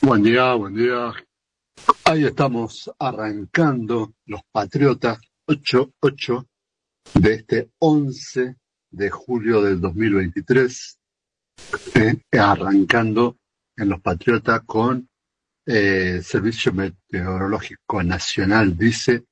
[0.00, 1.12] Buen día, buen día.
[2.04, 6.46] Ahí estamos arrancando los Patriotas 8-8
[7.14, 8.56] de este 11
[8.90, 11.00] de julio del 2023,
[11.96, 13.38] eh, arrancando
[13.76, 15.08] en los Patriotas con
[15.66, 19.24] eh, Servicio Meteorológico Nacional, dice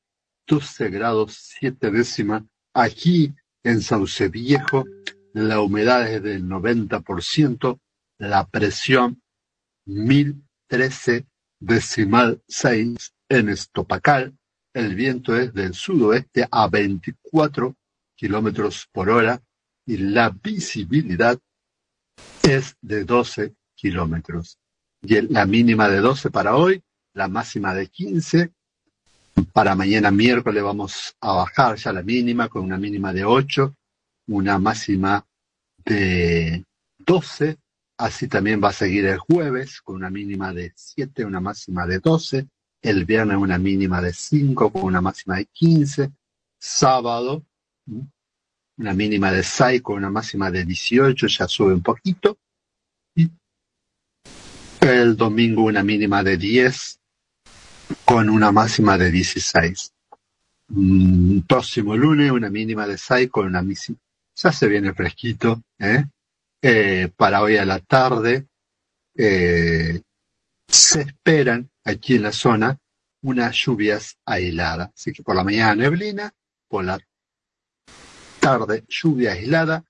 [0.48, 2.42] 12 grados 7 décimas.
[2.74, 4.84] Aquí en Sauce Viejo,
[5.32, 7.78] la humedad es del 90%,
[8.18, 9.22] la presión
[10.68, 11.26] 1013
[11.60, 14.36] decimal 6 en Estopacal.
[14.74, 17.74] El viento es del sudoeste a 24
[18.14, 19.42] kilómetros por hora
[19.86, 21.38] y la visibilidad
[22.42, 24.58] es de 12 kilómetros.
[25.02, 26.82] Y la mínima de 12 para hoy,
[27.14, 28.52] la máxima de 15.
[29.52, 33.74] Para mañana miércoles vamos a bajar ya la mínima con una mínima de 8,
[34.28, 35.24] una máxima
[35.84, 36.64] de
[36.98, 37.58] 12
[37.98, 41.98] Así también va a seguir el jueves con una mínima de 7, una máxima de
[41.98, 42.46] 12.
[42.82, 46.10] El viernes una mínima de 5 con una máxima de 15.
[46.58, 47.44] Sábado
[48.78, 52.38] una mínima de 6 con una máxima de 18, ya sube un poquito.
[54.80, 57.00] El domingo una mínima de 10
[58.04, 59.92] con una máxima de 16.
[60.68, 63.98] Mm, próximo lunes una mínima de 6 con una máxima.
[64.36, 66.04] Ya se viene fresquito, ¿eh?
[66.62, 68.48] Eh, para hoy a la tarde.
[69.14, 70.00] Eh,
[70.66, 72.78] se esperan aquí en la zona
[73.22, 74.90] unas lluvias aisladas.
[74.94, 76.32] Así que por la mañana neblina,
[76.68, 76.98] por la
[78.40, 79.84] tarde lluvia aislada,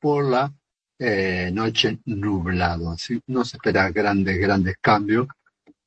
[0.00, 0.52] por la
[0.98, 2.90] eh, noche nublado.
[2.90, 5.28] Así no se espera grandes, grandes cambios.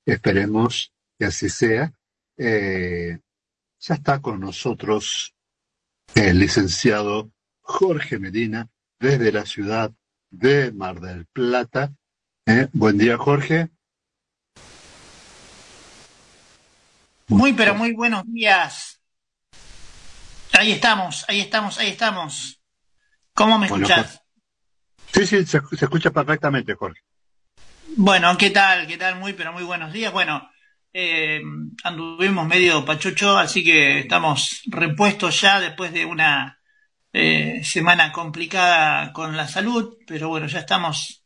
[0.05, 1.91] Esperemos que así sea.
[2.37, 5.33] ya está con nosotros
[6.15, 8.67] el licenciado Jorge Medina
[8.99, 9.93] desde la ciudad
[10.29, 11.93] de Mar del Plata.
[12.45, 12.67] ¿Eh?
[12.73, 13.69] Buen día, Jorge.
[17.27, 18.99] Muy, pero muy buenos días.
[20.57, 22.59] Ahí estamos, ahí estamos, ahí estamos.
[23.33, 24.21] ¿Cómo me escuchas?
[25.13, 27.01] Sí, sí, se, escucha perfectamente, Jorge.
[27.95, 28.87] Bueno, ¿qué tal?
[28.87, 29.15] ¿Qué tal?
[29.15, 30.11] Muy, pero muy buenos días.
[30.11, 30.49] Bueno,
[30.91, 31.41] eh,
[31.83, 36.58] anduvimos medio pachucho, así que estamos repuestos ya después de una
[37.21, 41.23] eh, semana complicada con la salud, pero bueno, ya estamos,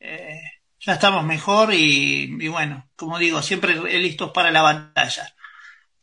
[0.00, 0.40] eh,
[0.80, 5.32] ya estamos mejor y, bueno, como digo, siempre listos para la batalla.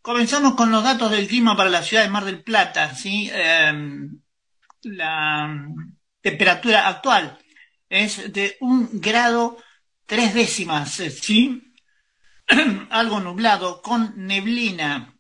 [0.02, 3.30] Comenzamos con los datos del clima para la ciudad de Mar del Plata, ¿sí?
[3.34, 4.22] Em,
[4.84, 5.68] la
[6.22, 7.38] temperatura actual
[7.90, 9.58] es de un grado
[10.06, 11.74] tres décimas, ¿sí?
[12.90, 15.20] Algo nublado, con neblina,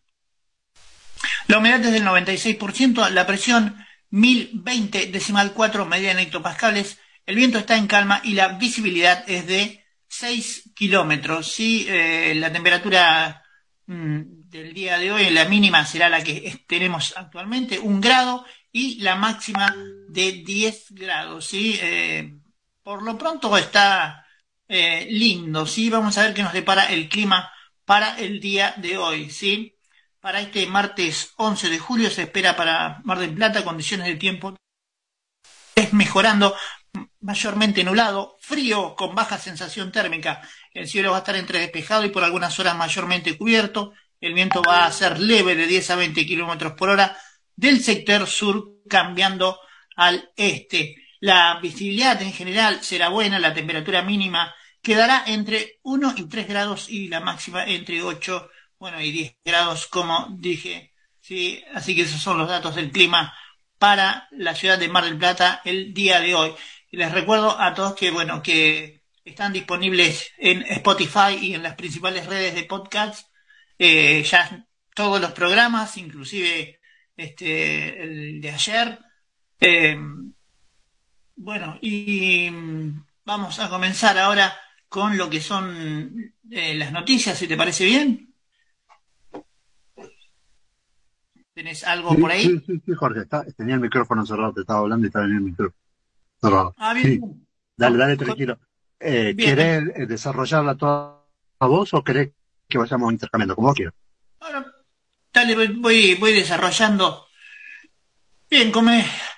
[1.47, 3.75] la humedad es del 96%, la presión
[4.11, 9.45] 1020 decimal 4 medida en hectopascales, el viento está en calma y la visibilidad es
[9.47, 11.51] de 6 kilómetros.
[11.51, 11.85] ¿sí?
[11.87, 13.43] Eh, la temperatura
[13.85, 19.01] mm, del día de hoy, la mínima será la que tenemos actualmente, un grado, y
[19.01, 19.75] la máxima
[20.09, 21.45] de 10 grados.
[21.45, 21.77] ¿sí?
[21.81, 22.39] Eh,
[22.83, 24.25] por lo pronto está
[24.67, 25.89] eh, lindo, ¿sí?
[25.89, 27.51] Vamos a ver qué nos depara el clima
[27.85, 29.78] para el día de hoy, ¿sí?
[30.21, 34.53] Para este martes 11 de julio se espera para Mar del Plata condiciones de tiempo
[35.73, 36.53] es mejorando
[37.21, 40.41] mayormente nublado, frío con baja sensación térmica.
[40.73, 43.93] El cielo va a estar entre despejado y por algunas horas mayormente cubierto.
[44.19, 47.17] El viento va a ser leve de 10 a 20 kilómetros por hora
[47.55, 49.57] del sector sur cambiando
[49.95, 50.97] al este.
[51.21, 56.89] La visibilidad en general será buena, la temperatura mínima quedará entre 1 y 3 grados
[56.89, 60.93] y la máxima entre 8 bueno, y 10 grados, como dije.
[61.19, 63.33] Sí, así que esos son los datos del clima
[63.77, 66.53] para la ciudad de Mar del Plata el día de hoy.
[66.89, 71.75] Y les recuerdo a todos que, bueno, que están disponibles en Spotify y en las
[71.75, 73.29] principales redes de podcast.
[73.77, 74.65] Eh, ya
[74.95, 76.79] todos los programas, inclusive
[77.15, 78.99] este, el de ayer.
[79.59, 79.97] Eh,
[81.35, 82.49] bueno, y
[83.25, 84.57] vamos a comenzar ahora
[84.87, 88.28] con lo que son eh, las noticias, si te parece bien.
[91.53, 92.43] ¿Tenés algo por ahí?
[92.43, 93.25] Sí, sí, sí, Jorge,
[93.57, 95.75] tenía el micrófono cerrado, te estaba hablando y estaba en el micrófono
[96.41, 96.75] cerrado.
[96.77, 97.47] Ah, bien.
[97.75, 98.59] Dale, dale, tranquilo.
[98.99, 101.23] Eh, ¿Querés eh, desarrollarla toda
[101.59, 102.31] a vos o querés
[102.67, 103.93] que vayamos intercambiando, como vos quieras?
[104.39, 104.65] Bueno,
[105.33, 107.25] dale, voy, voy desarrollando.
[108.49, 108.71] Bien,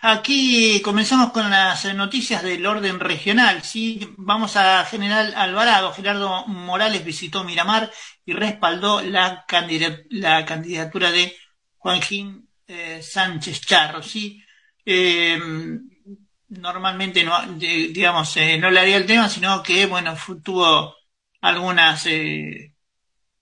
[0.01, 3.61] aquí comenzamos con las noticias del orden regional.
[3.61, 4.13] ¿sí?
[4.17, 5.91] Vamos a General Alvarado.
[5.91, 7.91] Gerardo Morales visitó Miramar
[8.25, 9.45] y respaldó la,
[10.09, 11.35] la candidatura de
[11.81, 14.43] Juanjín eh, Sánchez Charro, ¿sí?
[14.85, 15.39] Eh,
[16.51, 20.95] normalmente no, digamos, eh, no le haría el tema, sino que, bueno, tuvo
[21.41, 22.73] algunas, eh,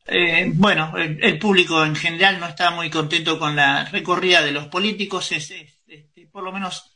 [0.05, 4.67] eh, bueno, el, público en general no está muy contento con la recorrida de los
[4.67, 6.95] políticos, es, este, por lo menos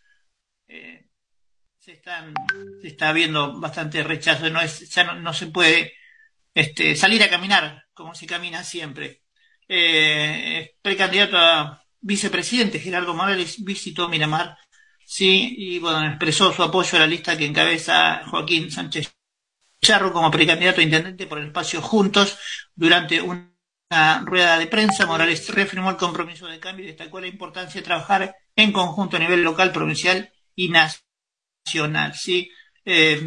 [0.68, 2.34] se, están,
[2.82, 5.94] se está viendo bastante rechazo, no es, ya no, se puede
[6.54, 9.23] este, salir a caminar como se camina siempre.
[9.68, 14.58] Eh, precandidato a vicepresidente Gerardo Morales visitó Miramar,
[15.06, 19.16] sí, y bueno, expresó su apoyo a la lista que encabeza Joaquín Sánchez
[19.84, 22.38] Charro como precandidato a intendente por el espacio Juntos.
[22.74, 23.52] Durante una
[24.26, 28.36] rueda de prensa, Morales reafirmó el compromiso de cambio y destacó la importancia de trabajar
[28.56, 32.16] en conjunto a nivel local, provincial y nacional.
[32.16, 32.50] ¿sí?
[32.86, 33.22] Eh,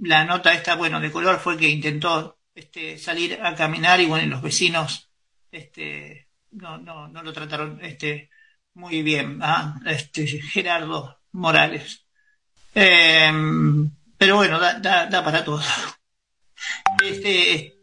[0.00, 4.26] la nota esta, bueno, de color fue que intentó este, salir a caminar y bueno,
[4.26, 5.07] los vecinos
[5.50, 8.30] este, no, no, no lo trataron este,
[8.74, 9.40] muy bien.
[9.42, 9.80] ¿ah?
[9.86, 12.06] Este, Gerardo Morales.
[12.74, 13.32] Eh,
[14.16, 15.62] pero bueno, da, da, da para todo.
[17.04, 17.78] Este,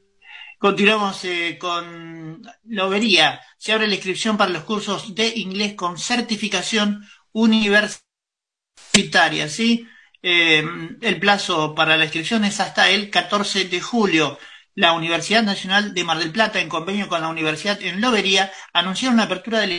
[0.60, 3.42] continuamos eh, con Lobería.
[3.58, 9.88] Se abre la inscripción para los cursos de inglés con certificación universitaria, ¿sí?
[10.22, 14.40] Em, el plazo para la inscripción es hasta el 14 de julio.
[14.76, 19.16] La Universidad Nacional de Mar del Plata, en convenio con la Universidad en Lobería, anunciaron
[19.16, 19.76] la apertura de la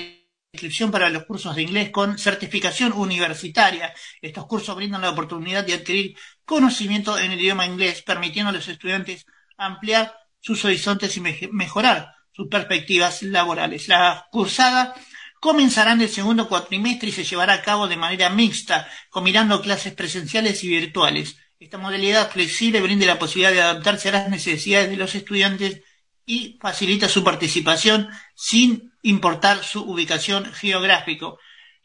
[0.53, 3.93] inscripción para los cursos de inglés con certificación universitaria.
[4.23, 6.17] Estos cursos brindan la oportunidad de adquirir
[6.47, 9.27] conocimiento en el idioma inglés, permitiendo a los estudiantes
[9.59, 13.89] ampliar sus horizontes y mejorar sus perspectivas laborales.
[13.89, 14.95] La cursada
[15.41, 19.93] comenzará en el segundo cuatrimestre y se llevará a cabo de manera mixta, combinando clases
[19.93, 21.37] presenciales y virtuales.
[21.59, 25.83] Esta modalidad flexible brinda la posibilidad de adaptarse a las necesidades de los estudiantes
[26.27, 31.29] y facilita su participación sin importar su ubicación geográfica.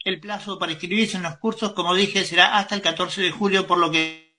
[0.04, 3.66] El plazo para inscribirse en los cursos, como dije, será hasta el 14 de julio,
[3.66, 4.36] por lo que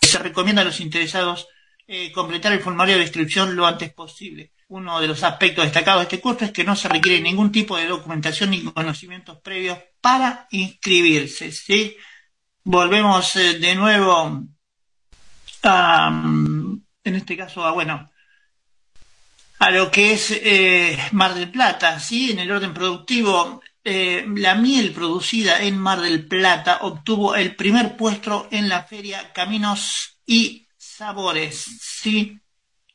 [0.00, 1.48] se recomienda a los interesados
[1.86, 4.52] eh, completar el formulario de inscripción lo antes posible.
[4.68, 7.76] Uno de los aspectos destacados de este curso es que no se requiere ningún tipo
[7.76, 11.52] de documentación ni conocimientos previos para inscribirse.
[12.64, 14.42] Volvemos eh, de nuevo
[15.62, 16.08] a,
[17.04, 18.10] en este caso, a, bueno,
[19.58, 22.30] a lo que es eh, Mar del Plata, ¿sí?
[22.30, 27.98] En el orden productivo, eh, la miel producida en Mar del Plata obtuvo el primer
[27.98, 32.40] puesto en la feria Caminos y Sabores, ¿sí?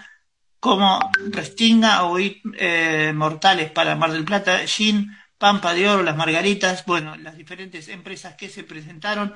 [0.61, 1.01] como
[1.31, 7.17] restinga o eh, mortales para Mar del Plata, gin, pampa de oro, las margaritas, bueno,
[7.17, 9.33] las diferentes empresas que se presentaron.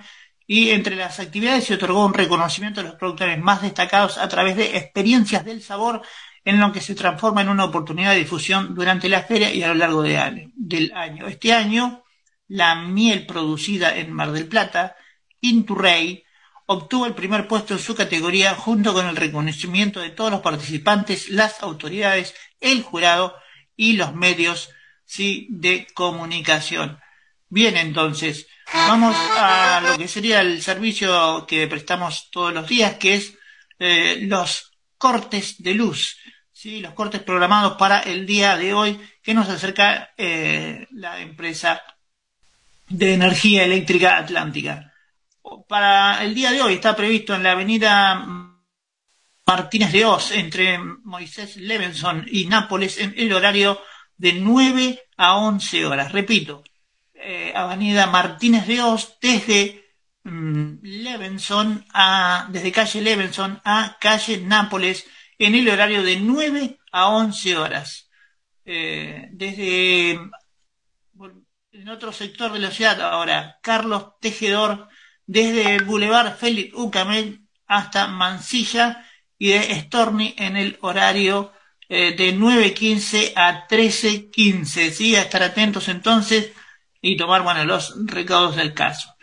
[0.46, 4.56] Y entre las actividades se otorgó un reconocimiento a los productores más destacados a través
[4.56, 6.02] de experiencias del sabor
[6.48, 9.68] en lo que se transforma en una oportunidad de difusión durante la feria y a
[9.68, 11.28] lo largo del año.
[11.28, 12.04] Este año,
[12.46, 14.96] la miel producida en Mar del Plata
[15.42, 16.24] Inturrey
[16.64, 21.28] obtuvo el primer puesto en su categoría junto con el reconocimiento de todos los participantes,
[21.28, 23.34] las autoridades, el jurado
[23.76, 24.70] y los medios
[25.18, 26.98] de comunicación.
[27.50, 33.16] Bien, entonces, vamos a lo que sería el servicio que prestamos todos los días, que
[33.16, 33.34] es
[33.78, 36.16] eh, los cortes de luz,
[36.58, 36.80] ¿sí?
[36.80, 41.80] los cortes programados para el día de hoy que nos acerca eh, la empresa
[42.88, 44.92] de energía eléctrica atlántica
[45.68, 48.26] para el día de hoy está previsto en la avenida
[49.46, 53.80] Martínez de Oz, entre Moisés Levenson y Nápoles, en el horario
[54.16, 56.12] de 9 a 11 horas.
[56.12, 56.64] Repito,
[57.14, 59.84] eh, avenida Martínez de Oz, desde
[60.24, 65.06] mm, Levenson a, desde calle Levenson a calle Nápoles,
[65.38, 68.10] en el horario de 9 a 11 horas.
[68.64, 70.20] Eh, desde
[71.72, 74.88] en otro sector de la ciudad ahora, Carlos Tejedor
[75.26, 79.06] desde el Boulevard Félix Ucamel hasta Mansilla
[79.38, 81.52] y de Storni en el horario
[81.88, 84.90] eh, de 9.15 a 13.15.
[84.90, 85.14] ¿sí?
[85.16, 86.52] A estar atentos entonces
[87.00, 89.14] y tomar bueno, los recaudos del caso.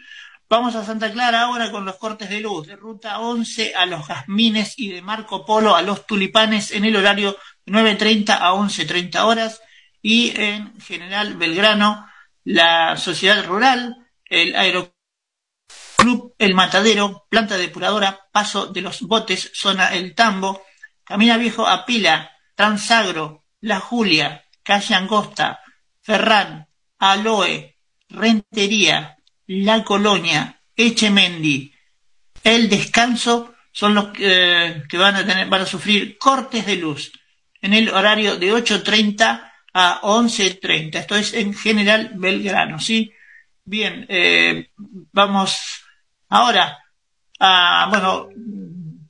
[0.47, 4.05] Vamos a Santa Clara ahora con los cortes de luz de ruta 11 a los
[4.05, 7.35] jazmines y de Marco Polo a los tulipanes en el horario
[7.65, 9.61] 9.30 a 11.30 horas.
[10.03, 12.07] Y en general Belgrano,
[12.43, 14.93] la sociedad rural, el aeroclub
[16.37, 20.61] El Matadero, planta depuradora, paso de los botes, zona El Tambo,
[21.03, 25.59] Camina Viejo a Pila, Transagro, La Julia, Calle Angosta,
[26.01, 26.67] Ferrán,
[26.99, 29.14] Aloe, Rentería,
[29.47, 31.73] La Colonia, Echemendi,
[32.43, 37.11] El Descanso son los eh, que van a tener, van a sufrir cortes de luz
[37.61, 40.95] en el horario de 8.30 a 11.30.
[40.95, 43.11] Esto es en general Belgrano, ¿sí?
[43.65, 45.83] Bien, eh, vamos
[46.29, 46.77] ahora
[47.39, 48.29] a, bueno,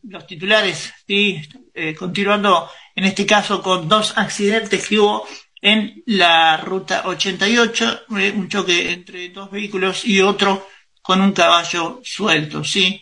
[0.03, 1.41] los titulares, ¿sí?
[1.73, 5.27] Eh, continuando en este caso con dos accidentes que hubo
[5.65, 10.67] en la ruta 88, eh, un choque entre dos vehículos y otro
[11.01, 13.01] con un caballo suelto, ¿sí?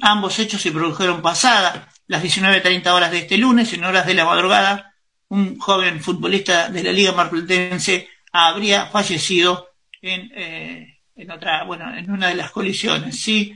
[0.00, 4.24] ambos hechos se produjeron pasada las 19.30 horas de este lunes, en horas de la
[4.24, 4.94] madrugada,
[5.28, 9.68] un joven futbolista de la Liga Marplatense habría fallecido
[10.00, 13.20] en, eh, en otra, bueno, en una de las colisiones.
[13.20, 13.54] Sí,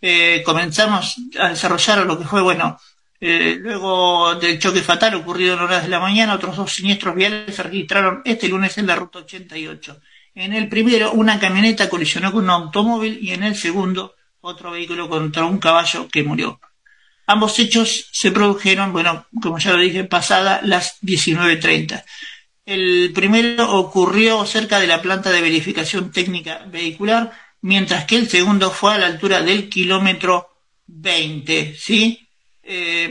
[0.00, 2.78] eh, comenzamos a desarrollar lo que fue, bueno,
[3.20, 7.54] eh, luego del choque fatal ocurrido en horas de la mañana, otros dos siniestros viales
[7.54, 10.00] se registraron este lunes en la ruta 88.
[10.34, 15.08] En el primero, una camioneta colisionó con un automóvil y en el segundo, otro vehículo
[15.08, 16.60] contra un caballo que murió.
[17.26, 22.04] Ambos hechos se produjeron, bueno, como ya lo dije, pasada las 19.30.
[22.66, 28.70] El primero ocurrió cerca de la planta de verificación técnica vehicular, mientras que el segundo
[28.70, 30.48] fue a la altura del kilómetro
[30.86, 32.23] 20, ¿sí?
[32.64, 33.04] Eh,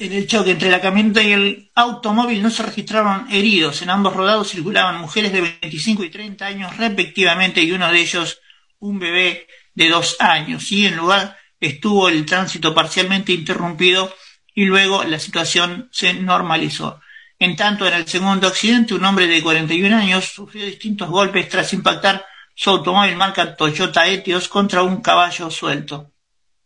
[0.00, 3.82] en el choque entre la camioneta y el automóvil no se registraron heridos.
[3.82, 8.40] En ambos rodados circulaban mujeres de 25 y 30 años respectivamente y uno de ellos
[8.78, 10.64] un bebé de dos años.
[10.64, 10.86] ¿sí?
[10.86, 14.14] En lugar estuvo el tránsito parcialmente interrumpido
[14.54, 17.00] y luego la situación se normalizó.
[17.40, 21.72] En tanto, en el segundo accidente, un hombre de 41 años sufrió distintos golpes tras
[21.72, 26.12] impactar su automóvil marca Toyota Etios contra un caballo suelto.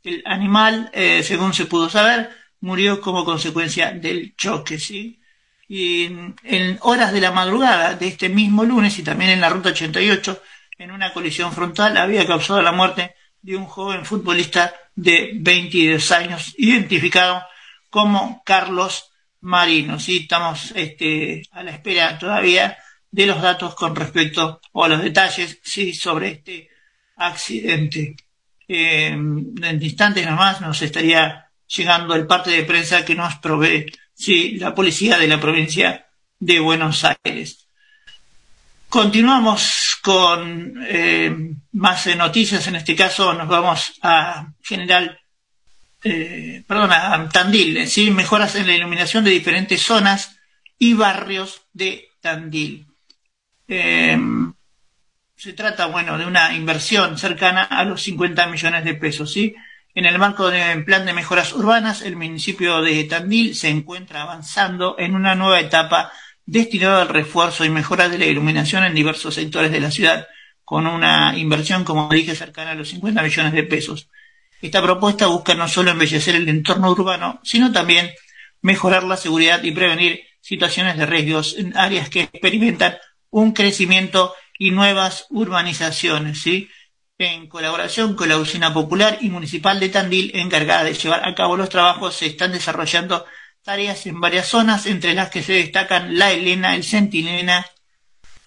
[0.02, 2.30] El animal, eh, según se pudo saber,
[2.60, 5.20] murió como consecuencia del choque, ¿sí?
[5.68, 9.70] Y en horas de la madrugada de este mismo lunes y también en la ruta
[9.70, 10.42] 88,
[10.78, 16.54] en una colisión frontal, había causado la muerte de un joven futbolista de 22 años,
[16.58, 17.42] identificado
[17.90, 19.98] como Carlos Marino.
[19.98, 20.18] ¿sí?
[20.18, 22.78] Estamos este, a la espera todavía
[23.10, 25.92] de los datos con respecto o los detalles ¿sí?
[25.92, 26.70] sobre este
[27.16, 28.16] accidente.
[28.68, 33.86] Eh, en instantes nomás nos estaría llegando el parte de prensa que nos provee
[34.58, 36.06] la policía de la provincia
[36.38, 37.66] de Buenos Aires.
[38.88, 41.34] Continuamos con eh,
[41.72, 42.66] más noticias.
[42.66, 45.18] En este caso nos vamos a General,
[46.04, 47.88] eh, perdón, a Tandil.
[47.88, 48.10] ¿sí?
[48.10, 50.36] Mejoras en la iluminación de diferentes zonas
[50.78, 52.86] y barrios de Tandil.
[55.42, 59.56] Se trata, bueno, de una inversión cercana a los 50 millones de pesos, ¿sí?
[59.92, 64.94] En el marco del plan de mejoras urbanas, el municipio de Tandil se encuentra avanzando
[65.00, 66.12] en una nueva etapa
[66.46, 70.28] destinado al refuerzo y mejora de la iluminación en diversos sectores de la ciudad,
[70.62, 74.08] con una inversión, como dije, cercana a los 50 millones de pesos.
[74.60, 78.12] Esta propuesta busca no solo embellecer el entorno urbano, sino también
[78.60, 82.94] mejorar la seguridad y prevenir situaciones de riesgos en áreas que experimentan
[83.30, 86.68] un crecimiento y nuevas urbanizaciones, ¿sí?
[87.18, 91.56] En colaboración con la Usina Popular y Municipal de Tandil, encargada de llevar a cabo
[91.56, 93.24] los trabajos, se están desarrollando
[93.62, 97.66] tareas en varias zonas, entre las que se destacan La Elena, el Centinela,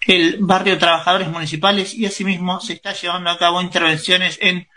[0.06, 4.68] el barrio Trabajadores Municipales y asimismo se está llevando a cabo intervenciones en,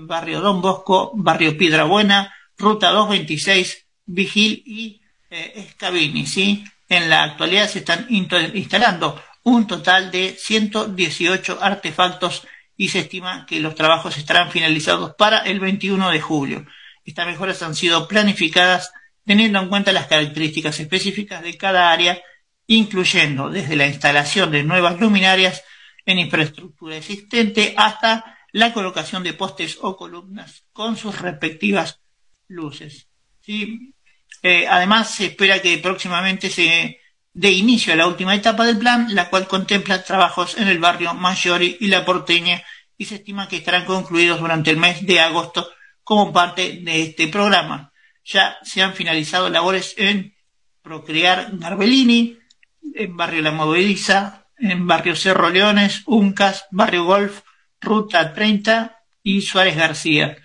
[0.00, 6.26] barrio Don Bosco, barrio Piedra Buena, Ruta 226, Vigil y eh, Escabini.
[6.26, 6.64] ¿sí?
[6.88, 12.44] En la actualidad se están instalando un total de 118 artefactos
[12.76, 16.66] y se estima que los trabajos estarán finalizados para el 21 de julio.
[17.04, 18.92] Estas mejoras han sido planificadas
[19.24, 22.20] teniendo en cuenta las características específicas de cada área,
[22.66, 25.62] incluyendo desde la instalación de nuevas luminarias
[26.04, 32.00] en infraestructura existente hasta la colocación de postes o columnas con sus respectivas
[32.48, 33.06] luces.
[33.46, 36.98] Eh, además, se espera que próximamente se
[37.36, 41.14] dé inicio a la última etapa del plan, la cual contempla trabajos en el barrio
[41.14, 42.62] Maggiore y la Porteña
[42.96, 45.68] y se estima que estarán concluidos durante el mes de agosto
[46.02, 47.92] como parte de este programa
[48.26, 50.34] ya se han finalizado labores en
[50.82, 52.36] Procrear Garbellini,
[52.94, 57.42] en Barrio La Movediza, en Barrio Cerro Leones, Uncas, Barrio Golf,
[57.80, 60.36] Ruta 30 y Suárez García.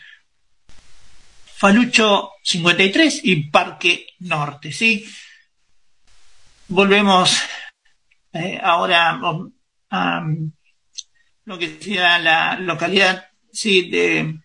[1.56, 5.06] Falucho 53 y Parque Norte, ¿sí?
[6.72, 7.38] Volvemos
[8.32, 9.20] eh, ahora
[9.90, 10.26] a
[11.44, 14.40] lo que sea la localidad, sí, de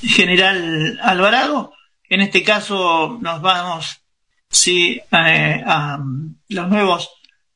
[0.00, 1.72] General Alvarado.
[2.08, 4.00] En este caso nos vamos,
[4.48, 5.98] sí, eh, a
[6.50, 7.10] los nuevos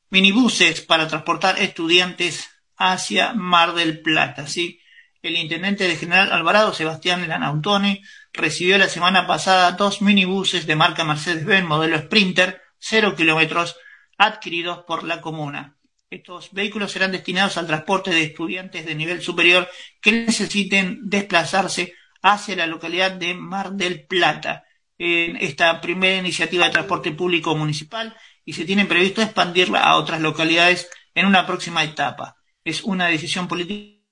[0.09, 4.81] minibuses para transportar estudiantes hacia Mar del Plata, ¿sí?
[5.21, 8.01] El intendente de General Alvarado, Sebastián Lanautone,
[8.33, 13.77] recibió la semana pasada dos minibuses de marca Mercedes-Benz modelo Sprinter, cero kilómetros,
[14.17, 15.77] adquiridos por la comuna.
[16.09, 19.69] Estos vehículos serán destinados al transporte de estudiantes de nivel superior
[20.01, 24.65] que necesiten desplazarse hacia la localidad de Mar del Plata
[24.97, 30.19] en esta primera iniciativa de transporte público municipal y se tiene previsto expandirla a otras
[30.19, 32.35] localidades en una próxima etapa.
[32.65, 34.03] Es una decisión política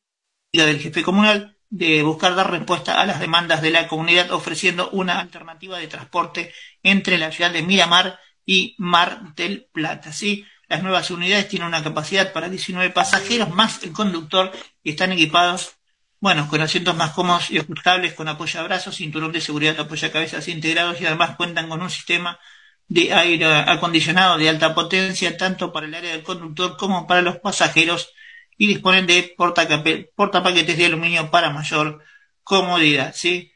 [0.53, 5.19] del jefe comunal de buscar dar respuesta a las demandas de la comunidad ofreciendo una
[5.19, 10.11] alternativa de transporte entre la ciudad de Miramar y Mar del Plata.
[10.11, 10.45] ¿sí?
[10.67, 14.51] Las nuevas unidades tienen una capacidad para 19 pasajeros más el conductor
[14.83, 15.75] y están equipados
[16.21, 21.07] bueno, con asientos más cómodos y ajustables, con apoyabrazos, cinturón de seguridad, apoyacabezas integrados y
[21.07, 22.39] además cuentan con un sistema
[22.87, 27.37] de aire acondicionado de alta potencia, tanto para el área del conductor como para los
[27.37, 28.13] pasajeros,
[28.55, 32.03] y disponen de portapaquetes de aluminio para mayor
[32.43, 33.15] comodidad.
[33.15, 33.51] ¿sí?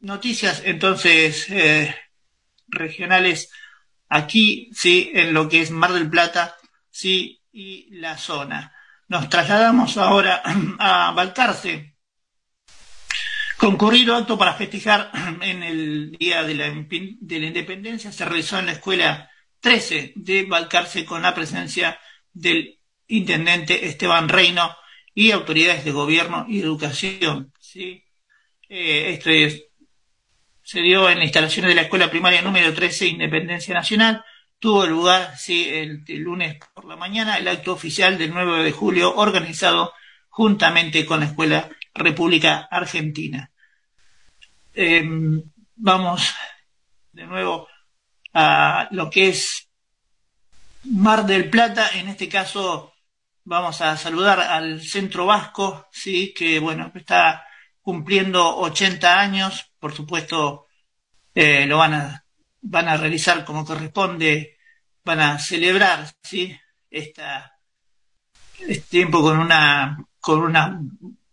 [0.00, 1.94] Noticias entonces eh,
[2.66, 3.50] regionales
[4.08, 6.56] aquí, sí, en lo que es Mar del Plata,
[6.90, 8.72] sí, y la zona.
[9.08, 10.42] Nos trasladamos ahora
[10.78, 11.98] a Balcarce,
[13.58, 15.10] Concurrido acto para festejar
[15.42, 20.44] en el Día de la, de la, Independencia se realizó en la Escuela 13 de
[20.44, 21.98] Balcarce con la presencia
[22.32, 24.76] del intendente Esteban Reino
[25.12, 27.52] y autoridades de gobierno y educación.
[27.58, 28.04] ¿sí?
[28.68, 29.30] Eh, esto
[30.68, 34.22] se dio en instalaciones de la Escuela Primaria número 13 Independencia Nacional.
[34.58, 38.72] Tuvo lugar sí, el, el lunes por la mañana el acto oficial del 9 de
[38.72, 39.94] julio organizado
[40.28, 43.50] juntamente con la Escuela República Argentina.
[44.74, 45.42] Em,
[45.74, 46.34] vamos
[47.12, 47.66] de nuevo
[48.34, 49.70] a lo que es
[50.84, 52.92] Mar del Plata, en este caso
[53.42, 57.46] vamos a saludar al Centro Vasco, sí, que bueno, está
[57.88, 60.66] cumpliendo 80 años, por supuesto
[61.34, 62.24] eh, lo van a
[62.60, 64.58] van a realizar como corresponde,
[65.02, 66.54] van a celebrar, sí,
[66.90, 67.58] esta
[68.58, 70.78] este tiempo con una con una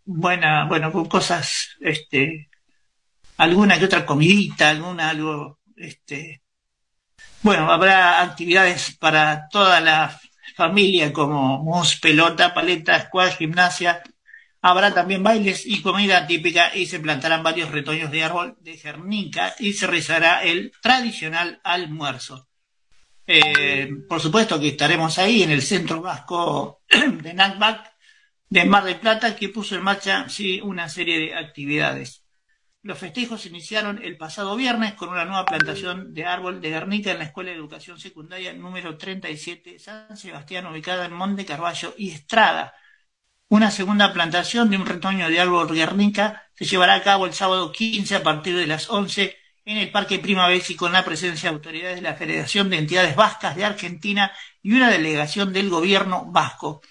[0.05, 2.49] buena, bueno, con cosas, este,
[3.35, 6.41] alguna que otra comidita, alguna, algo, este,
[7.41, 10.17] bueno, habrá actividades para toda la
[10.55, 14.01] familia como mus, pelota, paleta, squash, gimnasia.
[14.67, 19.54] Habrá también bailes y comida típica y se plantarán varios retoños de árbol de Gernica
[19.60, 22.47] y se realizará el tradicional almuerzo.
[23.28, 27.93] Eh, por supuesto que estaremos ahí en el centro vasco de NACBAC
[28.49, 32.25] de Mar del Plata que puso en marcha sí, una serie de actividades.
[32.82, 37.12] Los festejos se iniciaron el pasado viernes con una nueva plantación de árbol de Guernica
[37.12, 42.10] en la Escuela de Educación Secundaria número 37 San Sebastián, ubicada en Monte Carballo y
[42.10, 42.73] Estrada.
[43.49, 47.71] Una segunda plantación de un retoño de árbol Guernica se llevará a cabo el sábado
[47.71, 51.55] 15 a partir de las 11 en el Parque Primavera y con la presencia de
[51.55, 54.31] autoridades de la Federación de Entidades Vascas de Argentina
[54.62, 56.81] y una delegación del gobierno vasco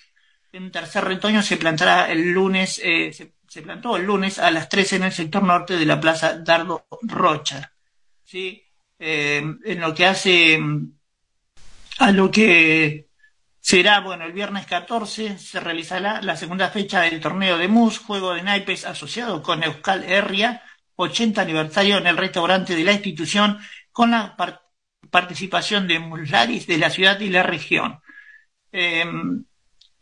[0.58, 4.96] un tercer retoño se plantará el lunes, eh, se, plantó el lunes a las 13
[4.96, 7.72] en el sector norte de la Plaza Dardo Rocha.
[8.24, 8.62] ¿sí?
[8.98, 10.58] Eh, en lo que hace
[11.98, 13.08] a lo que
[13.64, 18.34] será, bueno, el viernes 14 se realizará la segunda fecha del torneo de MUS, juego
[18.34, 20.62] de naipes asociado con Euskal Herria,
[20.96, 23.58] 80 aniversario en el restaurante de la institución,
[23.90, 24.36] con la
[25.10, 28.00] participación de muslaris de la ciudad y la región.
[28.70, 29.02] Eh,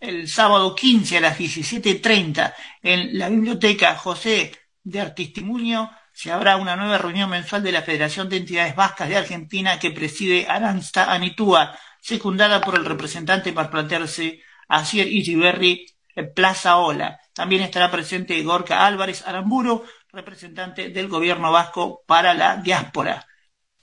[0.01, 4.51] el sábado 15 a las 17.30 en la biblioteca José
[4.83, 9.19] de Artistimuño se habrá una nueva reunión mensual de la Federación de Entidades Vascas de
[9.19, 15.87] Argentina que preside Aransta Anitúa, secundada por el representante para plantearse Asier Ichiberri
[16.35, 17.19] Plaza Ola.
[17.33, 23.27] También estará presente Gorka Álvarez Aramburo, representante del gobierno vasco para la diáspora.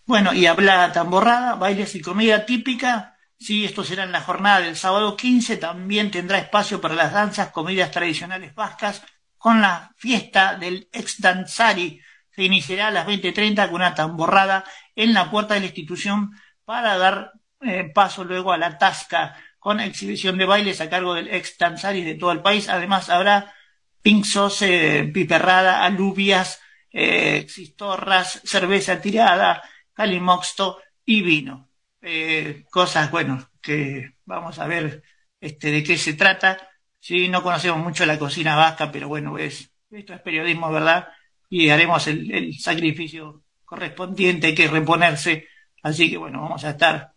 [0.05, 4.75] Bueno, y habla tamborrada, bailes y comida típica Sí, esto será en la jornada del
[4.75, 5.58] sábado 15.
[5.58, 9.01] También tendrá espacio para las danzas, comidas tradicionales vascas,
[9.38, 12.01] con la fiesta del ex danzari.
[12.32, 16.32] Se iniciará a las 20.30 con una tamborrada en la puerta de la institución
[16.65, 21.28] para dar eh, paso luego a la tasca con exhibición de bailes a cargo del
[21.34, 22.69] ex danzari de todo el país.
[22.69, 23.54] Además, habrá
[24.02, 29.62] Pink Sauce, piperrada, alubias, eh, cistorras, cerveza tirada,
[29.93, 31.69] calimoxto y vino.
[32.02, 35.04] Eh, cosas, bueno, que vamos a ver
[35.41, 36.69] este, de qué se trata.
[37.00, 41.10] Sí, no conocemos mucho la cocina vasca, pero bueno, es, esto es periodismo, ¿verdad?
[41.50, 45.48] Y haremos el, el sacrificio correspondiente, hay que reponerse.
[45.84, 47.13] Así que bueno, vamos a estar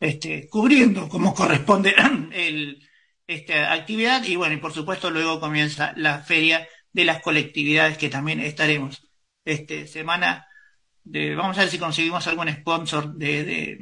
[0.00, 1.94] este, cubriendo como corresponde
[2.32, 2.88] el,
[3.26, 8.08] esta actividad y bueno, y por supuesto luego comienza la feria de las colectividades que
[8.08, 9.06] también estaremos
[9.44, 10.46] este semana
[11.04, 13.78] de, vamos a ver si conseguimos algún sponsor de,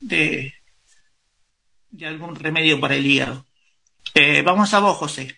[0.00, 0.54] de,
[1.90, 3.44] de, algún remedio para el hígado.
[4.14, 5.36] Eh, vamos a vos, José.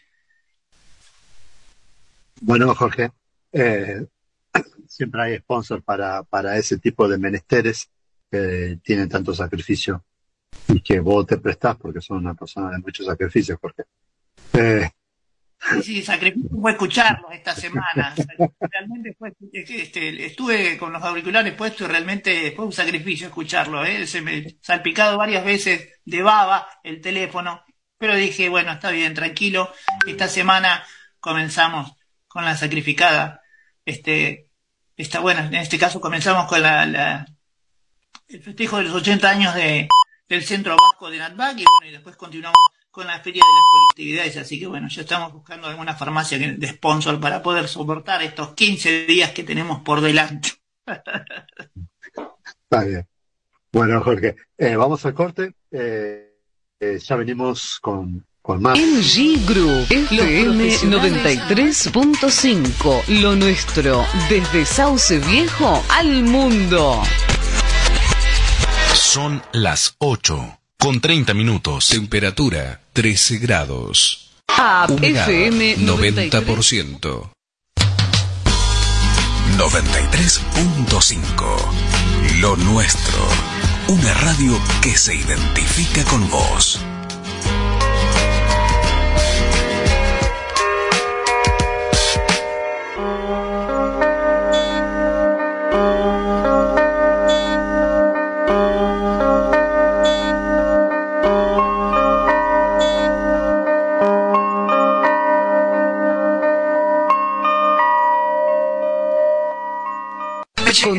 [2.40, 3.10] Bueno, Jorge,
[3.52, 4.06] eh,
[4.88, 7.90] siempre hay sponsor para, para ese tipo de menesteres
[8.30, 10.04] que tienen tanto sacrificio
[10.68, 13.84] y que vos te prestás porque son una persona de muchos sacrificios, Jorge.
[14.52, 14.88] Eh,
[15.82, 18.14] Sí, sacrificio fue escucharlos esta semana.
[18.60, 23.84] Realmente fue, este, estuve con los auriculares puestos y realmente fue un sacrificio escucharlo.
[23.84, 24.06] ¿eh?
[24.06, 27.62] Se me salpicado varias veces de baba el teléfono,
[27.98, 29.70] pero dije, bueno, está bien, tranquilo.
[30.06, 30.82] Esta semana
[31.20, 31.92] comenzamos
[32.26, 33.42] con la sacrificada.
[33.84, 34.48] Este,
[34.96, 37.26] está bueno, en este caso comenzamos con la
[38.30, 39.86] el festejo de los 80 años de,
[40.28, 42.56] del Centro Vasco de Natbac y bueno, y después continuamos
[42.90, 46.66] con la feria de las colectividades, así que bueno, ya estamos buscando alguna farmacia de
[46.66, 50.50] sponsor para poder soportar estos 15 días que tenemos por delante.
[50.86, 51.12] Está
[52.84, 53.06] bien.
[53.72, 55.54] Bueno, Jorge, eh, vamos al corte.
[55.70, 56.34] Eh,
[56.80, 58.76] eh, ya venimos con, con más.
[58.76, 67.00] NG Group FM 93.5, lo nuestro, desde Sauce Viejo al mundo.
[69.12, 71.88] Son las 8 con 30 minutos.
[71.88, 74.30] Temperatura 13 grados.
[74.46, 77.32] A Humedad FM 90%.
[79.58, 83.26] 93.5 Lo nuestro.
[83.88, 86.78] Una radio que se identifica con vos.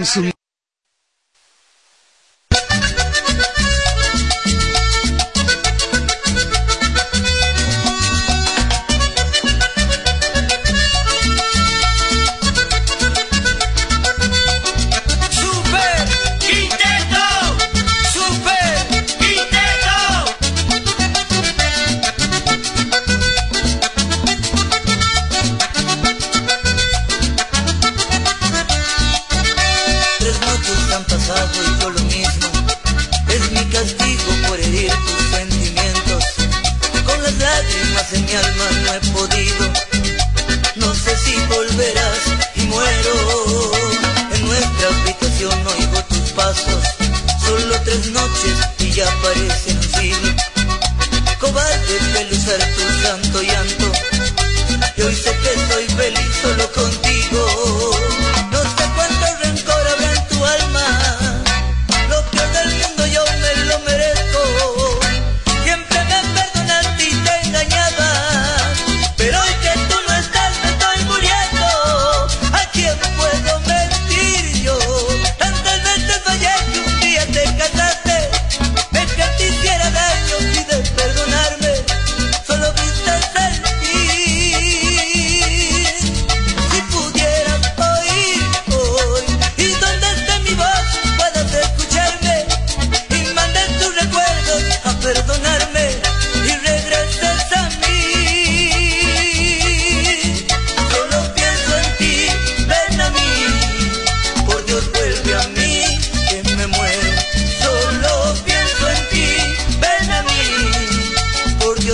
[0.01, 0.40] Consumir.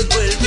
[0.10, 0.47] vuelve.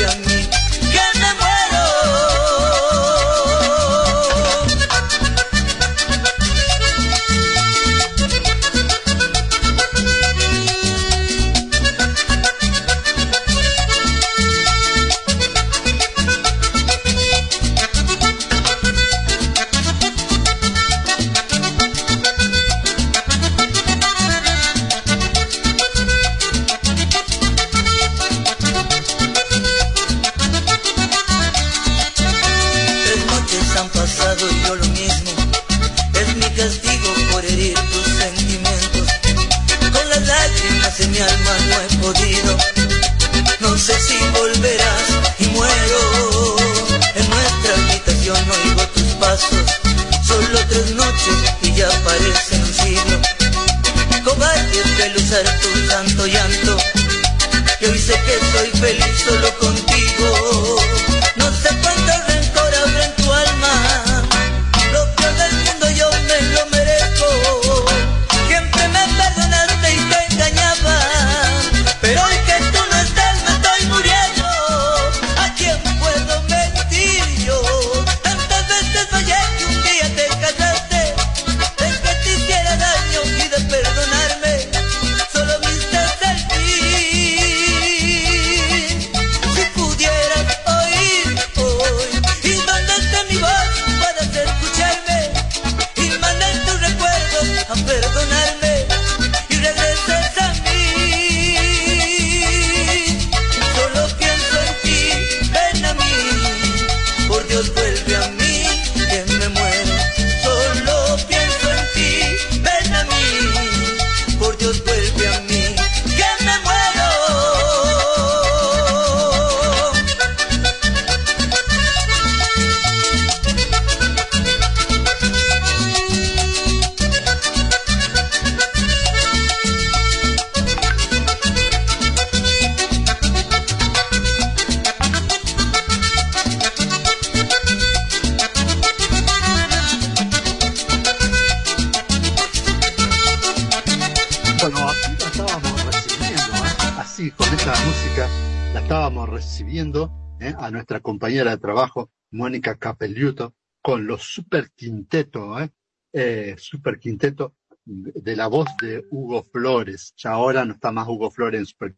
[154.81, 155.71] Quinteto, ¿eh?
[156.11, 160.15] Eh, Super Quinteto de la voz de Hugo Flores.
[160.17, 161.95] Ya ahora no está más Hugo Flores en Super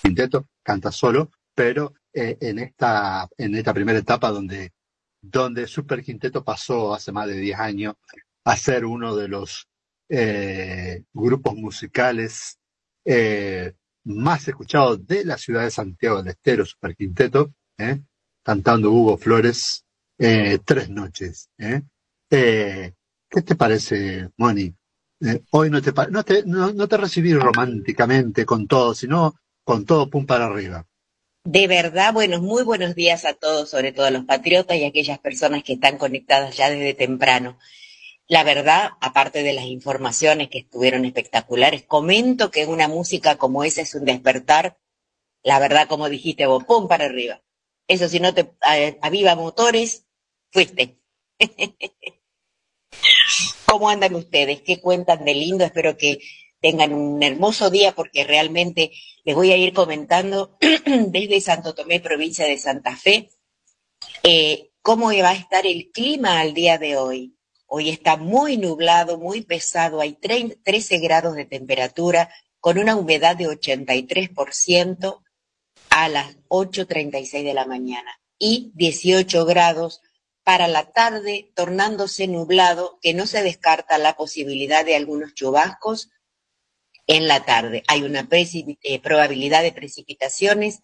[0.00, 4.72] Quinteto, canta solo, pero eh, en esta en esta primera etapa donde
[5.20, 7.94] donde Super Quinteto pasó hace más de 10 años
[8.44, 9.68] a ser uno de los
[10.08, 12.56] eh, grupos musicales
[14.04, 17.52] más escuchados de la ciudad de Santiago del Estero, Super Quinteto,
[18.44, 19.84] cantando Hugo Flores
[20.16, 21.48] tres noches.
[22.32, 22.94] ¿Eh?
[23.28, 24.74] ¿Qué te parece, Moni?
[25.20, 29.34] Eh, hoy no te, pa- no, te, no, no te recibí románticamente con todo, sino
[29.64, 30.86] con todo pum para arriba.
[31.44, 34.88] De verdad, buenos, muy buenos días a todos, sobre todo a los patriotas y a
[34.88, 37.58] aquellas personas que están conectadas ya desde temprano.
[38.28, 43.82] La verdad, aparte de las informaciones que estuvieron espectaculares, comento que una música como esa
[43.82, 44.78] es un despertar,
[45.42, 47.42] la verdad, como dijiste vos, pum para arriba.
[47.88, 50.06] Eso si no te eh, aviva motores,
[50.52, 50.98] fuiste.
[53.66, 54.62] ¿Cómo andan ustedes?
[54.62, 55.64] ¿Qué cuentan de lindo?
[55.64, 56.18] Espero que
[56.60, 58.92] tengan un hermoso día porque realmente
[59.24, 60.56] les voy a ir comentando
[61.08, 63.30] desde Santo Tomé, provincia de Santa Fe,
[64.22, 67.36] eh, cómo va a estar el clima al día de hoy.
[67.66, 72.28] Hoy está muy nublado, muy pesado, hay 30 13 grados de temperatura
[72.60, 75.20] con una humedad de 83%
[75.90, 80.00] a las 8.36 de la mañana y 18 grados
[80.44, 86.10] para la tarde, tornándose nublado, que no se descarta la posibilidad de algunos chubascos
[87.06, 87.82] en la tarde.
[87.88, 90.80] Hay una eh, probabilidad de precipitaciones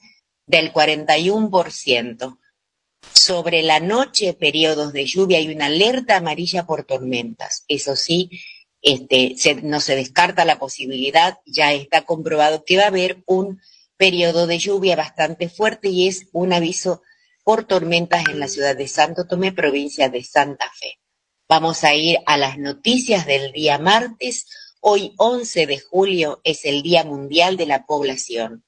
[0.46, 2.38] del 41%.
[3.12, 7.64] Sobre la noche, periodos de lluvia, hay una alerta amarilla por tormentas.
[7.68, 8.30] Eso sí,
[8.82, 13.60] este, se- no se descarta la posibilidad, ya está comprobado que va a haber un
[13.96, 17.02] periodo de lluvia bastante fuerte y es un aviso
[17.48, 20.98] por tormentas en la ciudad de Santo Tomé, provincia de Santa Fe.
[21.48, 24.44] Vamos a ir a las noticias del día martes.
[24.82, 28.66] Hoy, 11 de julio, es el Día Mundial de la Población.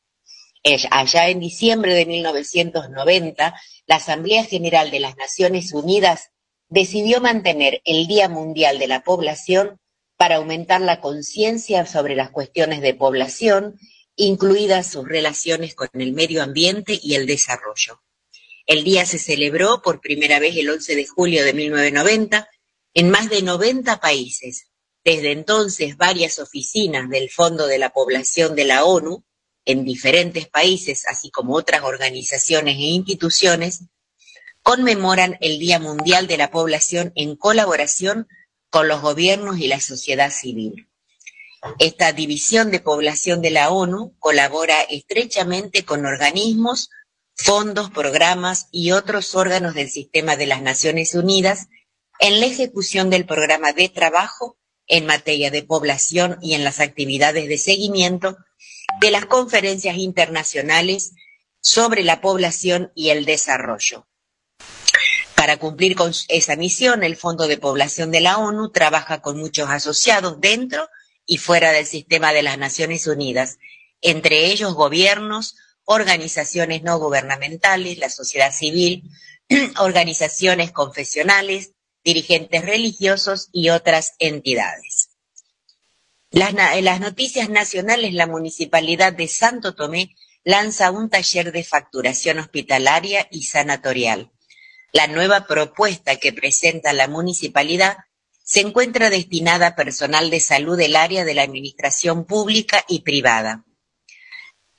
[0.90, 6.30] Allá en diciembre de 1990, la Asamblea General de las Naciones Unidas
[6.70, 9.78] decidió mantener el Día Mundial de la Población
[10.16, 13.78] para aumentar la conciencia sobre las cuestiones de población,
[14.16, 18.00] incluidas sus relaciones con el medio ambiente y el desarrollo.
[18.70, 22.48] El día se celebró por primera vez el 11 de julio de 1990
[22.94, 24.68] en más de 90 países.
[25.04, 29.24] Desde entonces, varias oficinas del Fondo de la Población de la ONU,
[29.64, 33.86] en diferentes países, así como otras organizaciones e instituciones,
[34.62, 38.28] conmemoran el Día Mundial de la Población en colaboración
[38.70, 40.86] con los gobiernos y la sociedad civil.
[41.80, 46.88] Esta división de población de la ONU colabora estrechamente con organismos,
[47.34, 51.68] fondos, programas y otros órganos del sistema de las Naciones Unidas
[52.18, 57.48] en la ejecución del programa de trabajo en materia de población y en las actividades
[57.48, 58.36] de seguimiento
[59.00, 61.12] de las conferencias internacionales
[61.60, 64.06] sobre la población y el desarrollo.
[65.34, 69.70] Para cumplir con esa misión, el Fondo de Población de la ONU trabaja con muchos
[69.70, 70.88] asociados dentro
[71.24, 73.58] y fuera del sistema de las Naciones Unidas,
[74.02, 75.56] entre ellos gobiernos,
[75.92, 79.10] organizaciones no gubernamentales, la sociedad civil,
[79.78, 81.72] organizaciones confesionales,
[82.04, 85.10] dirigentes religiosos y otras entidades.
[86.30, 92.38] Las, en las noticias nacionales, la Municipalidad de Santo Tomé lanza un taller de facturación
[92.38, 94.30] hospitalaria y sanatorial.
[94.92, 97.96] La nueva propuesta que presenta la municipalidad
[98.44, 103.64] se encuentra destinada a personal de salud del área de la administración pública y privada.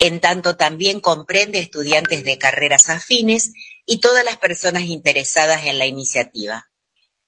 [0.04, 3.54] En tanto también comprende estudiantes de carreras afines
[3.86, 6.72] y todas las personas interesadas en la iniciativa.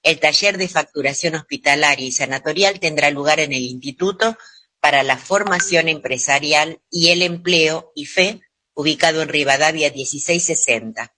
[0.02, 4.36] El taller de facturación hospitalaria y sanatorial tendrá lugar en el Instituto
[4.80, 8.40] para la Formación Empresarial y el Empleo, IFE,
[8.74, 11.14] ubicado en Rivadavia 1660.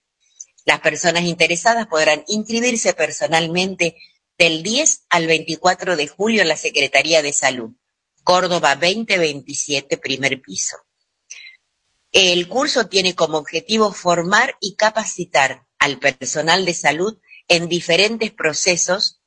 [0.67, 3.97] Las personas interesadas podrán inscribirse personalmente
[4.37, 7.71] del 10 al 24 de julio en la Secretaría de Salud,
[8.25, 10.86] Córdoba 2027, primer piso.
[12.13, 19.21] El curso tiene como objetivo formar y capacitar al personal de salud en diferentes procesos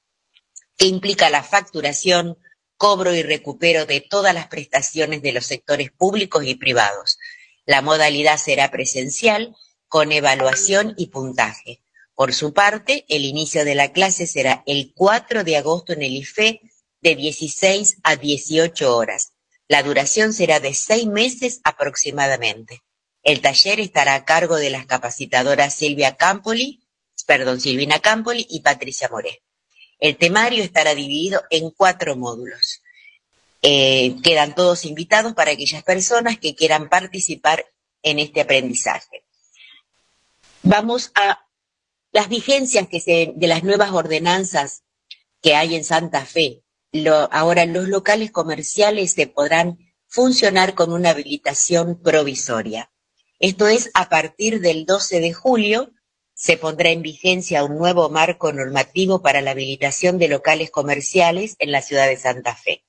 [0.77, 2.37] que implica la facturación,
[2.77, 7.17] cobro y recupero de todas las prestaciones de los sectores públicos y privados.
[7.65, 9.55] La modalidad será presencial
[9.87, 11.83] con evaluación y puntaje.
[12.15, 16.13] Por su parte, el inicio de la clase será el 4 de agosto en el
[16.13, 16.61] IFE
[17.01, 19.33] de 16 a 18 horas.
[19.69, 22.81] La duración será de seis meses aproximadamente.
[23.21, 26.81] El taller estará a cargo de las capacitadoras Silvia Campoli,
[27.27, 29.43] perdón, Silvina Campoli y Patricia Moré.
[29.99, 32.81] El temario estará dividido en cuatro módulos.
[33.61, 37.63] Eh, quedan todos invitados para aquellas personas que quieran participar
[38.01, 39.23] en este aprendizaje.
[40.63, 41.45] Vamos a
[42.11, 44.81] las vigencias que se, de las nuevas ordenanzas
[45.43, 46.63] que hay en Santa Fe.
[46.91, 52.91] Lo, ahora los locales comerciales se podrán funcionar con una habilitación provisoria.
[53.39, 55.91] Esto es a partir del 12 de julio
[56.39, 61.73] se pondrá en vigencia un nuevo marco normativo para la habilitación de locales comerciales en
[61.73, 62.85] la ciudad de Santa Fe.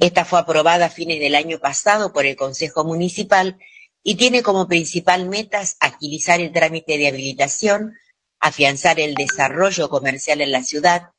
[0.00, 3.56] Esta fue aprobada a fines del año pasado por el Consejo Municipal
[4.02, 7.94] y tiene como principal metas agilizar el trámite de habilitación,
[8.40, 11.10] afianzar el desarrollo comercial en la ciudad,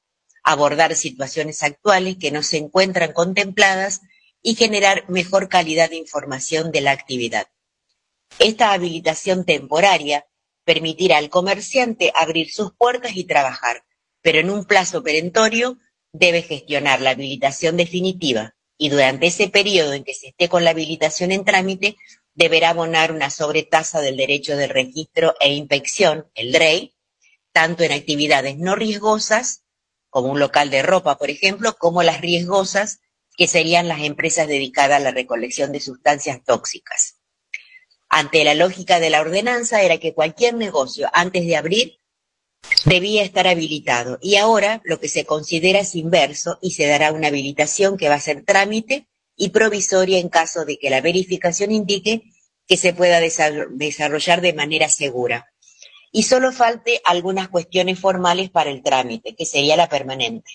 [0.44, 4.02] abordar situaciones actuales que no se encuentran contempladas
[4.42, 7.48] y generar mejor calidad de información de la actividad.
[8.40, 10.28] Esta habilitación temporaria
[10.66, 13.84] permitirá al comerciante abrir sus puertas y trabajar,
[14.22, 15.78] pero en un plazo perentorio
[16.12, 20.72] debe gestionar la habilitación definitiva y durante ese periodo en que se esté con la
[20.72, 21.96] habilitación en trámite,
[22.34, 26.96] deberá abonar una sobretasa del derecho de registro e inspección, el DREI,
[27.52, 29.62] tanto en actividades no riesgosas,
[30.13, 32.99] como un local de ropa, por ejemplo, como las riesgosas,
[33.36, 37.17] que serían las empresas dedicadas a la recolección de sustancias tóxicas
[38.13, 41.97] ante la lógica de la ordenanza era que cualquier negocio antes de abrir
[42.86, 47.30] debía estar habilitado y ahora lo que se considera es inverso y se dará una
[47.30, 52.21] habilitación que va a ser trámite y provisoria en caso de que la verificación indique
[52.67, 55.52] que se pueda desarrollar de manera segura.
[56.15, 60.52] Y solo falte algunas cuestiones formales para el trámite, que sería la permanente.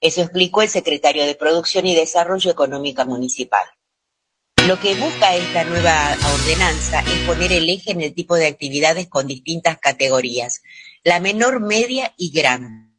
[0.00, 3.66] Eso explicó el secretario de Producción y Desarrollo Económico Municipal.
[4.68, 9.08] Lo que busca esta nueva ordenanza es poner el eje en el tipo de actividades
[9.08, 10.62] con distintas categorías,
[11.02, 12.92] la menor, media y grande.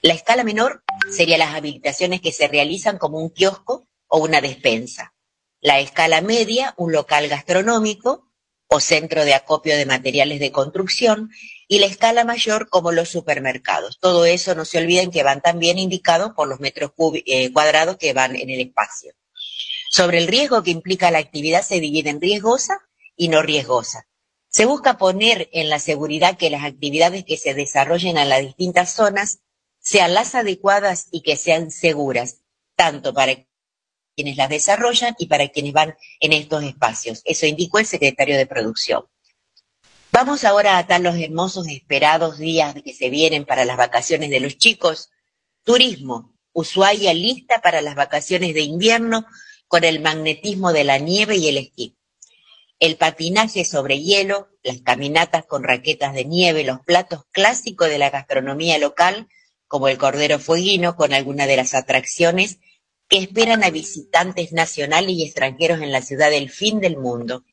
[0.00, 5.14] La escala menor sería las habilitaciones que se realizan como un kiosco o una despensa.
[5.60, 8.29] La escala media, un local gastronómico
[8.70, 11.30] o centro de acopio de materiales de construcción.
[11.68, 13.98] Y la escala mayor como los supermercados.
[14.00, 16.92] Todo eso no se olviden que van también indicados por los metros
[17.26, 19.12] eh, cuadrados que van en el espacio.
[19.90, 22.78] Sobre el riesgo que implica la actividad se divide en riesgosa
[23.16, 24.06] y no riesgosa.
[24.48, 28.92] Se busca poner en la seguridad que las actividades que se desarrollen en las distintas
[28.94, 29.40] zonas
[29.80, 32.42] sean las adecuadas y que sean seguras,
[32.76, 33.46] tanto para
[34.20, 37.22] quienes las desarrollan y para quienes van en estos espacios.
[37.24, 39.04] Eso indicó el secretario de Producción.
[40.12, 44.40] Vamos ahora a atar los hermosos esperados días que se vienen para las vacaciones de
[44.40, 45.08] los chicos.
[45.64, 46.34] Turismo.
[46.52, 49.24] Ushuaia lista para las vacaciones de invierno
[49.68, 51.96] con el magnetismo de la nieve y el esquí.
[52.78, 58.10] el patinaje sobre hielo, las caminatas con raquetas de nieve, los platos clásicos de la
[58.10, 59.28] gastronomía local,
[59.66, 62.58] como el cordero fueguino, con algunas de las atracciones
[63.10, 67.44] que esperan a visitantes nacionales y extranjeros en la ciudad del fin del mundo.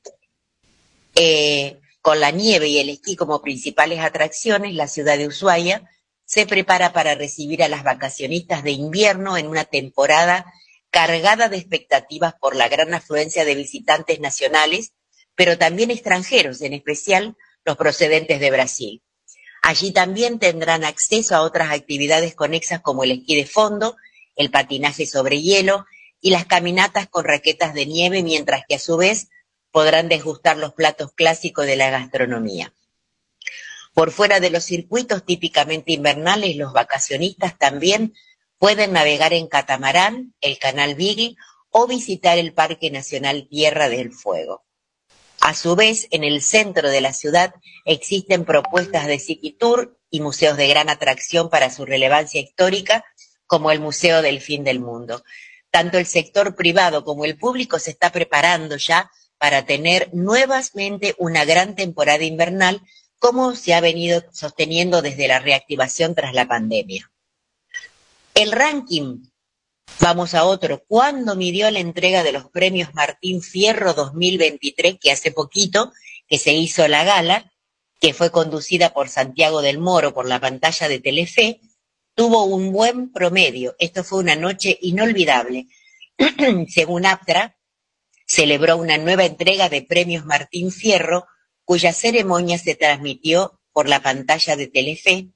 [1.16, 5.90] Eh, con la nieve y el esquí como principales atracciones, la ciudad de Ushuaia
[6.26, 10.46] se prepara para recibir a las vacacionistas de invierno en una temporada
[10.92, 14.94] cargada de expectativas por la gran afluencia de visitantes nacionales,
[15.34, 17.36] pero también extranjeros, en especial
[17.66, 19.02] los procedentes de Brasil.
[19.64, 23.98] Allí también tendrán acceso a otras actividades conexas como el esquí de fondo,
[24.38, 25.86] el patinaje sobre hielo
[26.22, 29.28] y las caminatas con raquetas de nieve, mientras que a su vez
[29.72, 32.74] podrán degustar los platos clásicos de la gastronomía.
[33.94, 38.14] Por fuera de los circuitos típicamente invernales, los vacacionistas también
[38.58, 41.36] pueden navegar en catamarán, el canal Beagle
[41.70, 44.66] o visitar el Parque Nacional Tierra del Fuego.
[45.40, 47.54] A su vez, en el centro de la ciudad
[47.86, 53.06] existen propuestas de City Tour y museos de gran atracción para su relevancia histórica,
[53.48, 55.24] como el Museo del Fin del Mundo.
[55.72, 61.46] Tanto el sector privado como el público se está preparando ya para tener nuevamente una
[61.46, 62.82] gran temporada invernal
[63.20, 67.12] como se ha venido sosteniendo desde la reactivación tras la pandemia.
[68.34, 69.24] El ranking,
[70.00, 75.32] vamos a otro, ¿cuándo midió la entrega de los premios Martín Fierro 2023, que hace
[75.32, 75.92] poquito
[76.28, 77.52] que se hizo la gala,
[78.00, 81.62] que fue conducida por Santiago del Moro por la pantalla de Telefe,
[82.18, 83.76] tuvo un buen promedio.
[83.78, 85.68] Esto fue una noche inolvidable.
[86.68, 87.56] Según APTRA,
[88.26, 91.28] celebró una nueva entrega de premios Martín Fierro,
[91.64, 95.28] cuya ceremonia se transmitió por la pantalla de Telefe,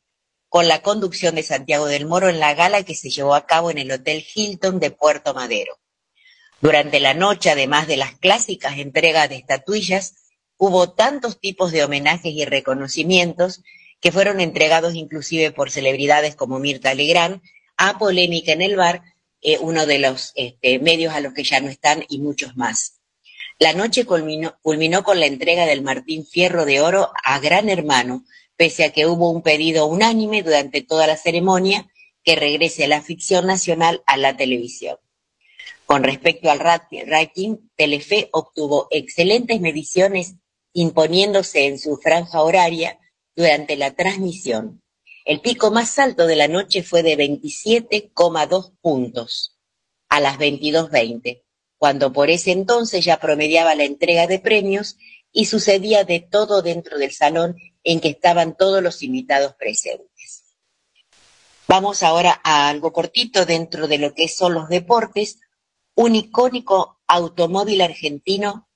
[0.49, 3.69] con la conducción de Santiago del Moro en la gala que se llevó a cabo
[3.69, 5.77] en el Hotel Hilton de Puerto Madero.
[6.61, 10.15] Durante la noche, además de las clásicas entregas de estatuillas,
[10.57, 13.61] hubo tantos tipos de homenajes y reconocimientos
[14.01, 17.41] que fueron entregados inclusive por celebridades como Mirta Legrand,
[17.77, 19.03] a Polémica en el Bar,
[19.41, 22.99] eh, uno de los este, medios a los que ya no están y muchos más.
[23.59, 28.25] La noche culminó, culminó con la entrega del Martín Fierro de Oro a Gran Hermano,
[28.57, 31.87] pese a que hubo un pedido unánime durante toda la ceremonia
[32.23, 34.97] que regrese la ficción nacional a la televisión.
[35.85, 40.35] Con respecto al ranking, Telefe obtuvo excelentes mediciones
[40.73, 42.97] imponiéndose en su franja horaria
[43.36, 44.82] durante la transmisión.
[45.25, 49.57] El pico más alto de la noche fue de 27,2 puntos
[50.09, 51.43] a las 22.20,
[51.77, 54.97] cuando por ese entonces ya promediaba la entrega de premios
[55.32, 60.55] y sucedía de todo dentro del salón en que estaban todos los invitados presentes.
[61.67, 65.39] Vamos ahora a algo cortito dentro de lo que son los deportes.
[65.95, 68.67] Un icónico automóvil argentino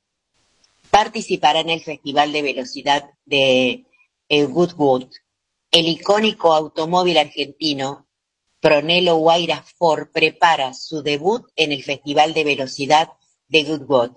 [0.91, 3.86] participará en el Festival de Velocidad de
[4.30, 5.11] Goodwood.
[5.71, 8.07] El icónico automóvil argentino
[8.59, 13.09] Pronelo Guaira Ford prepara su debut en el Festival de Velocidad
[13.47, 14.11] de Goodwood,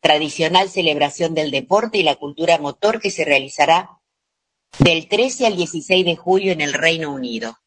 [0.00, 4.00] tradicional celebración del deporte y la cultura motor que se realizará
[4.78, 7.58] del 13 al 16 de julio en el Reino Unido.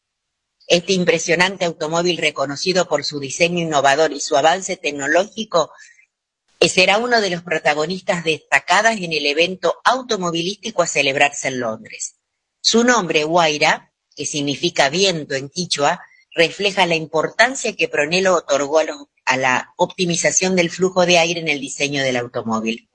[0.66, 5.72] Este impresionante automóvil reconocido por su diseño innovador y su avance tecnológico
[6.68, 12.16] será uno de los protagonistas destacadas en el evento automovilístico a celebrarse en Londres.
[12.60, 16.00] Su nombre, Guaira, que significa viento en quichua,
[16.34, 21.60] refleja la importancia que Pronelo otorgó a, la optimización del flujo de aire en el
[21.60, 22.88] diseño del automóvil.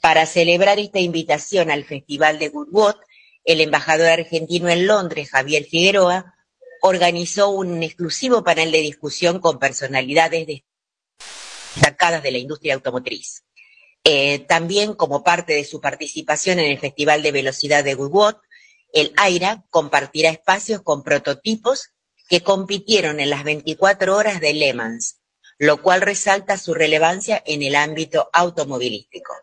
[0.00, 2.96] Para celebrar esta invitación al Festival de Goodwood,
[3.44, 6.34] el embajador argentino en Londres, Javier Figueroa,
[6.82, 10.46] organizó un exclusivo panel de discusión con personalidades
[11.74, 13.44] destacadas de la industria automotriz.
[14.04, 18.36] Eh, también, como parte de su participación en el Festival de Velocidad de Goodwood,
[18.92, 21.90] el AIRA compartirá espacios con prototipos
[22.28, 25.20] que compitieron en las 24 horas de Le Mans,
[25.58, 29.34] lo cual resalta su relevancia en el ámbito automovilístico.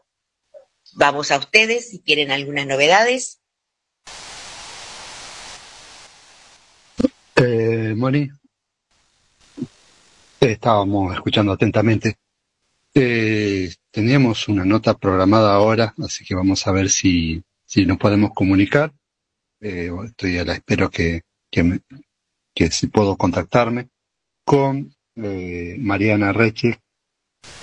[0.93, 3.41] Vamos a ustedes si quieren algunas novedades.
[7.35, 8.29] Eh, Moni,
[10.39, 12.15] estábamos escuchando atentamente.
[12.93, 18.31] Eh, teníamos una nota programada ahora, así que vamos a ver si, si nos podemos
[18.33, 18.91] comunicar.
[19.59, 21.21] Eh, estoy a la espera que,
[21.51, 21.81] que, me-
[22.55, 23.89] que si puedo contactarme
[24.45, 26.79] con eh, Mariana Reche,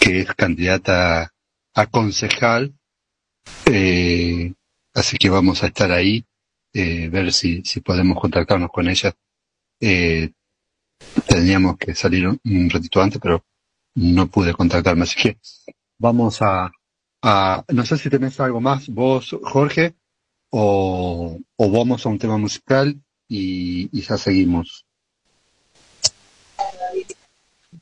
[0.00, 1.32] que es candidata
[1.74, 2.74] a concejal.
[3.70, 4.52] Eh,
[4.94, 6.24] así que vamos a estar ahí,
[6.72, 9.12] eh, ver si, si podemos contactarnos con ella.
[11.26, 13.44] Teníamos que salir un, un ratito antes, pero
[13.94, 15.38] no pude contactarme, así que
[15.98, 16.70] vamos a,
[17.22, 19.94] a, no sé si tenés algo más vos, Jorge,
[20.50, 24.86] o, o vamos a un tema musical y, y ya seguimos.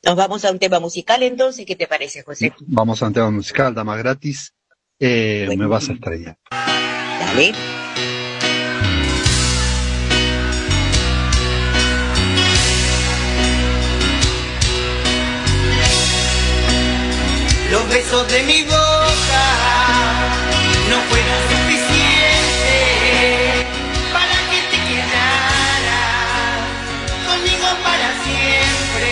[0.05, 2.53] Nos vamos a un tema musical entonces, ¿qué te parece, José?
[2.67, 4.53] Vamos a un tema musical, dama gratis.
[4.99, 5.65] Eh, Bueno.
[5.65, 6.39] Me vas a estrellar.
[6.51, 7.53] Dale.
[17.73, 19.45] Los besos de mi boca
[20.91, 22.05] no fueron suficientes
[24.13, 26.69] para que te quedaras
[27.27, 29.11] conmigo para siempre.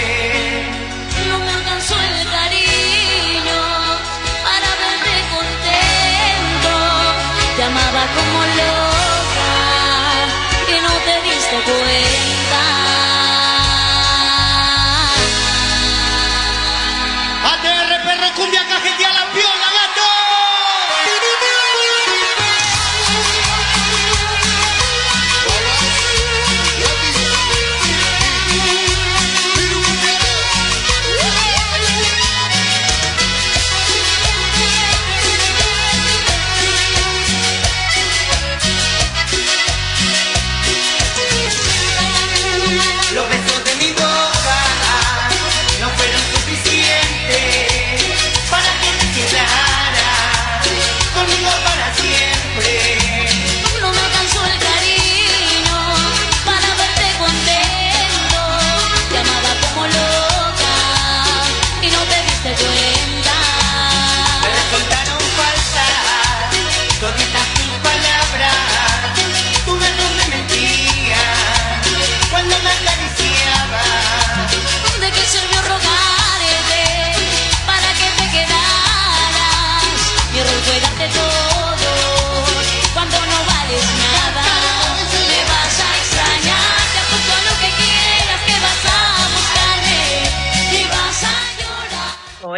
[1.30, 3.62] No me alcanzó el cariño
[4.44, 6.74] para verte contento.
[7.56, 9.52] Te amaba como loca
[10.68, 12.39] y no te diste cuenta.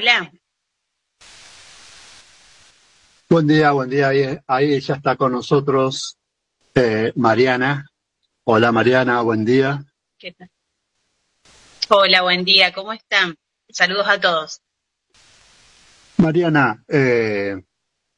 [0.02, 0.32] Hola.
[3.28, 4.08] Buen día, buen día.
[4.08, 6.18] Ahí, ahí ya está con nosotros
[6.74, 7.88] eh, Mariana.
[8.42, 9.84] Hola Mariana, buen día.
[10.18, 10.50] ¿Qué tal?
[11.88, 13.36] Hola, buen día, ¿cómo están?
[13.68, 14.60] Saludos a todos.
[16.16, 17.62] Mariana, eh,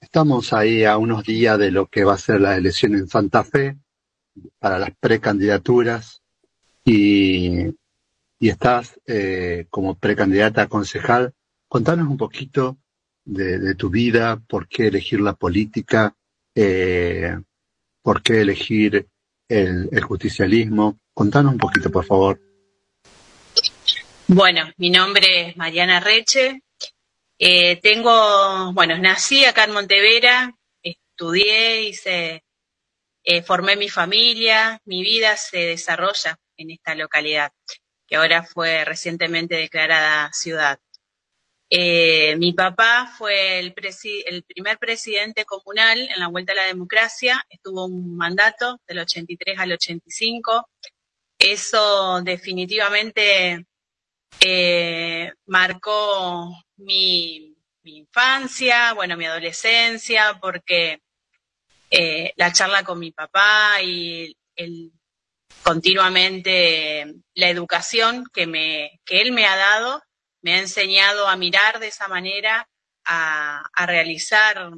[0.00, 3.44] estamos ahí a unos días de lo que va a ser la elección en Santa
[3.44, 3.76] Fe
[4.58, 6.22] para las precandidaturas
[6.82, 7.66] y,
[8.38, 11.34] y estás eh, como precandidata a concejal.
[11.74, 12.78] Contanos un poquito
[13.24, 16.14] de, tu vida, por qué elegir la política,
[16.54, 17.36] eh,
[18.00, 19.08] por qué elegir
[19.48, 21.00] el, el justicialismo.
[21.12, 22.40] Contanos un poquito, por favor.
[24.28, 26.62] Bueno, mi nombre es Mariana Reche.
[27.40, 32.44] Eh, tengo, bueno, nací acá en Montevera, estudié, hice,
[33.24, 37.50] eh, formé mi familia, mi vida se desarrolla en esta localidad,
[38.06, 40.78] que ahora fue recientemente declarada ciudad.
[41.70, 47.86] Eh, mi papá fue el, primer presidente comunal en la Vuelta a la Democracia, estuvo
[47.86, 50.68] un mandato del 83 al 85.
[51.38, 53.66] Eso definitivamente
[54.40, 61.00] eh, marcó mi, mi infancia, bueno, mi adolescencia, porque
[61.90, 64.92] eh, la charla con mi papá y el,
[65.62, 70.02] continuamente la educación que, me, que él me ha dado,
[70.44, 72.68] me ha enseñado a mirar de esa manera,
[73.06, 74.70] a, realizar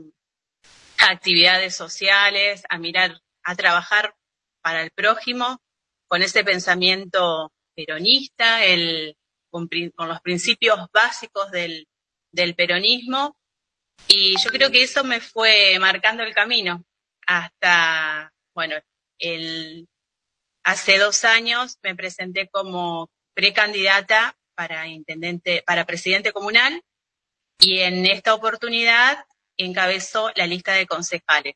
[0.98, 4.14] actividades sociales, a mirar, a trabajar
[4.62, 5.60] para el prójimo
[6.06, 9.16] con ese pensamiento peronista, el,
[9.50, 9.68] con
[10.08, 11.88] los principios básicos del,
[12.30, 13.36] del peronismo.
[14.06, 16.84] Y yo creo que eso me fue marcando el camino
[17.26, 18.76] hasta, bueno,
[19.18, 19.88] el,
[20.62, 26.82] hace dos años me presenté como precandidata para intendente, para presidente comunal
[27.60, 29.24] y en esta oportunidad
[29.56, 31.54] encabezó la lista de concejales.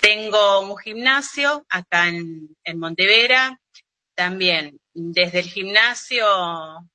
[0.00, 3.60] Tengo un gimnasio acá en, en Montevera,
[4.14, 6.26] también desde el gimnasio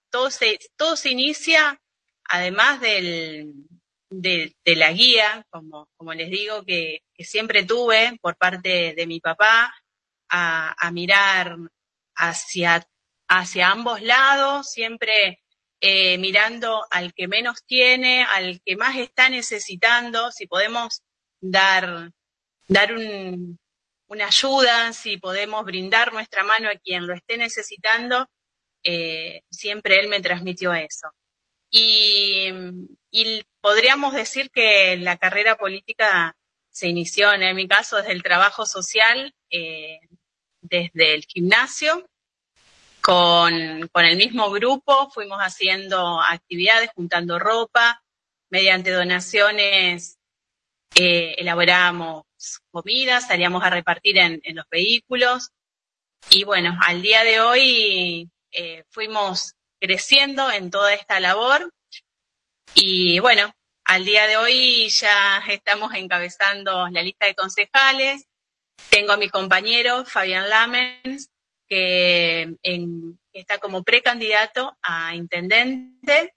[0.09, 1.79] todo se, todo se inicia,
[2.23, 3.53] además del,
[4.09, 9.19] de, la guía, como, como les digo, que, que siempre tuve por parte de mi
[9.19, 9.73] papá,
[10.29, 11.57] a, a mirar
[12.15, 12.87] hacia,
[13.27, 15.41] hacia ambos lados, siempre
[15.81, 21.03] eh, mirando al que menos tiene, al que más está necesitando, si podemos
[21.41, 22.11] dar,
[22.67, 23.59] dar un,
[24.07, 28.27] una ayuda, si podemos brindar nuestra mano a quien lo esté necesitando,
[28.83, 31.09] eh, siempre él me transmitió eso.
[31.69, 32.51] Y,
[33.61, 36.37] podríamos decir que la carrera política
[36.69, 39.99] se inició, en mi caso, desde el trabajo social, eh,
[40.61, 42.07] desde el gimnasio,
[43.05, 48.01] con, con el mismo grupo, fuimos haciendo actividades, juntando ropa,
[48.49, 50.17] mediante donaciones
[50.95, 52.23] eh, elaborábamos
[52.71, 55.51] comida, salíamos a repartir en, en, los vehículos.
[56.31, 61.71] Y bueno, al día de hoy eh, fuimos creciendo en toda esta labor.
[62.73, 63.53] Y bueno,
[63.83, 68.25] al día de hoy ya estamos encabezando la lista de concejales.
[68.89, 71.29] Tengo a mi compañero Fabián Lamens,
[71.67, 72.55] que
[73.33, 76.33] está como precandidato a intendente.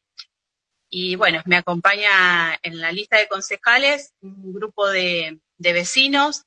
[0.90, 6.44] Y bueno, me acompaña en la lista de concejales un grupo de, de vecinos.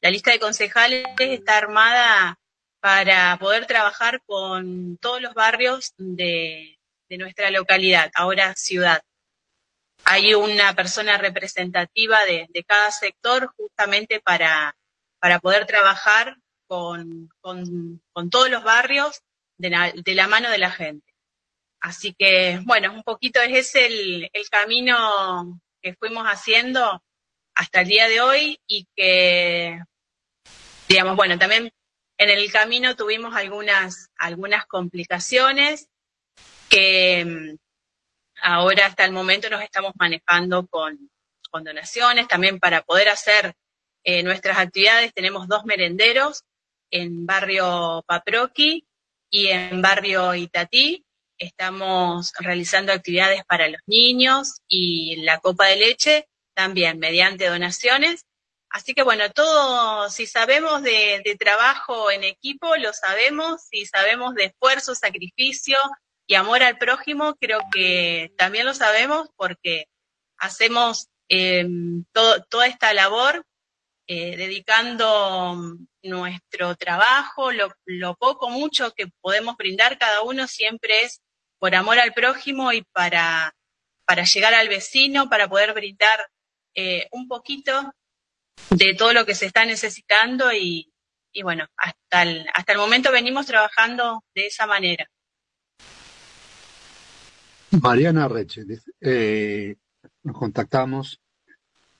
[0.00, 2.38] La lista de concejales está armada
[2.80, 6.78] para poder trabajar con todos los barrios de,
[7.08, 9.02] de nuestra localidad, ahora ciudad
[10.04, 14.76] hay una persona representativa de, de cada sector justamente para,
[15.20, 16.36] para poder trabajar
[16.72, 19.20] con, con, todos los barrios
[19.58, 21.12] de la, mano de la gente.
[21.82, 27.02] Así que, bueno, un poquito es el, el camino que fuimos haciendo
[27.54, 29.82] hasta el día de hoy y que,
[30.88, 31.70] digamos, bueno, también
[32.16, 35.90] en el camino tuvimos algunas, algunas complicaciones
[36.70, 37.58] que,
[38.44, 41.10] Ahora hasta el momento nos estamos manejando con,
[41.50, 43.54] con donaciones, también para poder hacer
[44.02, 46.42] eh, nuestras actividades tenemos dos merenderos
[46.92, 48.86] en barrio Paproqui
[49.30, 51.04] y en barrio Itatí.
[51.38, 58.26] Estamos realizando actividades para los niños y la copa de leche también mediante donaciones.
[58.70, 64.44] Así que bueno, todo, si sabemos de, trabajo en equipo, lo sabemos, si sabemos de
[64.44, 65.76] esfuerzo, sacrificio,
[66.26, 69.86] y amor al prójimo, creo que también lo sabemos porque
[70.38, 71.08] hacemos
[72.12, 73.44] todo, toda esta labor
[74.14, 81.22] eh, dedicando nuestro trabajo, lo, lo, poco, mucho que podemos brindar cada uno siempre es
[81.58, 83.54] por amor al prójimo y para,
[84.04, 86.28] para llegar al vecino, para poder brindar
[86.74, 87.94] eh, un poquito
[88.68, 90.92] de todo lo que se está necesitando y,
[91.32, 95.08] y bueno, hasta el, hasta el momento venimos trabajando de esa manera.
[97.80, 98.64] Mariana Reche,
[99.00, 99.74] eh,
[100.22, 101.18] nos contactamos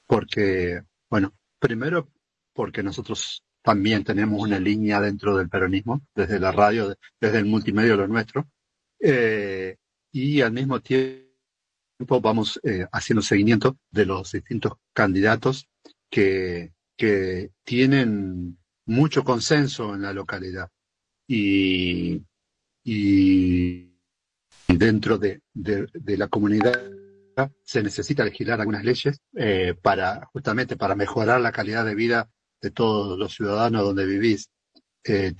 [0.06, 1.32] porque, bueno,
[1.62, 2.08] primero
[2.52, 7.96] porque nosotros también tenemos una línea dentro del peronismo, desde la radio, desde el multimedio
[7.96, 8.50] lo nuestro,
[8.98, 9.76] eh,
[10.10, 15.68] y al mismo tiempo vamos eh, haciendo seguimiento de los distintos candidatos
[16.10, 20.68] que, que tienen mucho consenso en la localidad.
[21.28, 22.20] Y,
[22.82, 23.92] y
[24.66, 26.82] dentro de, de, de, la comunidad
[27.64, 32.30] se necesita legislar algunas leyes eh, para justamente para mejorar la calidad de vida
[32.60, 34.50] de todos los ciudadanos donde vivís.
[35.04, 35.34] Eh,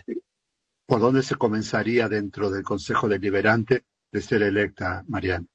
[0.86, 5.46] ¿Por dónde se comenzaría dentro del Consejo Deliberante de ser electa, Mariana?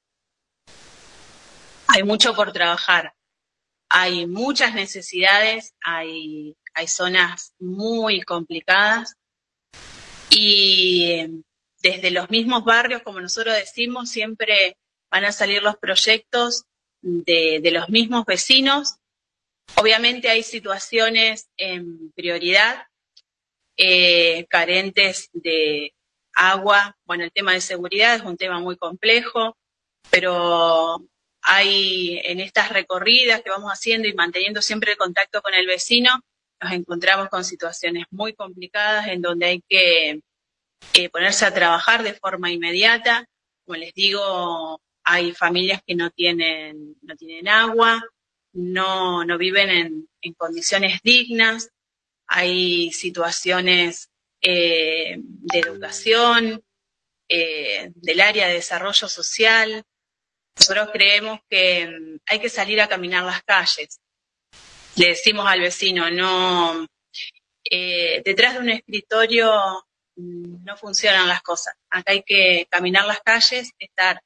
[1.88, 3.14] Hay mucho por trabajar.
[3.90, 9.16] Hay muchas necesidades, hay, hay zonas muy complicadas
[10.30, 11.42] y
[11.80, 14.76] desde los mismos barrios, como nosotros decimos, siempre
[15.10, 16.64] van a salir los proyectos
[17.02, 18.96] de, los mismos vecinos.
[19.76, 22.86] Obviamente hay situaciones en prioridad,
[23.76, 25.94] eh, carentes de
[26.34, 26.96] agua.
[27.04, 29.56] Bueno, el tema de seguridad es un tema muy complejo,
[30.10, 31.04] pero
[31.42, 36.20] hay en estas recorridas que vamos haciendo y manteniendo siempre el contacto con el vecino,
[36.60, 40.20] nos encontramos con situaciones muy complicadas en donde hay que
[40.94, 43.26] eh, ponerse a trabajar de forma inmediata.
[43.64, 44.80] Como les digo,
[45.10, 48.04] hay familias que no tienen, no tienen agua,
[48.52, 51.70] no, no viven en, en condiciones dignas,
[52.26, 54.10] hay situaciones
[54.42, 56.62] eh, de educación,
[57.26, 59.82] eh, del área de desarrollo social.
[60.58, 64.00] Nosotros creemos que mm, hay que salir a caminar las calles.
[64.96, 66.86] Le decimos al vecino, no,
[67.64, 69.50] eh, detrás de un escritorio
[70.16, 71.74] no funcionan las cosas.
[71.88, 74.20] Acá hay que caminar las calles, estar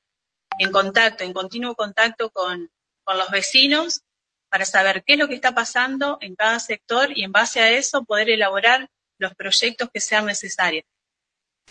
[0.59, 2.71] en contacto, en continuo contacto con,
[3.05, 4.03] con los vecinos
[4.49, 7.71] para saber qué es lo que está pasando en cada sector y en base a
[7.71, 10.85] eso poder elaborar los proyectos que sean necesarios.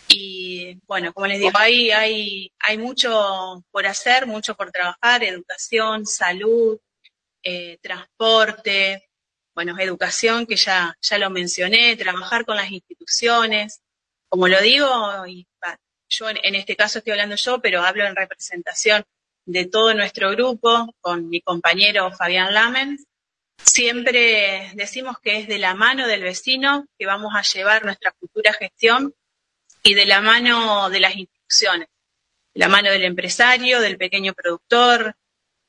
[0.07, 6.05] Y bueno, como les digo, hay, hay, hay mucho por hacer, mucho por trabajar, educación,
[6.05, 6.79] salud,
[7.43, 9.09] eh, transporte,
[9.53, 13.81] bueno, educación que ya, ya lo mencioné, trabajar con las instituciones,
[14.29, 14.87] como lo digo,
[15.27, 15.47] y
[16.11, 19.03] yo en, este caso estoy hablando yo, pero hablo en representación
[19.45, 22.99] de todo nuestro grupo, con mi compañero Fabián Lamen,
[23.57, 28.53] siempre decimos que es de la mano del vecino que vamos a llevar nuestra futura
[28.53, 29.15] gestión
[29.83, 31.87] y de la mano de las instituciones,
[32.53, 35.15] de la mano del empresario, del pequeño productor,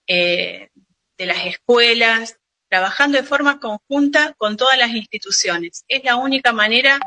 [0.07, 0.69] eh,
[1.17, 2.39] de las escuelas,
[2.69, 5.85] trabajando de forma conjunta con todas las instituciones.
[5.89, 6.99] Es la única manera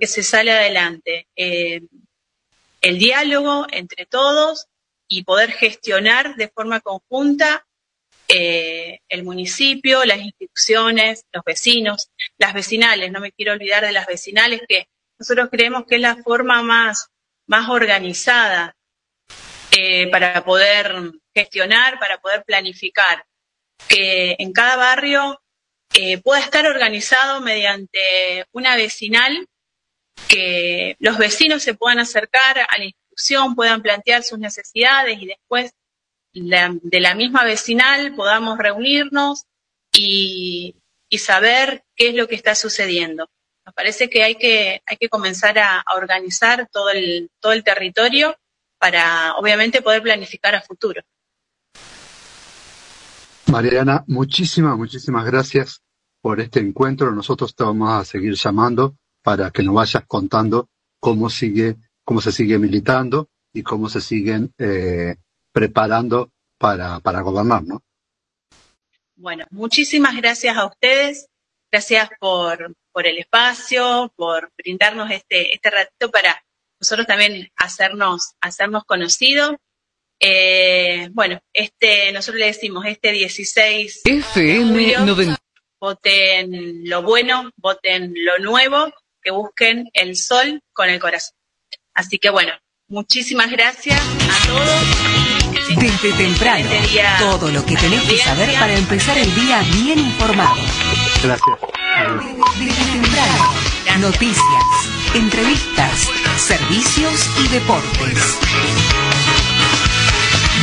[0.00, 1.28] que se sale adelante.
[1.36, 1.80] Eh,
[2.82, 4.66] el diálogo entre todos
[5.08, 7.66] y poder gestionar de forma conjunta
[8.28, 14.06] eh, el municipio, las instituciones, los vecinos, las vecinales, no me quiero olvidar de las
[14.06, 17.08] vecinales, que nosotros creemos que es la forma más,
[17.46, 18.74] más organizada
[19.70, 23.24] eh, para poder gestionar, para poder planificar,
[23.86, 25.40] que en cada barrio
[25.94, 29.46] eh, pueda estar organizado mediante una vecinal
[30.28, 35.74] que los vecinos se puedan acercar a la institución, puedan plantear sus necesidades y después
[36.32, 39.44] de la misma vecinal podamos reunirnos
[39.92, 40.76] y,
[41.18, 43.28] saber qué es lo que está sucediendo.
[43.66, 48.34] Nos parece que hay que, hay que comenzar a, organizar todo el, todo el territorio
[48.78, 51.02] para, obviamente, poder planificar a futuro.
[53.46, 55.82] Mariana, muchísimas, muchísimas gracias
[56.22, 57.12] por este encuentro.
[57.12, 60.68] Nosotros te vamos a seguir llamando para que nos vayas contando
[60.98, 65.16] cómo sigue, cómo se sigue militando y cómo se siguen eh,
[65.52, 67.82] preparando para, para gobernar, ¿no?
[69.16, 71.28] Bueno, muchísimas gracias a ustedes,
[71.70, 76.42] gracias por, por el espacio, por brindarnos este, este ratito para
[76.80, 79.54] nosotros también hacernos, hacernos conocidos.
[80.18, 85.36] Eh, bueno, este, nosotros le decimos este 16 FM 90.
[85.80, 88.92] voten lo bueno, voten lo nuevo,
[89.22, 91.36] que busquen el sol con el corazón.
[91.94, 92.52] Así que bueno,
[92.88, 95.22] muchísimas gracias a todos.
[95.76, 96.68] Desde temprano,
[97.18, 100.56] todo lo que tenés que saber para empezar el día bien informado.
[101.22, 101.58] Gracias.
[102.58, 103.54] Desde temprano,
[104.00, 104.64] noticias,
[105.14, 108.38] entrevistas, servicios y deportes.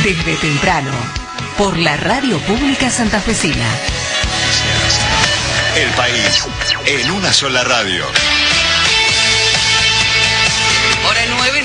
[0.04, 0.92] Desde temprano,
[1.56, 3.66] por la radio pública santafesina.
[5.76, 6.46] El país
[6.86, 8.04] en una sola radio.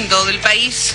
[0.05, 0.93] En todo el país.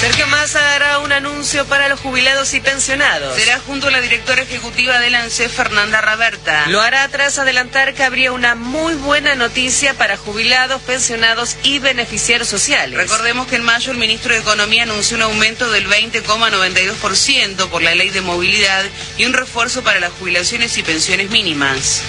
[0.00, 3.36] Sergio Massa hará un anuncio para los jubilados y pensionados.
[3.36, 6.66] Será junto a la directora ejecutiva del ANSE, Fernanda Raberta.
[6.68, 12.48] Lo hará tras adelantar que habría una muy buena noticia para jubilados, pensionados y beneficiarios
[12.48, 12.96] sociales.
[12.96, 17.94] Recordemos que en mayo el ministro de Economía anunció un aumento del 20,92% por la
[17.94, 18.84] ley de movilidad
[19.16, 22.02] y un refuerzo para las jubilaciones y pensiones mínimas.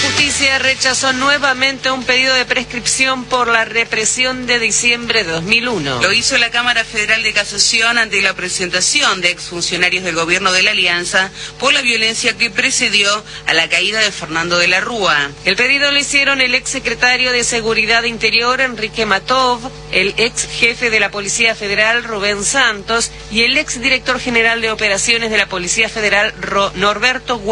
[0.00, 6.00] Justicia rechazó nuevamente un pedido de prescripción por la represión de diciembre de 2001.
[6.02, 10.62] Lo hizo la Cámara Federal de Casación ante la presentación de exfuncionarios del gobierno de
[10.62, 13.08] la Alianza por la violencia que precedió
[13.46, 15.30] a la caída de Fernando de la Rúa.
[15.44, 20.90] El pedido lo hicieron el ex secretario de Seguridad Interior Enrique Matov, el ex jefe
[20.90, 25.46] de la Policía Federal Rubén Santos y el ex director general de operaciones de la
[25.46, 26.32] Policía Federal
[26.74, 27.42] Norberto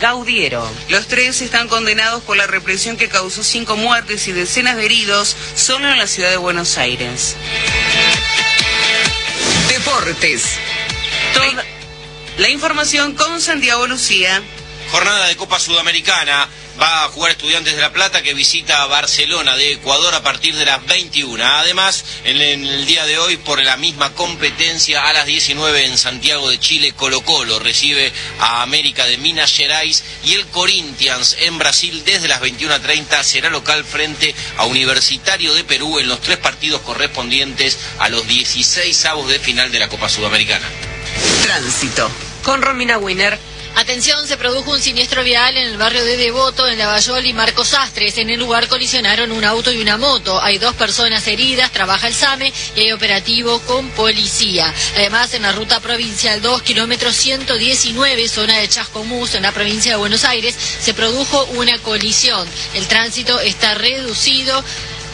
[0.00, 0.68] Gaudiero.
[0.88, 1.91] Los tres están condenados
[2.26, 6.30] por la represión que causó cinco muertes y decenas de heridos solo en la ciudad
[6.30, 7.36] de Buenos Aires.
[9.68, 10.42] Deportes.
[11.34, 11.64] Toda
[12.38, 14.42] la información con Santiago Lucía.
[14.90, 16.48] Jornada de Copa Sudamericana.
[16.82, 20.64] Va a jugar Estudiantes de La Plata que visita Barcelona de Ecuador a partir de
[20.64, 21.44] las 21.
[21.44, 25.96] Además, en, en el día de hoy, por la misma competencia, a las 19 en
[25.96, 31.56] Santiago de Chile, Colo Colo recibe a América de Minas Gerais y el Corinthians en
[31.56, 36.80] Brasil desde las 21.30 será local frente a Universitario de Perú en los tres partidos
[36.80, 40.66] correspondientes a los 16 avos de final de la Copa Sudamericana.
[41.44, 42.10] Tránsito.
[42.42, 43.51] Con Romina Winner.
[43.74, 47.72] Atención, se produjo un siniestro vial en el barrio de Devoto, en Lavallol y Marcos
[47.72, 48.18] Astres.
[48.18, 50.40] En el lugar colisionaron un auto y una moto.
[50.42, 54.72] Hay dos personas heridas, trabaja el SAME y hay operativo con policía.
[54.96, 59.98] Además, en la ruta provincial 2, kilómetro 119, zona de Chascomús, en la provincia de
[59.98, 62.46] Buenos Aires, se produjo una colisión.
[62.74, 64.62] El tránsito está reducido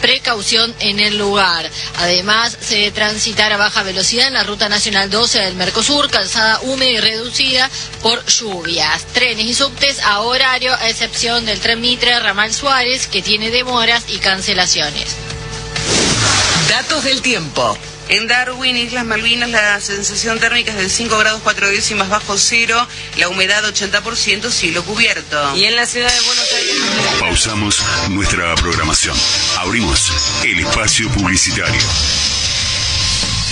[0.01, 1.69] precaución en el lugar.
[1.97, 6.59] Además, se debe transitar a baja velocidad en la ruta nacional 12 del Mercosur, calzada
[6.61, 7.69] húmeda y reducida
[8.01, 9.05] por lluvias.
[9.13, 14.03] Trenes y subtes a horario, a excepción del tren Mitre Ramal Suárez, que tiene demoras
[14.07, 15.15] y cancelaciones.
[16.69, 17.77] Datos del tiempo.
[18.09, 22.87] En Darwin, Islas Malvinas, la sensación térmica es de 5 grados 4 décimas bajo cero,
[23.17, 25.55] la humedad 80%, cielo cubierto.
[25.55, 26.75] Y en la ciudad de Buenos Aires...
[27.19, 29.15] Pausamos nuestra programación.
[29.59, 30.11] Abrimos
[30.43, 31.81] el espacio publicitario.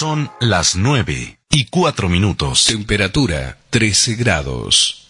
[0.00, 2.64] Son las 9 y 4 minutos.
[2.64, 5.08] Temperatura 13 grados.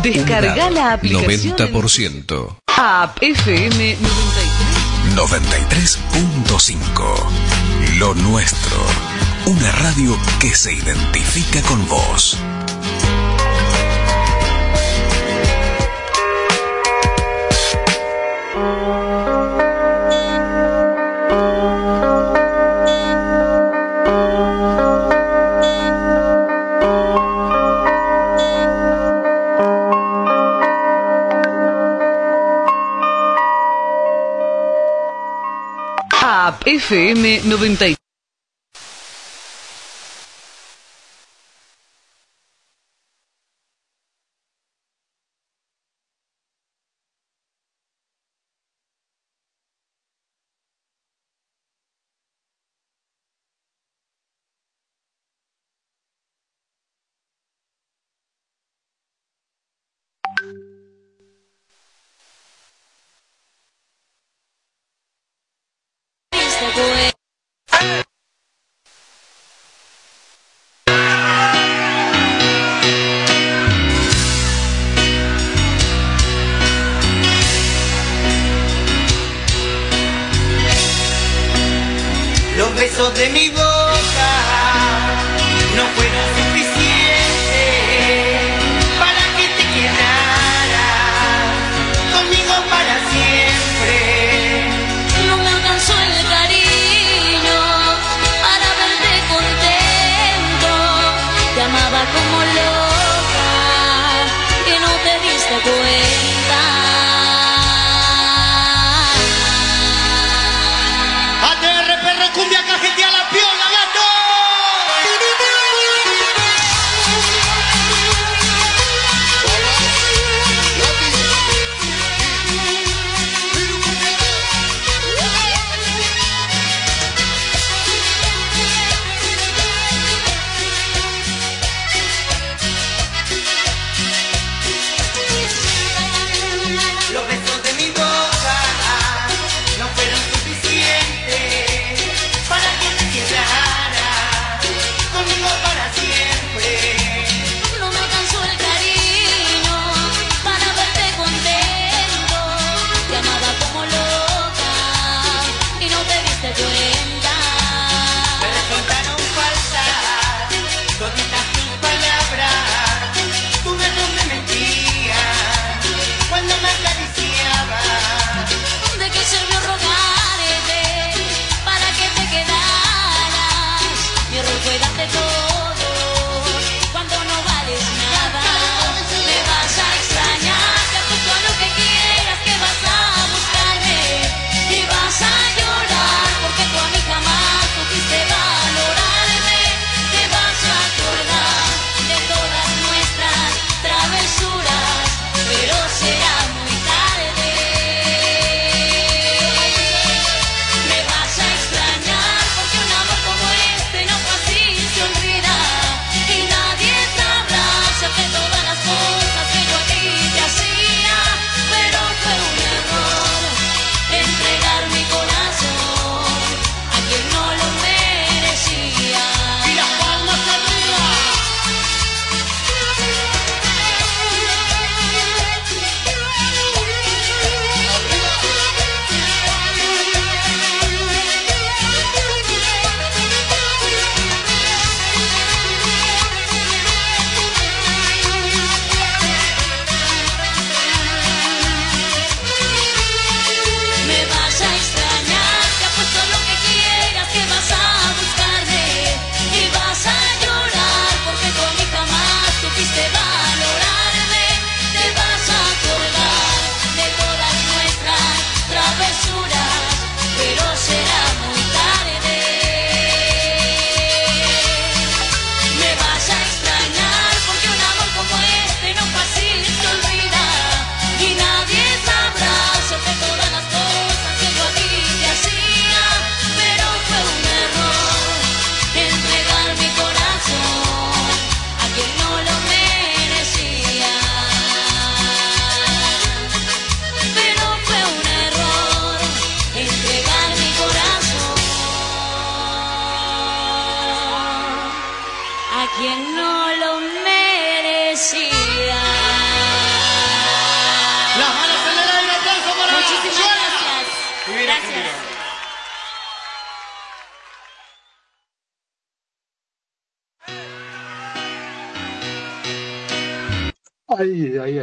[0.00, 1.56] Descarga la aplicación.
[1.56, 2.58] 90%.
[2.68, 5.16] App FM 93.
[5.16, 7.98] 93.5.
[7.98, 8.76] Lo nuestro.
[9.46, 12.38] Una radio que se identifica con vos.
[36.88, 37.97] FM 93.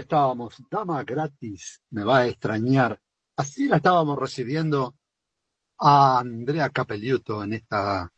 [0.05, 2.99] Estábamos, dama gratis, me va a extrañar.
[3.35, 4.95] Así la estábamos recibiendo
[5.79, 8.11] a Andrea Capelliuto en esta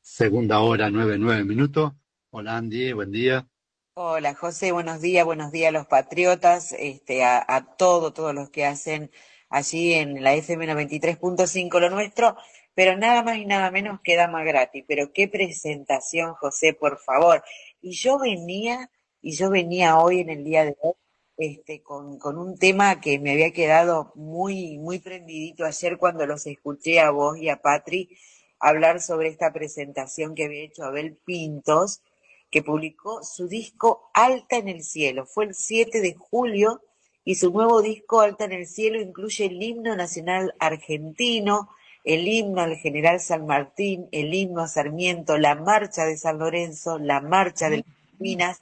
[0.00, 1.92] segunda hora, nueve, nueve minutos.
[2.30, 3.46] Hola Andy, buen día.
[3.92, 8.48] Hola José, buenos días, buenos días a los patriotas, este, a, a todo, todos los
[8.48, 9.10] que hacen
[9.50, 12.36] allí en la FM 93.5 lo nuestro,
[12.74, 14.82] pero nada más y nada menos que dama gratis.
[14.88, 17.44] Pero qué presentación, José, por favor.
[17.82, 20.94] Y yo venía, y yo venía hoy en el día de hoy,
[21.38, 26.46] este, con, con un tema que me había quedado muy, muy prendidito ayer cuando los
[26.46, 28.10] escuché a vos y a Patri
[28.58, 32.02] hablar sobre esta presentación que había hecho Abel Pintos,
[32.50, 35.26] que publicó su disco Alta en el Cielo.
[35.26, 36.82] Fue el 7 de julio
[37.24, 41.68] y su nuevo disco Alta en el Cielo incluye el himno nacional argentino,
[42.02, 46.98] el himno al general San Martín, el himno a Sarmiento, la marcha de San Lorenzo,
[46.98, 47.86] la marcha de las
[48.18, 48.58] Minas,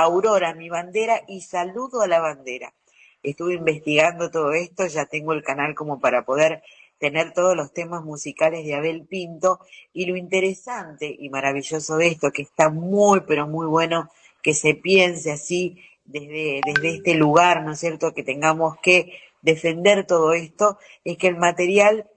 [0.00, 2.72] Aurora, mi bandera y saludo a la bandera.
[3.20, 6.62] Estuve investigando todo esto, ya tengo el canal como para poder
[6.98, 9.58] tener todos los temas musicales de Abel Pinto
[9.92, 14.08] y lo interesante y maravilloso de esto, que está muy, pero muy bueno
[14.40, 20.06] que se piense así desde, desde este lugar, ¿no es cierto?, que tengamos que defender
[20.06, 22.08] todo esto, es que el material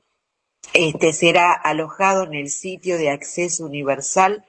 [0.75, 4.45] este será alojado en el sitio de acceso universal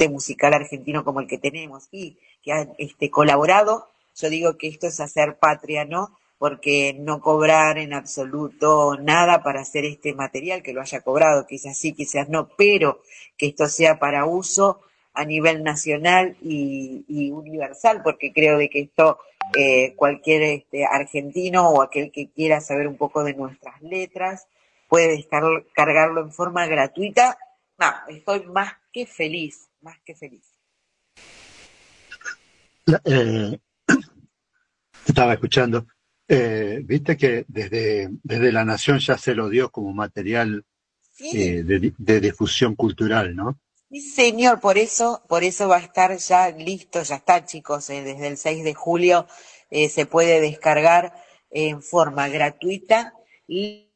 [0.09, 4.87] musical argentino como el que tenemos y que ha este, colaborado, yo digo que esto
[4.87, 6.17] es hacer patria, ¿no?
[6.37, 11.77] Porque no cobrar en absoluto nada para hacer este material, que lo haya cobrado, quizás
[11.77, 13.01] sí, quizás no, pero
[13.37, 14.81] que esto sea para uso
[15.13, 19.19] a nivel nacional y, y universal, porque creo de que esto
[19.55, 24.47] eh, cualquier este, argentino o aquel que quiera saber un poco de nuestras letras
[24.87, 27.37] puede descargarlo en forma gratuita.
[27.77, 30.45] No, estoy más que feliz, más que feliz.
[33.05, 33.57] Eh,
[35.07, 35.87] estaba escuchando.
[36.27, 40.63] Eh, Viste que desde, desde La Nación ya se lo dio como material
[41.19, 43.59] eh, de, de difusión cultural, ¿no?
[43.93, 48.01] Sí, señor, por eso, por eso va a estar ya listo, ya está, chicos, eh,
[48.01, 49.27] desde el 6 de julio
[49.69, 51.13] eh, se puede descargar
[51.51, 53.13] en forma gratuita,
[53.45, 53.91] li-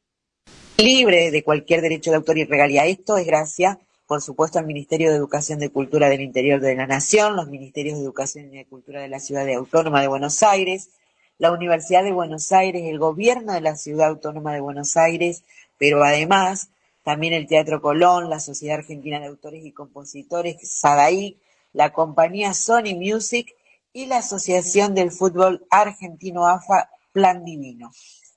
[0.77, 2.85] libre de cualquier derecho de autor y regalía.
[2.85, 6.85] Esto es gracias, por supuesto, al Ministerio de Educación de Cultura del Interior de la
[6.85, 10.91] Nación, los Ministerios de Educación y de Cultura de la Ciudad Autónoma de Buenos Aires,
[11.39, 15.43] la Universidad de Buenos Aires, el Gobierno de la Ciudad Autónoma de Buenos Aires,
[15.79, 16.69] pero además
[17.07, 21.37] también el Teatro Colón, la Sociedad Argentina de Autores y Compositores, SADAIC,
[21.71, 23.55] la compañía Sony Music
[23.93, 27.91] y la Asociación del Fútbol Argentino AFA Plan Divino.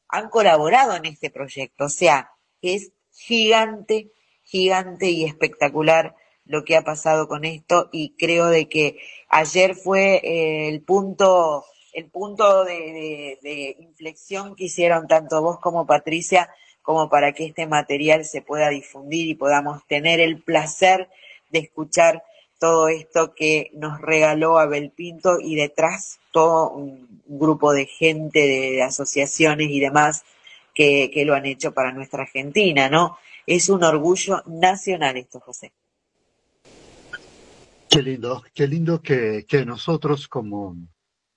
[0.06, 2.30] Han colaborado en este proyecto, o sea,
[2.62, 4.12] es gigante,
[4.44, 6.14] gigante y espectacular
[6.44, 8.98] lo que ha pasado con esto y creo de que
[9.30, 16.48] ayer fue eh, el punto el punto de inflexión que hicieron tanto vos como Patricia
[16.82, 21.08] como para que este material se pueda difundir y podamos tener el placer
[21.50, 22.22] de escuchar
[22.58, 28.82] todo esto que nos regaló Abel Pinto y detrás todo un grupo de gente, de
[28.82, 30.24] asociaciones y demás
[30.74, 33.18] que, que lo han hecho para nuestra Argentina, ¿no?
[33.46, 35.72] Es un orgullo nacional esto, José.
[37.88, 40.76] Qué lindo, qué lindo que, que nosotros como,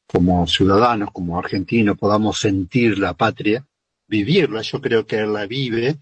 [0.06, 3.66] como ciudadanos, como argentinos, podamos sentir la patria,
[4.08, 4.62] vivirla.
[4.62, 6.00] Yo creo que él la vive.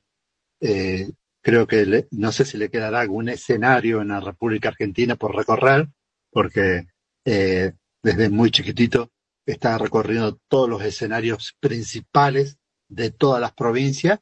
[0.59, 5.35] Eh, creo que no sé si le quedará algún escenario en la República Argentina por
[5.35, 5.89] recorrer,
[6.31, 6.87] porque
[7.25, 7.73] eh,
[8.03, 9.11] desde muy chiquitito
[9.45, 14.19] está recorriendo todos los escenarios principales de todas las provincias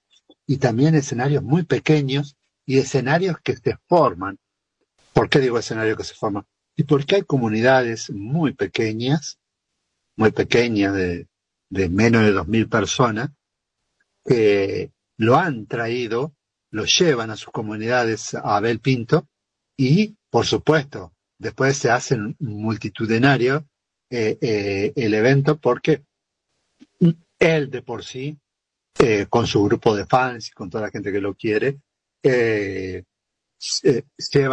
[0.48, 4.38] y también escenarios muy pequeños y escenarios que se forman.
[5.14, 6.46] ¿Por qué digo escenario que se forma?
[6.76, 9.40] Y porque hay comunidades muy pequeñas,
[10.16, 11.28] muy pequeñas, de,
[11.70, 13.30] de menos de dos mil personas,
[14.26, 16.34] que lo han traído,
[16.72, 19.28] lo llevan a sus comunidades a Abel Pinto
[19.78, 23.64] y, por supuesto, después se hacen multitudinarios
[24.12, 26.04] eh, eh, el evento porque
[27.38, 28.38] él de por sí,
[29.00, 31.80] eh, con su grupo de fans y con toda la gente que lo quiere,
[32.22, 33.04] lleva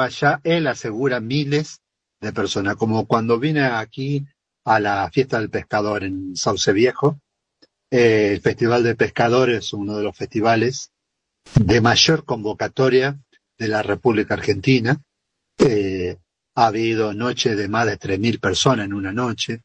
[0.09, 1.81] ya, él asegura miles
[2.21, 4.25] de personas, como cuando vine aquí
[4.65, 7.19] a la fiesta del pescador en Sauce Viejo,
[7.91, 10.93] eh, el Festival de Pescadores es uno de los festivales
[11.55, 13.19] de mayor convocatoria
[13.59, 15.01] de la República Argentina.
[15.59, 16.17] Eh,
[16.55, 19.63] ha habido noches de más de 3.000 personas en una noche.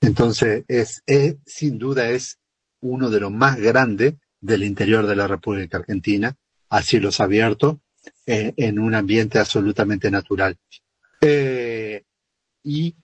[0.00, 2.38] Entonces, es, es, sin duda, es
[2.80, 6.34] uno de los más grandes del interior de la República Argentina,
[6.68, 7.76] a cielos abiertos,
[8.26, 10.56] eh, en un ambiente absolutamente natural.
[11.20, 12.02] Eh,
[12.64, 12.96] y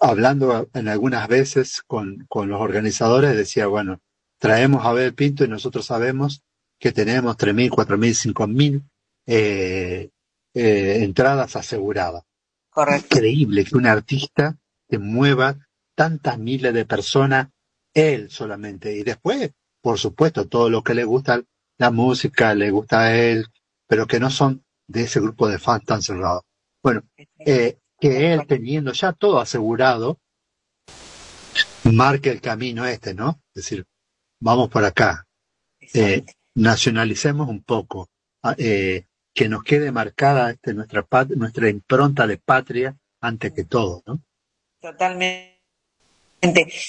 [0.00, 4.00] hablando en algunas veces con, con los organizadores, decía, bueno,
[4.38, 6.42] traemos a Abel Pinto y nosotros sabemos
[6.78, 8.82] que tenemos 3.000, 4.000, 5.000
[9.26, 10.10] eh,
[10.54, 12.24] eh, entradas aseguradas.
[12.70, 13.16] Correcto.
[13.16, 15.56] Increíble que un artista te mueva
[15.94, 17.48] tantas miles de personas,
[17.92, 18.96] él solamente.
[18.96, 21.42] Y después, por supuesto, todo lo que le gusta
[21.78, 23.46] la música, le gusta a él,
[23.86, 26.44] pero que no son de ese grupo de fans tan cerrado.
[26.82, 27.02] Bueno,
[27.38, 30.18] eh, que él teniendo ya todo asegurado,
[31.84, 33.40] marque el camino este, ¿no?
[33.54, 33.86] Es decir,
[34.40, 35.26] vamos por acá.
[35.94, 36.22] Eh,
[36.54, 38.10] nacionalicemos un poco,
[38.42, 43.64] ah, eh, que nos quede marcada este, nuestra, pat- nuestra impronta de patria antes que
[43.64, 44.20] todo, ¿no?
[44.82, 45.54] Totalmente.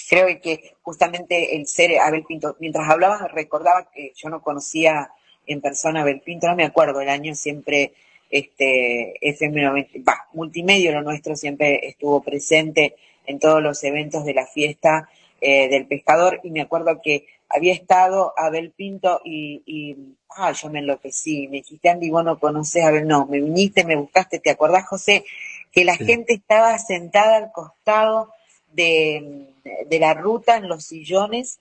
[0.10, 5.12] Creo que justamente el ser Abel Pinto, mientras hablabas recordaba que yo no conocía
[5.46, 7.94] en persona a Abel Pinto, no me acuerdo el año siempre
[8.30, 12.96] este FM90, va, multimedia lo nuestro siempre estuvo presente
[13.26, 15.10] en todos los eventos de la fiesta
[15.42, 19.96] eh, del pescador y me acuerdo que había estado Abel Pinto y, y
[20.36, 23.84] ah, yo me enloquecí, me dijiste Andy, vos no conocés a Abel, no, me viniste,
[23.84, 25.24] me buscaste, ¿te acordás José?
[25.72, 28.32] Que la gente estaba sentada al costado
[28.74, 29.48] de,
[29.88, 31.60] de la ruta en los sillones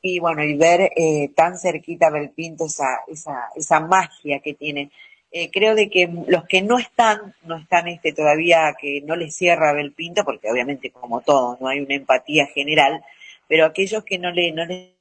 [0.00, 4.54] y bueno, y ver eh, tan cerquita a Abel Pinto esa, esa, esa magia que
[4.54, 4.90] tiene.
[5.30, 9.36] Eh, creo de que los que no están, no están este todavía, que no les
[9.36, 13.04] cierra Abel Pinto, porque obviamente como todo, no hay una empatía general,
[13.46, 14.94] pero aquellos que no le, no le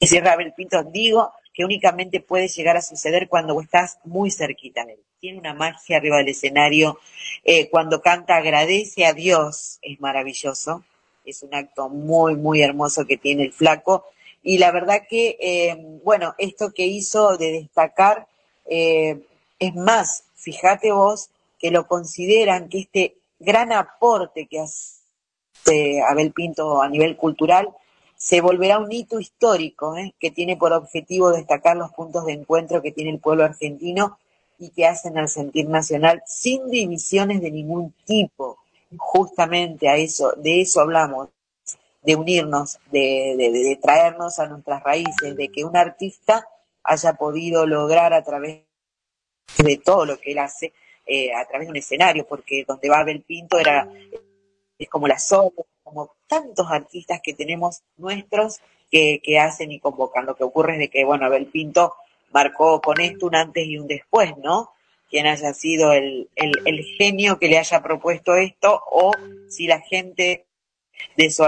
[0.00, 4.92] cierra Abel Pinto, digo que únicamente puede llegar a suceder cuando estás muy cerquita de
[4.92, 5.00] él.
[5.18, 7.00] Tiene una magia arriba del escenario,
[7.42, 10.84] eh, cuando canta agradece a Dios, es maravilloso,
[11.24, 14.04] es un acto muy, muy hermoso que tiene el flaco.
[14.42, 18.28] Y la verdad que, eh, bueno, esto que hizo de destacar,
[18.70, 19.18] eh,
[19.58, 26.80] es más, fíjate vos que lo consideran que este gran aporte que hace Abel Pinto
[26.80, 27.68] a nivel cultural
[28.16, 30.14] se volverá un hito histórico ¿eh?
[30.18, 34.18] que tiene por objetivo destacar los puntos de encuentro que tiene el pueblo argentino
[34.58, 38.58] y que hacen al sentir nacional sin divisiones de ningún tipo.
[38.96, 41.28] Justamente a eso, de eso hablamos,
[42.02, 46.48] de unirnos, de, de, de traernos a nuestras raíces, de que un artista
[46.82, 48.62] haya podido lograr a través
[49.56, 50.72] de todo lo que él hace,
[51.06, 53.88] eh, a través de un escenario, porque donde va Abel Pinto era
[54.78, 55.50] es como la sola,
[55.82, 58.60] como tantos artistas que tenemos nuestros
[58.90, 60.26] que, que hacen y convocan.
[60.26, 61.94] Lo que ocurre es de que, bueno, Abel Pinto
[62.30, 64.70] marcó con esto un antes y un después, ¿no?
[65.10, 69.12] Quien haya sido el, el, el genio que le haya propuesto esto o
[69.48, 70.44] si la gente
[71.16, 71.44] de su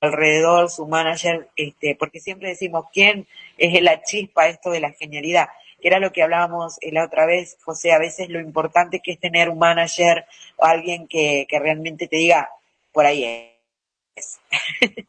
[0.00, 5.48] alrededor, su manager, este, porque siempre decimos quién es la chispa esto de la genialidad,
[5.88, 9.48] era lo que hablábamos la otra vez, José, a veces lo importante que es tener
[9.48, 10.26] un manager
[10.56, 12.50] o alguien que, que realmente te diga,
[12.92, 13.52] por ahí
[14.14, 14.38] es.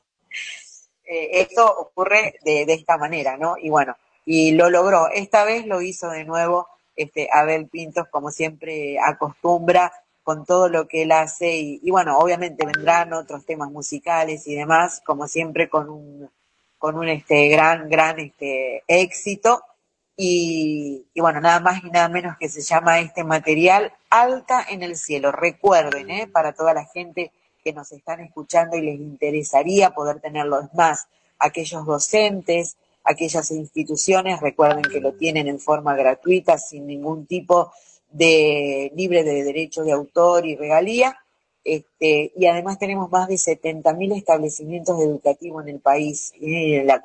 [1.06, 3.56] eh, esto ocurre de, de esta manera, ¿no?
[3.58, 3.96] Y bueno,
[4.26, 5.10] y lo logró.
[5.10, 6.68] Esta vez lo hizo de nuevo
[6.98, 9.94] este, Abel Pintos, como siempre acostumbra,
[10.24, 11.56] con todo lo que él hace.
[11.56, 16.30] Y, y, bueno, obviamente vendrán otros temas musicales y demás, como siempre con un,
[16.78, 19.64] con un este, gran, gran este, éxito.
[20.20, 24.82] Y, y bueno, nada más y nada menos que se llama este material Alta en
[24.82, 25.32] el Cielo.
[25.32, 26.28] Recuerden, ¿eh?
[26.28, 27.32] para toda la gente
[27.64, 30.60] que nos están escuchando y les interesaría poder tenerlo.
[30.60, 31.08] Es más,
[31.38, 37.72] aquellos docentes, aquellas instituciones, recuerden que lo tienen en forma gratuita, sin ningún tipo
[38.10, 41.18] de libre de derecho de autor y regalía.
[41.68, 47.02] Este, y además tenemos más de 70.000 establecimientos educativos en el país y en la,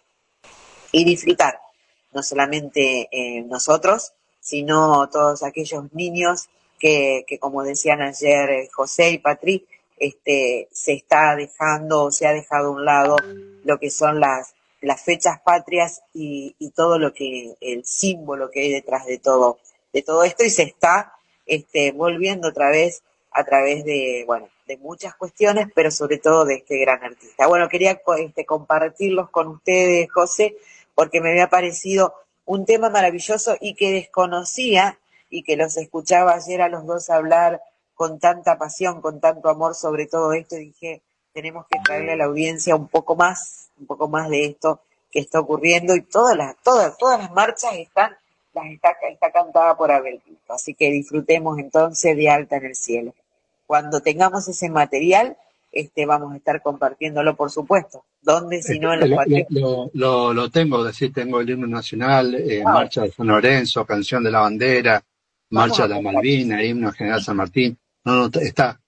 [0.92, 1.60] y disfrutar,
[2.14, 6.48] no solamente eh, nosotros, sino todos aquellos niños
[6.78, 9.66] que, como decían ayer eh, José y Patri,
[10.00, 13.16] este, se está dejando o se ha dejado a un lado
[13.64, 18.60] lo que son las, las fechas patrias y, y todo lo que, el símbolo que
[18.60, 19.58] hay detrás de todo,
[19.92, 21.12] de todo esto y se está
[21.46, 23.02] este, volviendo otra vez
[23.32, 27.46] a través de, bueno, de muchas cuestiones, pero sobre todo de este gran artista.
[27.46, 30.56] Bueno, quería este, compartirlos con ustedes, José,
[30.94, 32.14] porque me había parecido
[32.44, 34.98] un tema maravilloso y que desconocía
[35.30, 37.60] y que los escuchaba ayer a los dos hablar
[37.98, 41.02] con tanta pasión, con tanto amor sobre todo esto, y dije,
[41.32, 44.80] tenemos que traerle a la audiencia un poco más, un poco más de esto
[45.10, 48.12] que está ocurriendo y todas las, todas, todas las marchas están,
[48.54, 50.52] las está, está cantada por Abel Pinto.
[50.52, 53.14] Así que disfrutemos entonces de Alta en el Cielo.
[53.66, 55.36] Cuando tengamos ese material,
[55.72, 58.04] este, vamos a estar compartiéndolo, por supuesto.
[58.22, 59.10] ¿Dónde si no en los
[59.48, 64.22] Lo, lo, lo, tengo, decir, tengo el himno nacional, eh, Marcha de San Lorenzo, Canción
[64.22, 65.02] de la Bandera,
[65.50, 67.76] Marcha de la Malvina, Himno General San Martín.
[68.08, 68.80] No, no, está.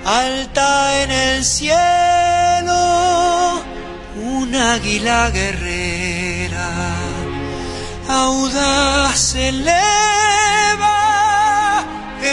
[0.06, 3.27] Alta en el cielo,
[4.42, 6.70] un águila guerrera,
[8.08, 11.00] audaz se eleva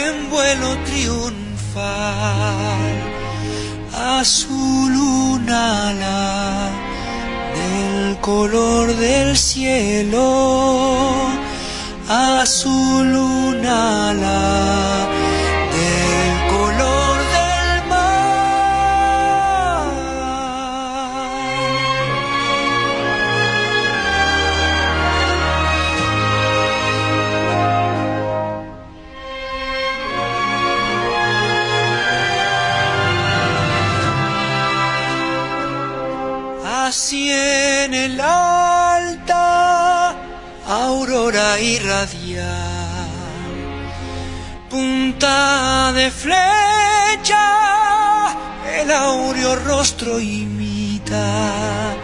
[0.01, 1.85] en vuelo triunfal,
[4.19, 6.69] azul un ala
[7.57, 10.27] del color del cielo,
[12.07, 15.14] azul un ala
[38.05, 39.45] el alta
[40.67, 42.53] aurora irradia
[44.69, 47.47] punta de flecha,
[48.79, 51.95] el áureo rostro imita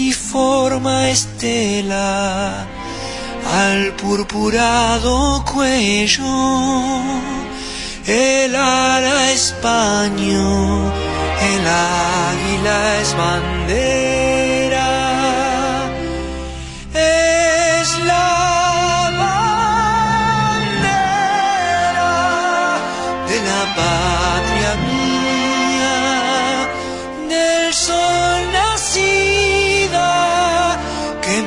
[0.00, 2.66] y forma estela
[3.64, 6.34] al purpurado cuello,
[8.06, 10.92] el ala es paño,
[11.52, 14.31] el águila es bandera,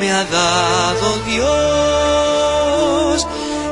[0.06, 3.28] me ha dado Dios.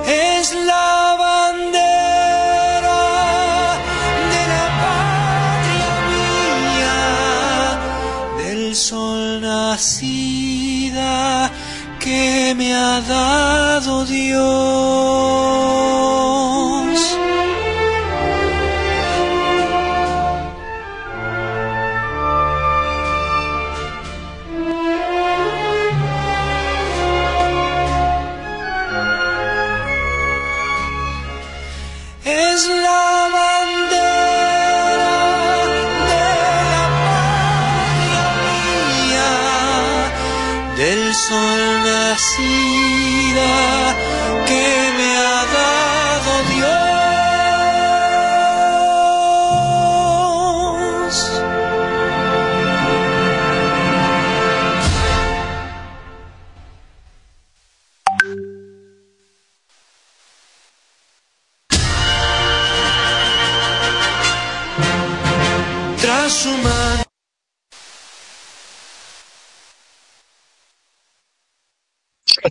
[0.07, 3.03] Es la bandera
[4.34, 6.97] de la patria
[8.41, 11.15] del sol nacida
[11.99, 15.42] que me ha dado Dios.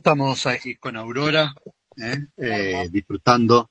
[0.02, 1.54] Estamos aquí con Aurora,
[1.96, 2.26] ¿eh?
[2.36, 3.70] Eh, disfrutando,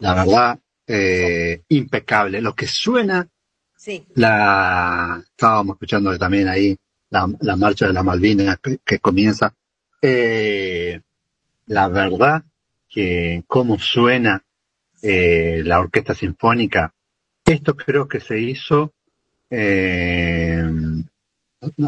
[0.00, 2.40] la verdad, eh, impecable.
[2.40, 3.28] Lo que suena,
[3.76, 4.06] Sí.
[4.14, 6.74] la estábamos escuchando también ahí
[7.10, 9.54] la, la marcha de las Malvinas que, que comienza.
[10.00, 12.44] La verdad
[12.88, 14.42] que cómo suena
[15.02, 16.94] la orquesta sinfónica.
[17.44, 18.94] Esto creo que se hizo,
[19.50, 19.54] a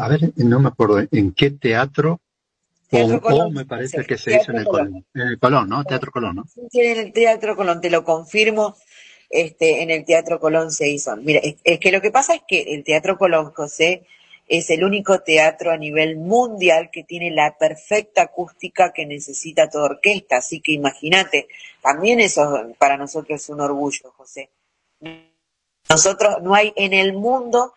[0.07, 2.21] ver, no me acuerdo en qué teatro,
[2.89, 4.87] Teatro o, Colón, o me parece que se hizo en el Colón.
[4.87, 5.83] Colón, en el Colón, ¿no?
[5.83, 6.43] Teatro Colón, ¿no?
[6.71, 8.75] Sí, en el Teatro Colón, te lo confirmo,
[9.29, 11.15] este, en el Teatro Colón se hizo.
[11.17, 14.05] Mira, es, es que lo que pasa es que el Teatro Colón, José,
[14.47, 19.85] es el único teatro a nivel mundial que tiene la perfecta acústica que necesita toda
[19.85, 21.47] orquesta, así que imagínate,
[21.81, 24.49] también eso para nosotros es un orgullo, José.
[25.89, 27.73] Nosotros no hay en el mundo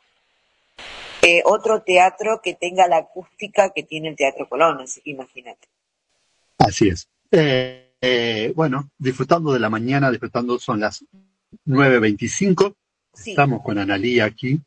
[1.29, 5.69] eh, otro teatro que tenga la acústica que tiene el Teatro Colón, imagínate.
[6.59, 7.09] Así es.
[7.31, 11.05] Eh, eh, bueno, disfrutando de la mañana, disfrutando, son las
[11.67, 12.75] 9.25.
[13.13, 13.31] Sí.
[13.31, 14.61] Estamos con Analía aquí.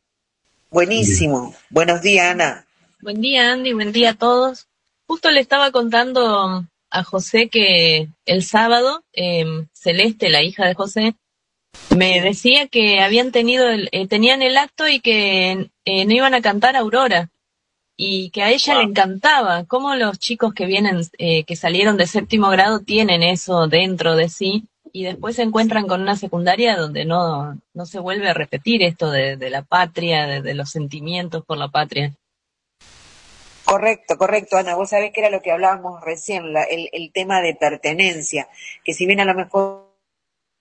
[0.70, 1.54] Buenísimo.
[1.70, 2.66] Buenos días, Ana.
[3.00, 3.72] Buen día, Andy.
[3.72, 4.68] Buen día a todos.
[5.06, 11.14] Justo le estaba contando a José que el sábado, eh, Celeste, la hija de José,
[11.96, 16.34] me decía que habían tenido, el, eh, tenían el acto y que eh, no iban
[16.34, 17.30] a cantar Aurora
[17.96, 19.64] y que a ella le encantaba.
[19.64, 24.28] Cómo los chicos que vienen, eh, que salieron de séptimo grado tienen eso dentro de
[24.28, 28.82] sí y después se encuentran con una secundaria donde no, no se vuelve a repetir
[28.82, 32.12] esto de, de la patria, de, de los sentimientos por la patria.
[33.64, 34.74] Correcto, correcto, Ana.
[34.74, 38.48] Vos sabés que era lo que hablábamos recién, la- el, el tema de pertenencia,
[38.84, 39.91] que si bien a lo mejor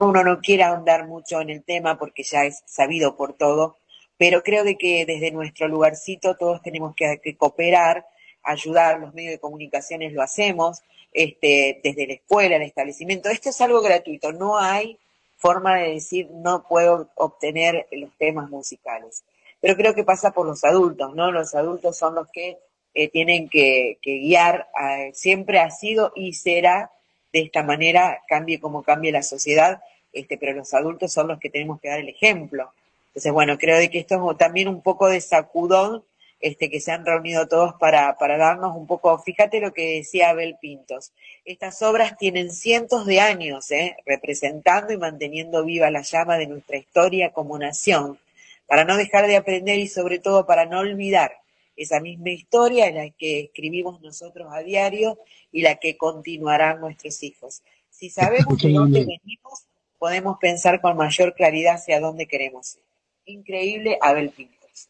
[0.01, 3.77] uno no quiere ahondar mucho en el tema porque ya es sabido por todo,
[4.17, 8.05] pero creo de que desde nuestro lugarcito todos tenemos que, cooperar,
[8.43, 10.81] ayudar, los medios de comunicaciones lo hacemos,
[11.13, 13.29] este, desde la escuela, el establecimiento.
[13.29, 14.97] Esto es algo gratuito, no hay
[15.37, 19.23] forma de decir no puedo obtener los temas musicales.
[19.59, 21.31] Pero creo que pasa por los adultos, ¿no?
[21.31, 22.57] Los adultos son los que
[22.93, 26.91] eh, tienen que, que guiar, a- siempre ha sido y será
[27.33, 29.81] de esta manera, cambie como cambie la sociedad,
[30.13, 32.71] este, pero los adultos son los que tenemos que dar el ejemplo.
[33.07, 36.03] Entonces, bueno, creo de que esto es también un poco de sacudón,
[36.39, 40.31] este, que se han reunido todos para, para darnos un poco, fíjate lo que decía
[40.31, 41.11] Abel Pintos,
[41.45, 43.95] estas obras tienen cientos de años, ¿eh?
[44.07, 48.17] representando y manteniendo viva la llama de nuestra historia como nación,
[48.65, 51.33] para no dejar de aprender y sobre todo para no olvidar
[51.75, 55.19] esa misma historia en la que escribimos nosotros a diario
[55.51, 57.61] y la que continuarán nuestros hijos.
[57.89, 59.65] Si sabemos de dónde venimos,
[60.01, 62.81] podemos pensar con mayor claridad hacia dónde queremos ir.
[63.25, 64.89] Increíble Abel Pintos.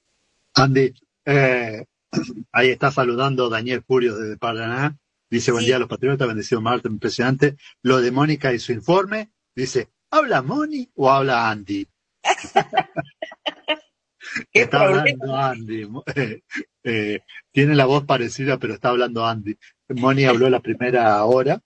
[0.54, 0.94] Andy,
[1.26, 1.84] eh,
[2.54, 4.98] ahí está saludando Daniel Furio desde Paraná.
[5.30, 7.58] Dice, buen día a los patriotas, bendecido Marta, impresionante.
[7.82, 9.32] Lo de Mónica y su informe.
[9.54, 11.86] Dice, ¿habla Moni o habla Andy?
[14.54, 15.90] está hablando Andy.
[16.16, 16.42] Eh,
[16.86, 17.20] eh,
[17.52, 19.58] tiene la voz parecida, pero está hablando Andy.
[19.90, 21.62] Moni habló la primera hora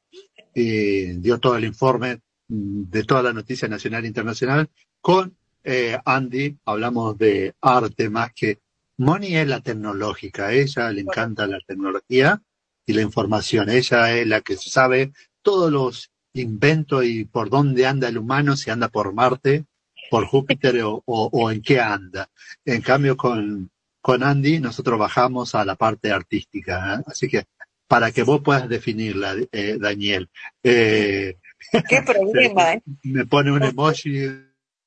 [0.52, 4.70] y dio todo el informe de toda la noticia nacional e internacional.
[5.02, 8.60] Con eh, Andy hablamos de arte más que
[8.98, 12.42] Moni es la tecnológica, ella le encanta la tecnología
[12.86, 13.70] y la información.
[13.70, 15.12] Ella es la que sabe
[15.42, 19.66] todos los inventos y por dónde anda el humano, si anda por Marte,
[20.10, 22.30] por Júpiter o, o- o en qué anda.
[22.64, 23.70] En cambio, con,
[24.02, 26.96] con Andy nosotros bajamos a la parte artística.
[26.96, 27.04] ¿eh?
[27.08, 27.46] Así que
[27.88, 30.30] para que vos puedas definirla, eh, Daniel.
[30.64, 31.36] Eh,
[31.90, 32.82] Qué problema, ¿eh?
[33.04, 34.24] me pone un emoji.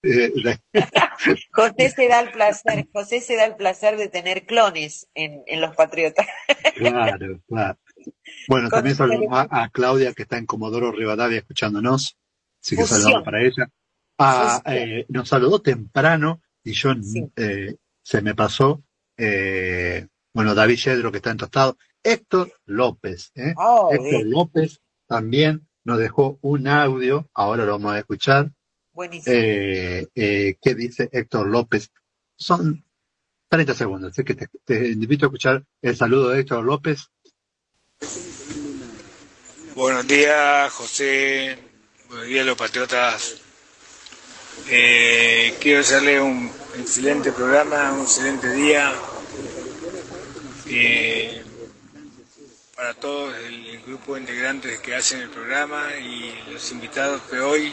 [0.03, 0.33] eh,
[1.53, 5.61] José se da el placer, José se da el placer de tener clones en, en
[5.61, 6.27] los patriotas.
[6.77, 7.79] Claro, claro.
[8.47, 12.17] Bueno, también saludamos a, a Claudia que está en Comodoro Rivadavia escuchándonos.
[12.63, 13.69] Así que saludamos para ella.
[14.19, 16.93] Ah, eh, nos saludó temprano y yo
[17.37, 18.83] eh, se me pasó.
[19.17, 21.77] eh, bueno, David Yedro que está en tostado.
[22.03, 23.33] Héctor López.
[23.35, 23.55] ¿eh?
[23.57, 24.25] Oh, Héctor.
[24.27, 27.27] López también nos dejó un audio.
[27.33, 28.51] Ahora lo vamos a escuchar.
[28.93, 29.35] Buenísimo.
[29.35, 31.91] Eh, eh, ¿Qué dice Héctor López?
[32.37, 32.85] Son
[33.49, 37.09] 30 segundos, así que te, te invito a escuchar el saludo de Héctor López.
[39.75, 41.59] Buenos días, José.
[42.09, 43.41] Buenos días, los patriotas.
[44.69, 48.93] Eh, quiero hacerle un excelente programa, un excelente día.
[50.67, 51.28] Eh,
[52.79, 57.73] para todos el grupo de integrantes que hacen el programa y los invitados de hoy,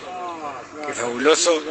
[0.88, 1.61] que fabuloso,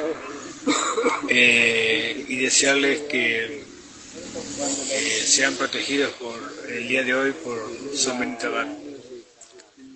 [1.28, 6.36] eh, y desearles que eh, sean protegidos por
[6.68, 7.58] el día de hoy por
[8.20, 8.68] Benito Abad.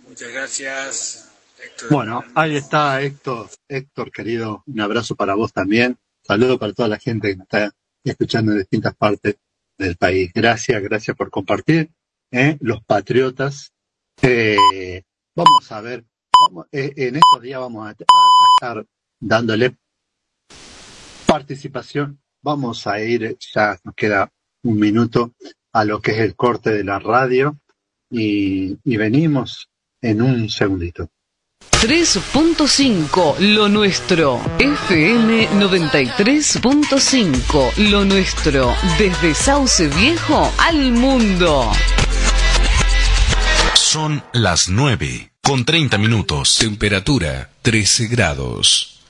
[0.09, 1.31] Muchas gracias.
[1.63, 1.91] Héctor.
[1.91, 5.97] Bueno, ahí está Héctor, Héctor querido, un abrazo para vos también.
[6.25, 9.37] Saludo para toda la gente que está escuchando en distintas partes
[9.79, 10.33] del país.
[10.35, 11.89] Gracias, gracias por compartir.
[12.31, 12.57] ¿Eh?
[12.61, 13.73] Los patriotas.
[14.23, 15.03] Eh,
[15.35, 16.05] vamos a ver,
[16.73, 17.97] eh, en estos días vamos a, a- a
[18.57, 18.87] estar
[19.21, 19.77] dándole
[21.27, 22.21] participación.
[22.43, 24.31] Vamos a ir, ya nos queda
[24.63, 25.35] un minuto
[25.73, 27.59] a lo que es el corte de la radio
[28.11, 29.69] y, y venimos
[30.01, 31.09] en un segundito.
[31.83, 34.41] 3.5 Lo Nuestro.
[34.59, 38.73] FM 93.5 Lo Nuestro.
[38.99, 41.71] Desde Sauce Viejo al mundo.
[43.91, 46.59] Son las 9 con 30 minutos.
[46.59, 49.01] Temperatura 13 grados.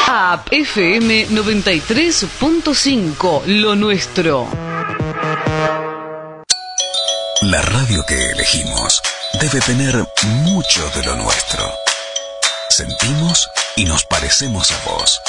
[0.07, 4.47] App FM 93.5 Lo Nuestro.
[7.43, 9.03] La radio que elegimos
[9.39, 10.03] debe tener
[10.41, 11.71] mucho de lo nuestro.
[12.69, 15.21] Sentimos y nos parecemos a vos.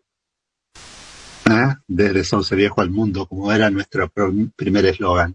[0.74, 1.74] ¿eh?
[1.88, 5.34] desde Sauce Viejo al mundo, como era nuestro pr- primer eslogan.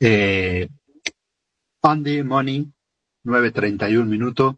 [0.00, 0.68] Eh,
[1.84, 2.72] Money,
[3.24, 4.54] 9.31 minutos.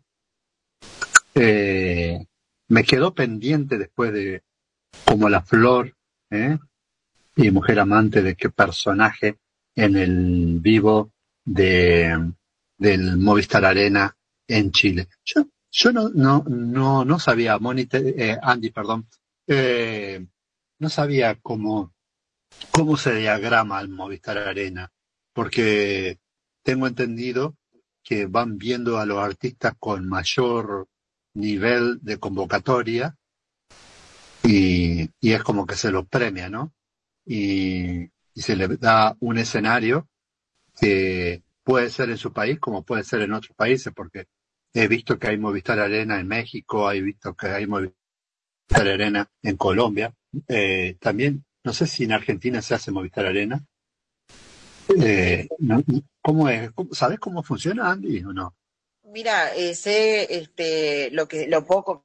[1.35, 2.25] Eh,
[2.69, 4.43] me quedó pendiente después de
[5.05, 5.93] como la flor
[6.31, 6.57] ¿eh?
[7.35, 9.39] y mujer amante de qué personaje
[9.75, 11.11] en el vivo
[11.45, 12.33] de
[12.79, 14.17] del Movistar Arena
[14.49, 15.09] en Chile.
[15.25, 17.59] Yo, yo no, no, no, no sabía,
[17.93, 19.09] eh, Andy, perdón,
[19.47, 20.25] eh,
[20.79, 21.95] no sabía cómo,
[22.71, 24.91] cómo se diagrama el Movistar Arena,
[25.33, 26.19] porque
[26.63, 27.57] tengo entendido
[28.03, 30.89] que van viendo a los artistas con mayor
[31.35, 33.17] nivel de convocatoria
[34.43, 36.73] y, y es como que se los premia, ¿no?
[37.25, 38.05] Y,
[38.35, 40.09] y se le da un escenario
[40.79, 44.27] que puede ser en su país como puede ser en otros países, porque
[44.73, 47.95] he visto que hay Movistar Arena en México, he visto que hay Movistar
[48.71, 50.15] Arena en Colombia.
[50.49, 53.65] Eh, también, no sé si en Argentina se hace Movistar Arena.
[55.01, 55.49] Eh,
[56.21, 56.71] ¿Cómo es?
[56.73, 58.55] ¿Cómo- ¿Sabes cómo funciona, Andy, o no?
[59.05, 62.05] Mira, eh, sé este, lo que lo poco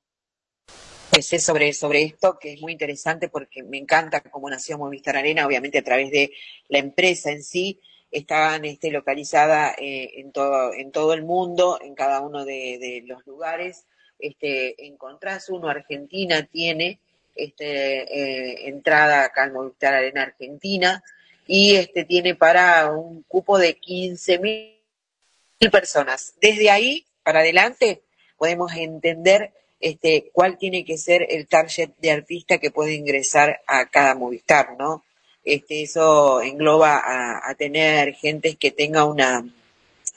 [1.11, 5.17] que sé sobre, sobre esto, que es muy interesante porque me encanta cómo nació Movistar
[5.17, 6.31] Arena, obviamente a través de
[6.67, 7.81] la empresa en sí,
[8.11, 13.03] están este, localizada eh, en, todo, en todo el mundo, en cada uno de, de
[13.05, 13.85] los lugares.
[14.17, 16.99] Este, encontrás uno, Argentina tiene
[17.35, 21.03] este, eh, entrada acá al Movistar Arena Argentina
[21.47, 26.33] y este, tiene para un cupo de 15 mil personas.
[26.41, 28.01] Desde ahí para adelante
[28.37, 33.89] podemos entender este, cuál tiene que ser el target de artista que puede ingresar a
[33.89, 35.03] cada Movistar, ¿no?
[35.43, 37.01] Este, eso engloba
[37.49, 39.43] a, tener gente que tenga una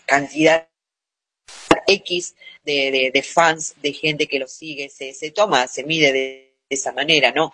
[0.05, 0.69] cantidad
[1.87, 2.35] X
[2.65, 7.33] de, fans, de gente que lo sigue, se, se toma, se mide de, esa manera,
[7.33, 7.53] ¿no?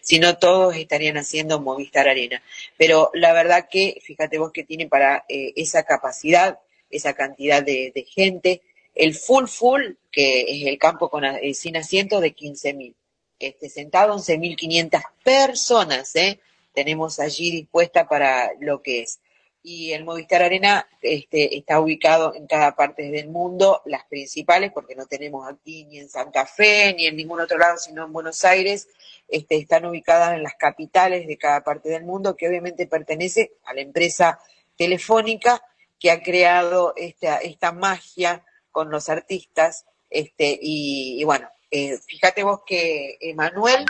[0.00, 2.42] Si no, todos estarían haciendo Movistar Arena.
[2.78, 6.58] Pero la verdad que, fíjate vos que tiene para eh, esa capacidad,
[6.90, 8.62] esa cantidad de, gente,
[8.94, 12.94] el full full, que es el campo con, eh, sin asiento de 15.000.
[13.38, 16.40] Este, sentado 11.500 personas, ¿eh?
[16.76, 19.18] Tenemos allí dispuesta para lo que es.
[19.62, 24.94] y el Movistar Arena este, está ubicado en cada parte del mundo, las principales, porque
[24.94, 28.44] no tenemos aquí ni en Santa Fe, ni en ningún otro lado, sino en Buenos
[28.44, 28.88] Aires,
[29.26, 33.72] este, están ubicadas en las capitales de cada parte del mundo, que obviamente pertenece a
[33.72, 34.38] la empresa
[34.76, 35.62] telefónica
[35.98, 42.60] que ha creado esta, esta magia con los artistas, este, y, bueno, eh, fíjate vos
[42.66, 43.86] que Emanuel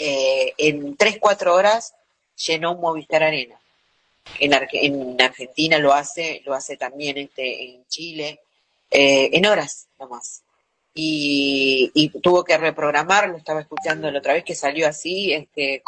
[0.00, 1.94] eh, en 3-4 horas
[2.36, 3.60] llenó un Movistar Arena
[4.38, 8.40] en, en Argentina lo hace, lo hace también este, en Chile,
[8.90, 10.42] eh, en horas nomás.
[10.92, 15.82] Y, y, tuvo que reprogramar, lo estaba escuchando la otra vez que salió así, este,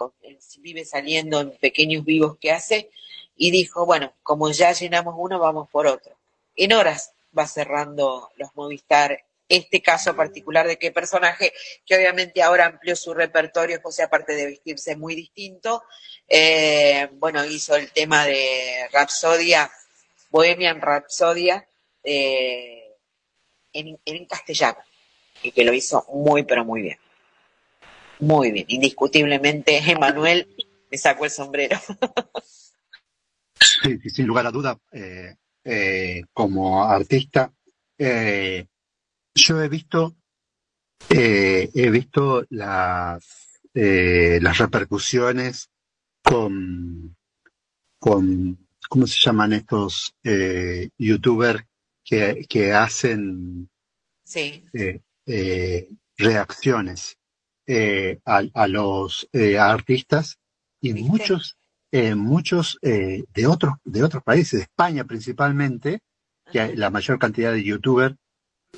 [0.61, 2.89] vive saliendo en pequeños vivos que hace,
[3.37, 6.15] y dijo, bueno, como ya llenamos uno, vamos por otro.
[6.55, 11.53] En horas va cerrando los Movistar este caso particular de qué personaje,
[11.85, 15.83] que obviamente ahora amplió su repertorio, José, aparte de vestirse muy distinto,
[16.29, 19.71] eh, bueno, hizo el tema de Rapsodia,
[20.31, 21.67] Bohemian Rapsodia,
[22.03, 22.97] eh,
[23.73, 24.79] en, en castellano,
[25.43, 26.99] y que lo hizo muy, pero muy bien.
[28.21, 30.49] Muy bien, indiscutiblemente, Emanuel
[30.91, 31.79] me sacó el sombrero.
[33.61, 34.79] sí, sin lugar a duda,
[35.65, 37.53] eh, como artista,
[37.97, 38.67] eh,
[39.35, 40.17] yo he visto,
[41.09, 45.71] eh, he visto las, eh, las repercusiones
[46.23, 47.17] con,
[47.99, 51.65] con, ¿cómo se llaman estos eh, youtubers
[52.05, 53.69] que, que hacen
[54.25, 54.65] sí.
[54.73, 57.17] eh, eh, reacciones
[57.67, 60.39] eh, a, a, los eh, artistas
[60.81, 61.09] y ¿Viste?
[61.09, 61.57] muchos
[61.93, 66.01] eh, muchos eh, de otros de otros países, de España principalmente,
[66.51, 68.17] que la mayor cantidad de youtubers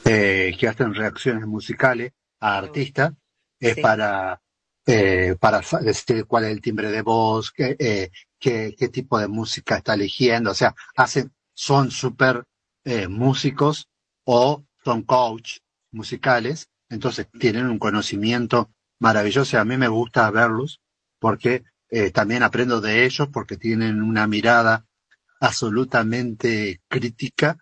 [0.04, 3.12] eh, que hacen reacciones musicales a artistas
[3.60, 3.80] es Sí.
[3.80, 4.40] para
[4.86, 9.28] eh, para decir cuál es el timbre de voz, qué, eh, qué, qué tipo de
[9.28, 12.44] música está eligiendo, o sea, hacen, son súper
[12.84, 13.88] eh, músicos
[14.24, 15.58] o son coach
[15.90, 20.80] musicales, entonces tienen un conocimiento maravilloso y a mí me gusta verlos
[21.18, 24.84] porque eh, también aprendo de ellos porque tienen una mirada
[25.40, 27.56] absolutamente crítica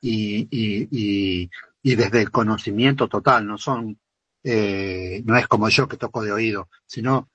[0.00, 1.50] y, y, y,
[1.88, 3.98] y desde el conocimiento total, no son,
[4.44, 7.30] eh, no es como yo que toco de oído, sino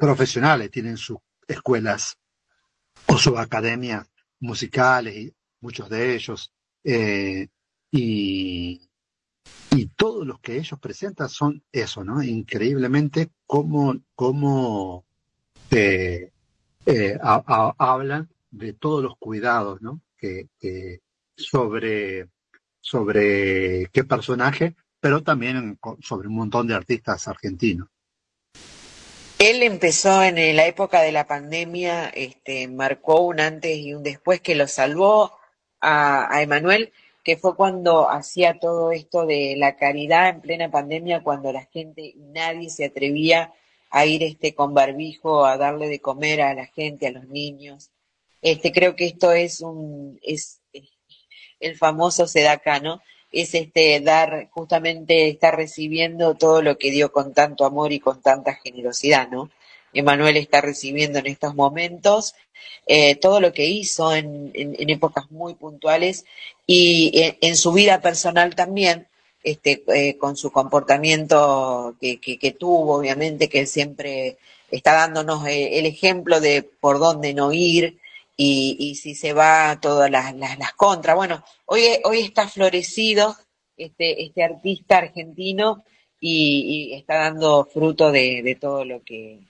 [0.00, 2.16] profesionales, tienen sus escuelas
[3.08, 6.50] o sus academias musicales, y muchos de ellos,
[6.82, 7.48] eh,
[7.90, 8.88] y,
[9.72, 12.22] y todos los que ellos presentan son eso, ¿no?
[12.22, 15.04] Increíblemente cómo, cómo
[15.70, 16.30] eh,
[17.20, 20.00] hablan de todos los cuidados, ¿no?
[20.16, 20.48] Que
[21.36, 22.30] sobre,
[22.84, 27.88] sobre qué personaje, pero también sobre un montón de artistas argentinos.
[29.38, 34.40] Él empezó en la época de la pandemia, este, marcó un antes y un después
[34.40, 35.32] que lo salvó
[35.80, 36.92] a, a Emanuel,
[37.22, 42.14] que fue cuando hacía todo esto de la caridad en plena pandemia, cuando la gente,
[42.18, 43.50] nadie se atrevía
[43.90, 47.90] a ir este con barbijo a darle de comer a la gente, a los niños.
[48.42, 50.60] Este, creo que esto es un, es
[51.60, 53.02] el famoso Sedacá, ¿no?
[53.32, 58.22] Es este dar, justamente estar recibiendo todo lo que dio con tanto amor y con
[58.22, 59.50] tanta generosidad, ¿no?
[59.92, 62.34] Emanuel está recibiendo en estos momentos
[62.86, 66.24] eh, todo lo que hizo en, épocas muy puntuales
[66.66, 69.06] y en, en su vida personal también,
[69.42, 74.38] este, eh, con su comportamiento que, que, que tuvo, obviamente, que siempre
[74.70, 77.98] está dándonos eh, el ejemplo de por dónde no ir
[78.36, 81.16] y, y si se va todas las, las, las contras.
[81.16, 83.36] Bueno, hoy, hoy está florecido
[83.76, 85.84] este, este artista argentino
[86.20, 89.40] y, está dando fruto de, de todo lo que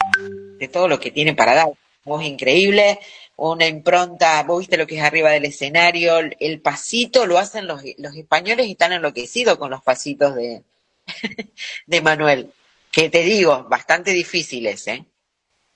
[0.59, 1.69] de todo lo que tiene para dar.
[2.05, 2.98] Voz increíble,
[3.36, 7.82] una impronta, vos viste lo que es arriba del escenario, el pasito lo hacen los,
[7.97, 10.65] los españoles y están enloquecidos con los pasitos de,
[11.86, 12.52] de Manuel,
[12.90, 15.06] que te digo, bastante difíciles, ¿eh?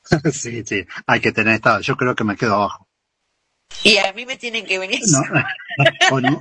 [0.33, 1.81] sí, sí, hay que tener estado.
[1.81, 2.88] Yo creo que me quedo abajo.
[3.85, 5.01] Y a mí me tienen que venir.
[5.11, 5.21] No,
[6.11, 6.41] con un-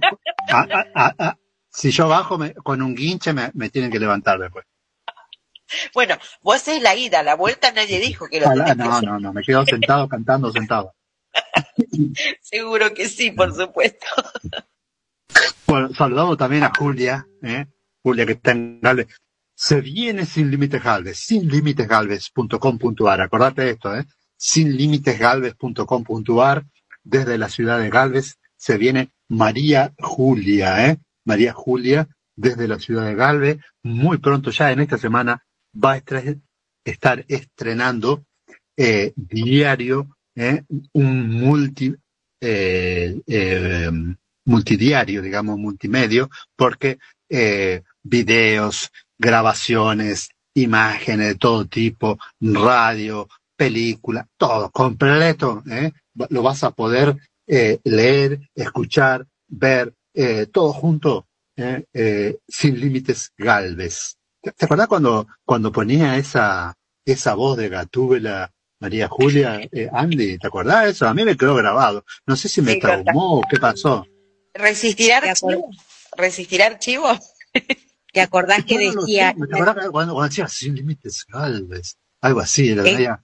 [0.50, 1.38] a- a- a- a-
[1.70, 4.66] si yo bajo me- con un guinche me, me tienen que levantar después.
[5.94, 9.34] Bueno, vos haces la ida, la vuelta nadie dijo que lo que no, no, no,
[9.34, 10.94] me quedo sentado cantando sentado.
[12.42, 14.06] Seguro que sí, por supuesto.
[15.68, 17.66] Bueno, saludamos también a Julia, ¿eh?
[18.02, 19.08] Julia que está en Galvez.
[19.54, 23.22] Se viene Sin Límites Galvez, sinlimitesgalvez.com.ar.
[23.22, 24.06] Acordate de esto, ¿eh?
[24.38, 26.64] Sinlimitesgalvez.com.ar.
[27.10, 30.98] Desde la ciudad de Galvez se viene María Julia, ¿eh?
[31.24, 33.60] María Julia desde la ciudad de Galvez.
[33.84, 35.42] Muy pronto, ya en esta semana,
[35.74, 36.04] va a
[36.84, 38.26] estar estrenando
[38.76, 40.64] eh, diario, ¿eh?
[40.94, 41.96] un multi
[42.42, 43.92] eh, eh,
[44.46, 47.00] multidiario, digamos, multimedio, porque
[48.04, 53.28] videos, grabaciones, imágenes de todo tipo, radio,
[53.58, 55.92] película, todo completo, ¿eh?
[56.30, 57.16] Lo vas a poder
[57.48, 61.86] eh, leer, escuchar, ver, eh, todo junto, ¿eh?
[61.94, 64.18] Eh, sin límites Galvez.
[64.42, 66.76] ¿Te, te acuerdas cuando, cuando ponía esa,
[67.06, 71.08] esa voz de Gatúbela María Julia, eh, Andy, ¿te acordás de eso?
[71.08, 72.06] A mí me quedó grabado.
[72.28, 74.06] No sé si me Sí, traumó o qué pasó.
[74.54, 75.70] ¿Resistir archivo?
[76.16, 77.10] ¿Resistir archivo?
[78.14, 81.26] ¿Te acordás que No, no lo decía, sé, ¿Te acordás cuando, cuando decía sin límites
[81.28, 81.98] Galvez?
[82.22, 83.20] Algo así, la verdad.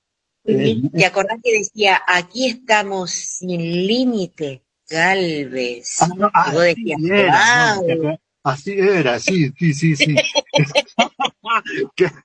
[0.45, 5.97] Eh, ¿te acordás que decía, aquí estamos sin límite, Galvez?
[6.01, 10.15] Ah, no, vos así decías, era, así era, sí, sí, sí, sí.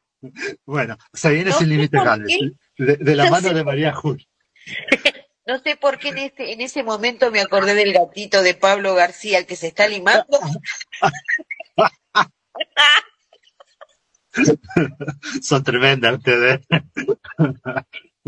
[0.66, 2.28] Bueno, se viene No sin por Galvez,
[2.76, 2.84] qué.
[2.84, 4.26] de, de la No mano sé de María Julia.
[5.46, 8.94] No sé por qué en, este, en ese momento me acordé del gatito de Pablo
[8.94, 10.38] García, el que se está limando.
[15.42, 16.60] Son tremendas ustedes.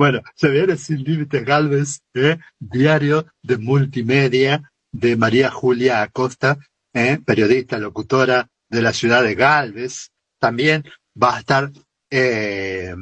[0.00, 2.38] Bueno, se viene sin límites Galvez, ¿eh?
[2.58, 6.56] diario de multimedia de María Julia Acosta,
[6.94, 7.18] ¿eh?
[7.22, 10.08] periodista, locutora de la ciudad de Galvez.
[10.38, 10.86] También
[11.22, 11.70] va a estar
[12.08, 12.94] eh,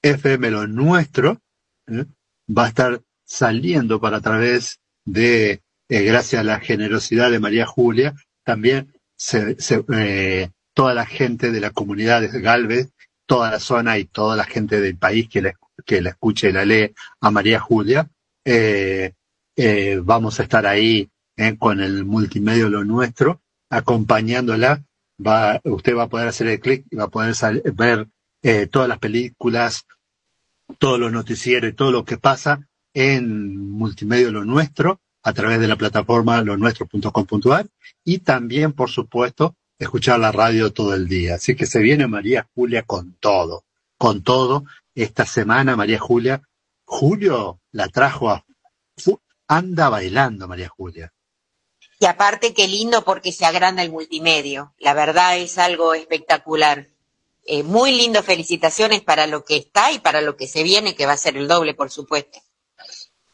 [0.00, 1.42] FM Lo Nuestro,
[1.86, 2.06] ¿eh?
[2.48, 8.90] va a estar saliendo para través de, gracias a la generosidad de María Julia, también
[9.18, 12.88] se, se, toda la gente de la comunidad de Galvez,
[13.26, 15.54] toda la zona y toda la gente del país que la,
[15.84, 18.08] que la escuche y la lee a María Julia,
[18.44, 19.12] eh,
[19.56, 24.84] eh, vamos a estar ahí eh, con el multimedio Lo Nuestro, acompañándola.
[25.24, 27.34] Va, usted va a poder hacer el clic y va a poder
[27.74, 28.08] ver
[28.70, 29.86] todas las películas,
[30.78, 35.66] todos los noticieros y todo lo que pasa en multimedio Lo Nuestro a través de
[35.66, 37.66] la plataforma lonuestro.com.ar
[38.04, 41.34] y también, por supuesto, escuchar la radio todo el día.
[41.34, 43.64] Así que se viene María Julia con todo,
[43.98, 44.64] con todo.
[44.96, 46.40] Esta semana María Julia,
[46.86, 48.46] Julio la trajo a...
[49.46, 51.12] anda bailando María Julia.
[52.00, 54.74] Y aparte, qué lindo porque se agranda el multimedio.
[54.78, 56.88] La verdad es algo espectacular.
[57.44, 61.04] Eh, muy lindo, felicitaciones para lo que está y para lo que se viene, que
[61.04, 62.38] va a ser el doble, por supuesto.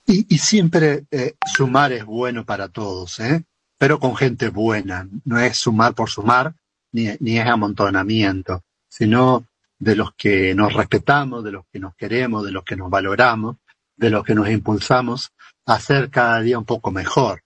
[0.05, 3.45] Y, y siempre eh, sumar es bueno para todos, ¿eh?
[3.79, 5.09] pero con gente buena.
[5.25, 6.55] No es sumar por sumar,
[6.91, 9.47] ni, ni es amontonamiento, sino
[9.83, 13.57] de los que nos respetamos, de los que nos queremos, de los que nos valoramos,
[13.97, 15.33] de los que nos impulsamos
[15.67, 17.43] a ser cada día un poco mejor.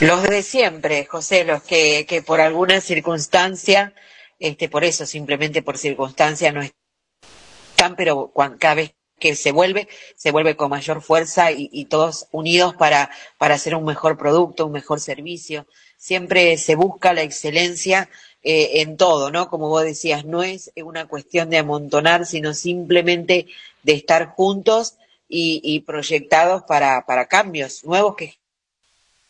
[0.00, 3.92] Los de siempre, José, los que, que por alguna circunstancia,
[4.38, 9.88] este, por eso, simplemente por circunstancia, no están, pero cuan- cada vez que se vuelve,
[10.14, 14.66] se vuelve con mayor fuerza y, y todos unidos para, para hacer un mejor producto,
[14.66, 15.66] un mejor servicio.
[15.96, 18.08] Siempre se busca la excelencia
[18.42, 19.48] eh, en todo, ¿no?
[19.48, 23.46] Como vos decías, no es una cuestión de amontonar, sino simplemente
[23.82, 24.94] de estar juntos
[25.28, 28.36] y, y proyectados para, para cambios nuevos que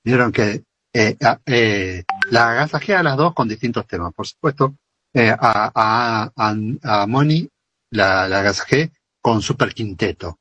[0.02, 4.76] Vieron que eh, la agasajé a las dos con distintos temas, por supuesto.
[5.16, 7.48] A, a, a, a Moni
[7.90, 8.90] la, la agasajé
[9.20, 10.40] con Super Quinteto.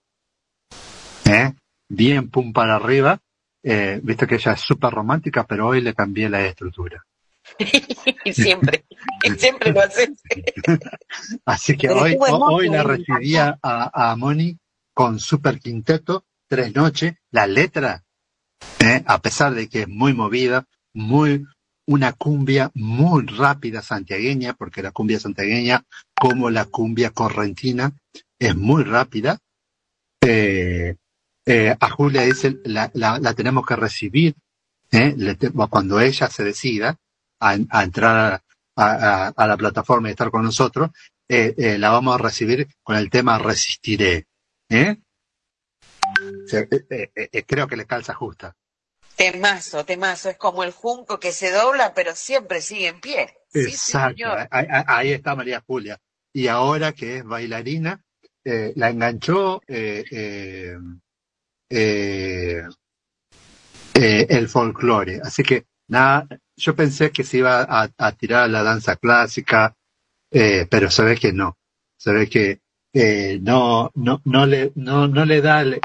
[1.26, 1.54] ¿eh?
[1.90, 3.20] Bien pum para arriba.
[3.64, 7.06] Eh, Viste que ella es súper romántica, pero hoy le cambié la estructura.
[8.26, 8.86] y siempre,
[9.24, 10.10] y siempre lo haces.
[11.46, 14.58] Así que Pero hoy, hoy la recibía a, a Moni
[14.94, 18.04] con Super Quinteto, tres noches, la letra,
[18.80, 19.04] ¿eh?
[19.06, 21.46] a pesar de que es muy movida, muy,
[21.86, 25.84] una cumbia muy rápida santiagueña, porque la cumbia santiagueña,
[26.16, 27.94] como la cumbia correntina,
[28.40, 29.40] es muy rápida.
[30.22, 30.96] Eh,
[31.46, 34.36] eh, a Julia dice, la, la, la tenemos que recibir
[34.92, 35.14] ¿eh?
[35.18, 35.36] Le
[35.70, 36.98] cuando ella se decida
[37.40, 38.42] a, a entrar
[38.76, 40.92] a, a- a la plataforma y estar con nosotros,
[41.28, 44.28] eh, la vamos a recibir con el tema Resistiré.
[47.48, 48.56] creo que le calza justa.
[49.16, 50.30] Temazo, temazo.
[50.30, 53.38] Es como el junco que se dobla, pero siempre sigue en pie.
[53.52, 54.48] Sí, sí, Exacto, señor.
[54.52, 56.00] ahí, ahí- ahí está María Julia.
[56.34, 58.02] Y ahora que es bailarina,
[58.44, 60.78] eh, la enganchó eh, eh,
[61.76, 62.64] eh,
[63.96, 65.20] eh, el folclore.
[65.24, 69.76] Así que nada, yo pensé que se iba a, a tirar a la danza clásica,
[70.32, 71.58] eh, pero se ve que no.
[71.98, 72.60] Se ve que
[72.94, 75.80] eh, no, no, no le, no, no le da el,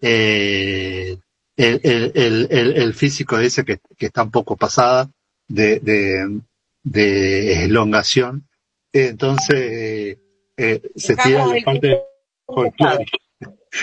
[0.00, 1.20] el,
[1.56, 5.08] el, el, físico ese que, que está un poco pasada
[5.46, 6.40] de, de,
[6.82, 8.48] de elongación.
[8.92, 10.18] Entonces,
[10.56, 12.02] se tira la parte
[12.46, 13.18] folclórica.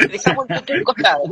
[0.09, 1.23] Dejamos el tutú en costado.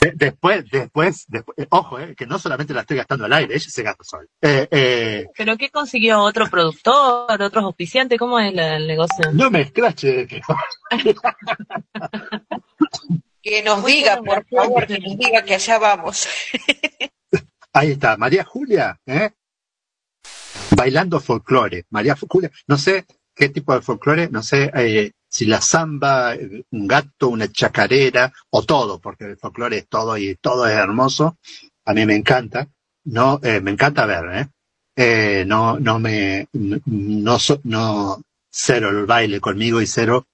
[0.00, 3.54] De- después, después, después, eh, ojo, eh, que no solamente la estoy gastando al aire,
[3.54, 4.26] ella se gasta sola.
[4.42, 6.20] Eh, eh, ¿Pero qué consiguió?
[6.20, 7.40] ¿Otro productor?
[7.42, 8.18] ¿Otros auspiciantes?
[8.18, 9.32] ¿Cómo es la- el negocio?
[9.32, 10.26] no me escrache.
[10.26, 10.42] que-
[13.42, 16.26] Que nos diga, por favor, que nos diga que allá vamos.
[17.72, 19.30] Ahí está, María Julia, ¿eh?
[20.76, 21.84] Bailando folclore.
[21.90, 26.34] María Julia, no sé qué tipo de folclore, no sé eh, si la samba,
[26.70, 31.36] un gato, una chacarera o todo, porque el folclore es todo y todo es hermoso.
[31.84, 32.68] A mí me encanta,
[33.04, 34.46] no, eh, me encanta ver, ¿eh?
[34.96, 40.26] Eh, no, no me, no, no, cero el baile conmigo y cero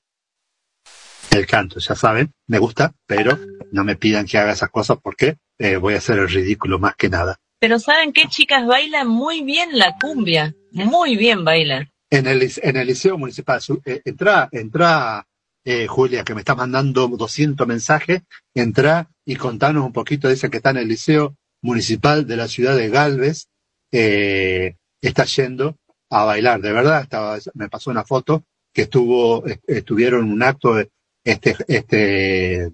[1.33, 3.37] el canto, ya saben, me gusta, pero
[3.73, 6.95] no me pidan que haga esas cosas porque eh, voy a hacer el ridículo más
[6.95, 7.41] que nada.
[7.59, 8.29] Pero ¿saben qué?
[8.29, 10.55] Chicas bailan muy bien la cumbia.
[10.70, 11.91] Muy bien bailan.
[12.16, 15.26] En el, en el liceo municipal, eh, entra, entra,
[15.64, 18.20] eh, Julia, que me está mandando 200 mensajes,
[18.55, 22.76] entra y contanos un poquito, dice que está en el liceo municipal de la ciudad
[22.76, 23.47] de Galvez,
[23.93, 25.76] eh, está yendo
[26.10, 28.44] a bailar, de verdad, estaba, me pasó una foto
[28.74, 30.78] que estuvo, est- estuvieron un acto,
[31.24, 32.72] este, este,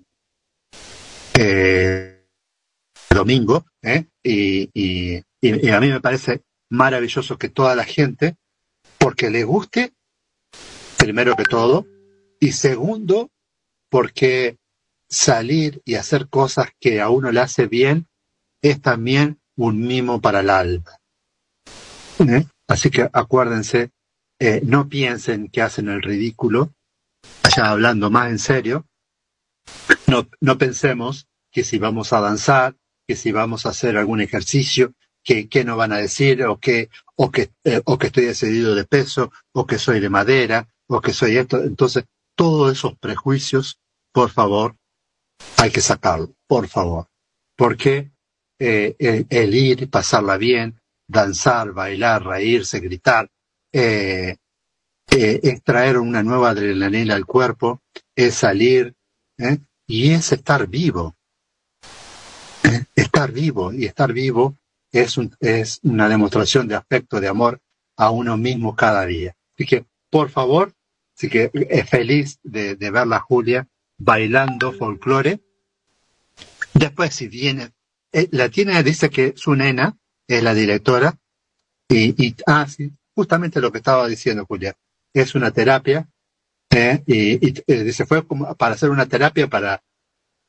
[1.38, 2.24] eh,
[3.14, 3.66] domingo,
[4.24, 4.68] y-
[5.40, 8.36] y a mí me parece maravilloso que toda la gente,
[9.08, 9.94] porque le guste,
[10.98, 11.86] primero que todo,
[12.40, 13.30] y segundo,
[13.88, 14.58] porque
[15.08, 18.06] salir y hacer cosas que a uno le hace bien
[18.60, 20.98] es también un mimo para el alma.
[22.18, 22.44] ¿Eh?
[22.68, 23.92] Así que acuérdense,
[24.38, 26.74] eh, no piensen que hacen el ridículo,
[27.44, 28.84] allá hablando más en serio,
[30.06, 32.76] no, no pensemos que si vamos a danzar,
[33.06, 34.92] que si vamos a hacer algún ejercicio,
[35.24, 38.74] que, que no van a decir, o que, o que, eh, o que estoy excedido
[38.74, 41.62] de peso, o que soy de madera, o que soy esto.
[41.62, 42.04] Entonces,
[42.36, 43.78] todos esos prejuicios,
[44.12, 44.76] por favor,
[45.56, 47.08] hay que sacarlo, por favor.
[47.56, 48.12] Porque
[48.60, 48.94] eh,
[49.28, 53.28] el, ir, pasarla bien, danzar, bailar, reírse, gritar,
[53.72, 54.36] eh,
[55.10, 57.82] eh, es traer una nueva adrenalina al cuerpo,
[58.14, 58.94] es salir,
[59.86, 61.16] y es estar vivo.
[62.94, 64.57] Estar vivo, y estar vivo
[64.92, 67.60] es, un- es una demostración de afecto, de amor
[67.96, 69.34] a uno mismo cada día.
[69.54, 70.72] Así que, por favor,
[71.16, 73.66] así que es feliz de, de verla Julia
[73.98, 75.40] bailando folclore.
[76.74, 77.70] Después, si viene,
[78.12, 79.96] eh, la tiene, dice que su nena
[80.28, 81.18] es la directora,
[81.88, 82.66] y, y ah,
[83.14, 84.74] justamente lo que estaba diciendo Julia,
[85.12, 86.08] es una terapia,
[86.70, 87.02] ¿eh?
[87.06, 89.82] y, eh, dice, fue como para hacer una terapia para,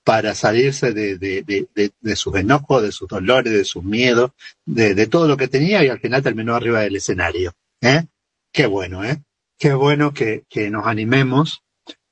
[0.09, 4.31] para salirse de, de, de, de, sus enojos, de sus dolores, de sus miedos,
[4.65, 7.53] de, de todo lo que tenía, y al final terminó arriba del escenario.
[7.79, 8.07] ¿eh?
[8.51, 9.21] Qué bueno, ¿eh?
[9.59, 11.63] Qué bueno que, que nos animemos.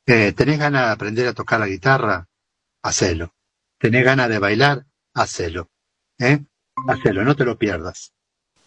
[0.06, 2.28] Eh, ¿Tenés ganas de aprender a tocar la guitarra?
[2.84, 3.34] Hacelo.
[3.80, 4.86] ¿Tenés ganas de bailar?
[5.16, 5.72] Hacelo.
[6.20, 6.38] ¿eh?
[6.88, 8.14] Hacelo, no te lo pierdas.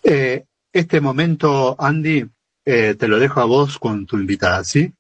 [0.02, 2.28] Eh, este momento, Andy,
[2.64, 4.92] eh, te lo dejo a vos con tu invitada, ¿sí?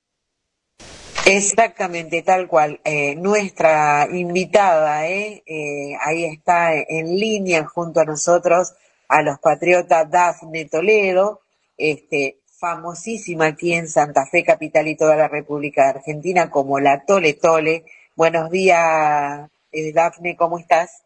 [1.26, 2.80] Exactamente, tal cual.
[2.84, 5.42] Eh, nuestra invitada, ¿eh?
[5.46, 8.72] Eh, ahí está en línea junto a nosotros,
[9.08, 11.40] a los patriotas Dafne Toledo,
[11.76, 17.04] este, famosísima aquí en Santa Fe, capital y toda la República de Argentina, como la
[17.04, 17.84] Tole Tole.
[18.16, 21.02] Buenos días, eh, Dafne, ¿cómo estás?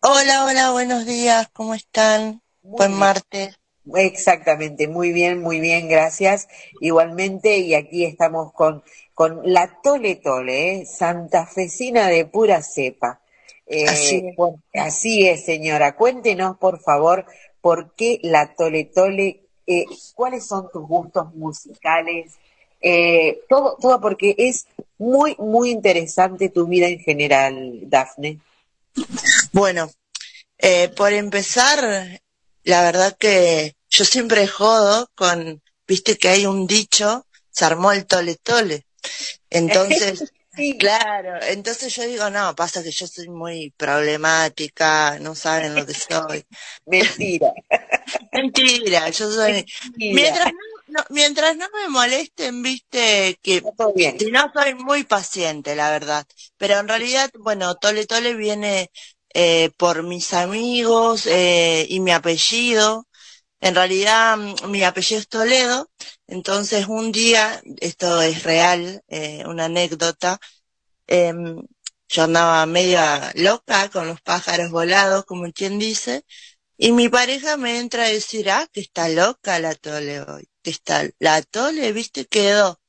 [0.00, 2.42] Hola, hola, buenos días, ¿cómo están?
[2.62, 3.61] Buen martes.
[3.94, 6.48] Exactamente, muy bien, muy bien, gracias.
[6.80, 8.82] Igualmente, y aquí estamos con,
[9.14, 10.86] con la Tole Tole, ¿eh?
[10.86, 13.20] santafesina de pura cepa.
[13.66, 14.36] Eh, Así es.
[14.36, 15.96] bueno, así es, señora.
[15.96, 17.26] Cuéntenos, por favor,
[17.60, 19.84] por qué la Tole Tole, eh,
[20.14, 22.32] cuáles son tus gustos musicales,
[22.80, 24.66] eh, todo, todo porque es
[24.98, 28.40] muy, muy interesante tu vida en general, Dafne.
[29.52, 29.90] Bueno,
[30.58, 32.20] eh, por empezar,
[32.64, 38.06] la verdad que yo siempre jodo con, viste que hay un dicho, se armó el
[38.06, 38.86] tole tole.
[39.50, 40.32] Entonces,
[40.78, 45.94] claro, entonces yo digo, no, pasa que yo soy muy problemática, no saben lo que
[45.94, 46.44] soy.
[46.86, 47.52] Mentira.
[48.32, 49.66] Mentira, yo soy...
[49.96, 50.52] Mientras
[50.92, 53.62] no, mientras no me molesten, viste que
[54.18, 56.26] si no soy muy paciente, la verdad.
[56.58, 58.90] Pero en realidad, bueno, Tole Tole viene
[59.34, 63.06] eh, por mis amigos eh, y mi apellido.
[63.60, 65.90] En realidad, mm, mi apellido es Toledo.
[66.26, 70.38] Entonces, un día, esto es real, eh, una anécdota,
[71.06, 71.62] em,
[72.08, 76.24] yo andaba media loca con los pájaros volados, como quien dice,
[76.78, 80.70] y mi pareja me entra a decir, ah, que está loca la Tole hoy que
[80.70, 82.80] está la Tole, viste, quedó.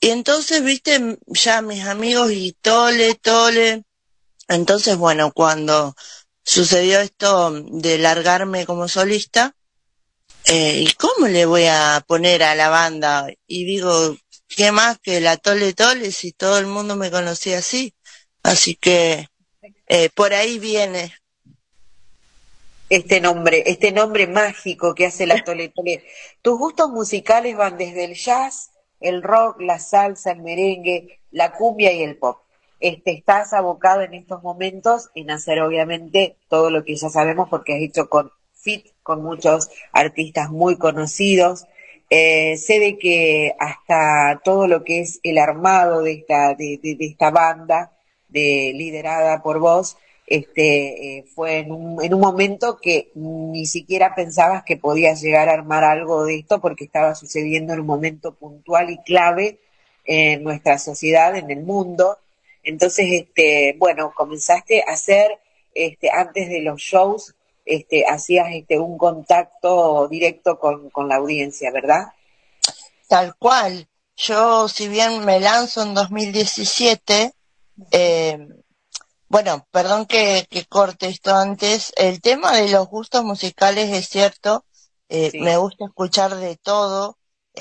[0.00, 3.84] Y entonces, viste, ya mis amigos y Tole, Tole.
[4.50, 5.94] Entonces, bueno, cuando
[6.42, 9.54] sucedió esto de largarme como solista,
[10.46, 13.28] eh, ¿y cómo le voy a poner a la banda?
[13.46, 14.16] Y digo,
[14.48, 17.94] ¿qué más que la Tole Tole si todo el mundo me conocía así?
[18.42, 19.28] Así que
[19.86, 21.14] eh, por ahí viene
[22.88, 26.04] este nombre, este nombre mágico que hace la Tole Tole.
[26.42, 31.92] Tus gustos musicales van desde el jazz, el rock, la salsa, el merengue, la cumbia
[31.92, 32.38] y el pop.
[32.80, 37.74] Este, estás abocado en estos momentos en hacer obviamente todo lo que ya sabemos porque
[37.74, 41.66] has hecho con fit con muchos artistas muy conocidos.
[42.08, 47.30] Eh, sé de que hasta todo lo que es el armado de esta, de, esta
[47.30, 47.92] banda,
[48.28, 49.96] de, liderada por vos,
[50.26, 55.48] este, eh, fue en un, en un momento que ni siquiera pensabas que podías llegar
[55.48, 59.58] a armar algo de esto porque estaba sucediendo en un momento puntual y clave
[60.04, 62.18] en nuestra sociedad, en el mundo.
[62.62, 65.38] Entonces, este, bueno, comenzaste a hacer,
[65.74, 67.34] este, antes de los shows,
[67.64, 72.08] este, hacías este, un contacto directo con, con la audiencia, ¿verdad?
[73.08, 73.88] Tal cual.
[74.16, 77.32] Yo, si bien me lanzo en 2017,
[77.90, 78.48] eh,
[79.28, 81.92] bueno, perdón que, corte esto antes.
[81.96, 84.64] El tema de los gustos musicales es cierto.
[85.08, 87.16] Eh, me gusta escuchar de todo.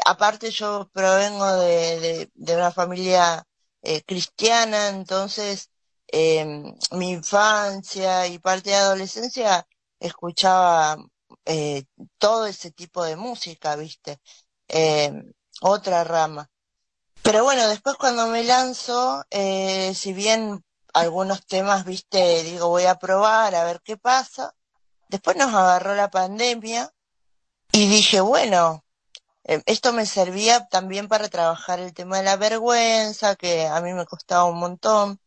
[0.05, 3.45] Aparte yo provengo de, de, una familia
[3.81, 5.69] eh, cristiana, entonces
[6.07, 6.45] eh,
[6.91, 9.65] mi infancia y parte de adolescencia
[9.99, 10.97] escuchaba
[11.45, 11.85] eh,
[12.17, 14.19] todo ese tipo de música, ¿viste?
[15.61, 16.47] otra rama.
[17.23, 23.55] Pero bueno, después cuando me lanzo, si bien algunos temas, viste, digo, voy a probar
[23.55, 24.53] a ver qué pasa.
[25.07, 26.93] Después nos agarró la pandemia
[27.71, 28.83] y dije, bueno,
[29.49, 33.93] eh, esto me servía también para trabajar el tema de la vergüenza, que a mí
[33.93, 35.19] me costaba un montón.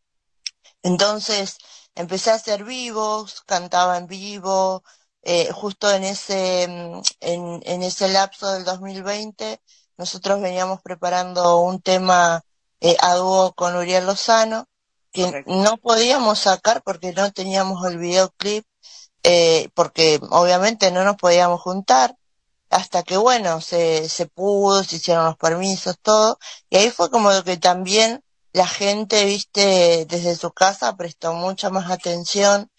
[0.83, 1.57] Entonces
[1.95, 4.83] empecé a hacer vivos, cantaba en vivo,
[5.23, 9.61] eh, justo en ese, mm, en, en ese lapso del 2020,
[9.97, 12.43] nosotros veníamos preparando un tema
[12.81, 14.67] eh, a dúo con Uriel Lozano,
[15.11, 18.65] que no podíamos sacar porque no teníamos el videoclip,
[19.23, 22.15] eh, porque obviamente no nos podíamos juntar,
[22.73, 26.37] hasta que bueno, se, se pudo, se hicieron los permisos, todo,
[26.69, 28.23] y ahí fue como que también
[28.53, 32.69] la gente, viste, desde su casa prestó mucha más atención,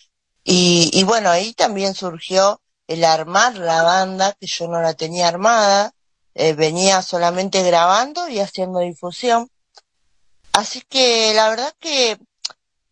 [0.44, 5.28] y, y bueno, ahí también surgió el armar la banda, que yo no la tenía
[5.28, 5.92] armada,
[6.34, 9.48] eh, venía solamente grabando y haciendo difusión,
[10.54, 12.16] Así que la verdad que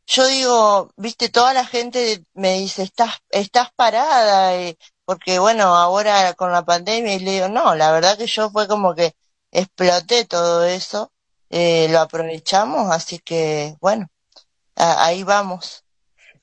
[0.07, 6.35] yo digo, viste, toda la gente me dice, estás, estás parada, eh, porque bueno, ahora
[6.35, 9.15] con la pandemia, y le digo, no, la verdad que yo fue como que
[9.51, 11.13] exploté todo eso,
[11.51, 14.09] eh, lo aprovechamos, así que bueno,
[14.77, 15.85] ahí vamos.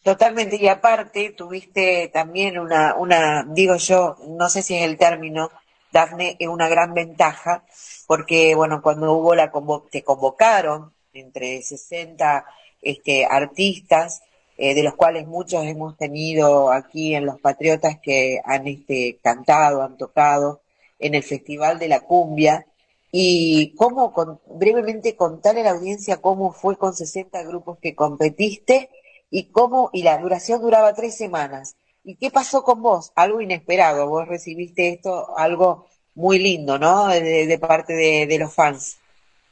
[0.03, 5.51] Totalmente, y aparte tuviste también una, una, digo yo, no sé si en el término,
[5.91, 7.63] Dafne, es una gran ventaja,
[8.07, 9.51] porque bueno, cuando hubo la
[9.91, 12.45] te convocaron entre 60
[12.81, 14.21] este, artistas,
[14.61, 19.81] eh, de los cuales muchos hemos tenido aquí en Los Patriotas que han este, cantado,
[19.81, 20.59] han tocado
[20.99, 22.65] en el Festival de la Cumbia.
[23.09, 28.89] Y cómo, con, brevemente contarle a la audiencia cómo fue con 60 grupos que competiste
[29.31, 31.75] y cómo, y la duración duraba tres semanas.
[32.03, 33.13] ¿Y qué pasó con vos?
[33.15, 34.09] Algo inesperado.
[34.09, 37.07] Vos recibiste esto, algo muy lindo, ¿no?
[37.07, 38.97] De, parte de los fans.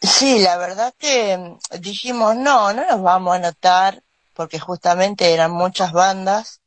[0.01, 4.03] Sí, la verdad que mm, dijimos, no, no nos vamos a notar,
[4.37, 6.61] porque justamente eran muchas bandas,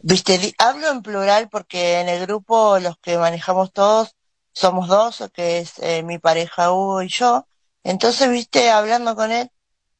[0.00, 4.16] viste, hablo en plural porque en el grupo los que manejamos todos
[4.52, 7.46] somos dos, que es eh, mi pareja Hugo y yo.
[7.84, 9.50] Entonces, viste, hablando con él,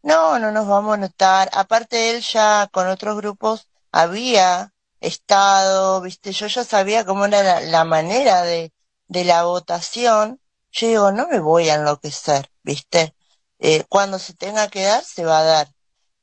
[0.02, 1.50] no, no nos vamos a notar.
[1.52, 7.84] Aparte él ya con otros grupos había estado, viste, yo ya sabía cómo era la,
[7.84, 8.72] manera de,
[9.08, 10.40] de la votación.
[10.72, 13.14] Yo digo, no me voy a enloquecer, viste.
[13.58, 15.68] Eh, cuando se tenga que dar, se va a dar.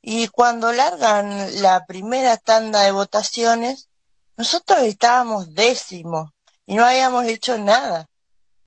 [0.08, 3.90] Y cuando largan la primera tanda de votaciones,
[4.38, 6.30] nosotros estábamos décimos
[6.68, 8.08] y no habíamos hecho nada.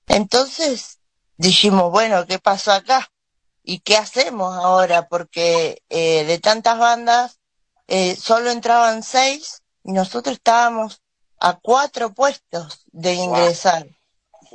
[0.09, 0.99] Entonces
[1.37, 3.09] dijimos, bueno, ¿qué pasó acá?
[3.63, 5.07] ¿Y qué hacemos ahora?
[5.07, 7.39] Porque eh, de tantas bandas
[7.87, 11.03] eh, solo entraban seis y nosotros estábamos
[11.39, 13.87] a cuatro puestos de ingresar.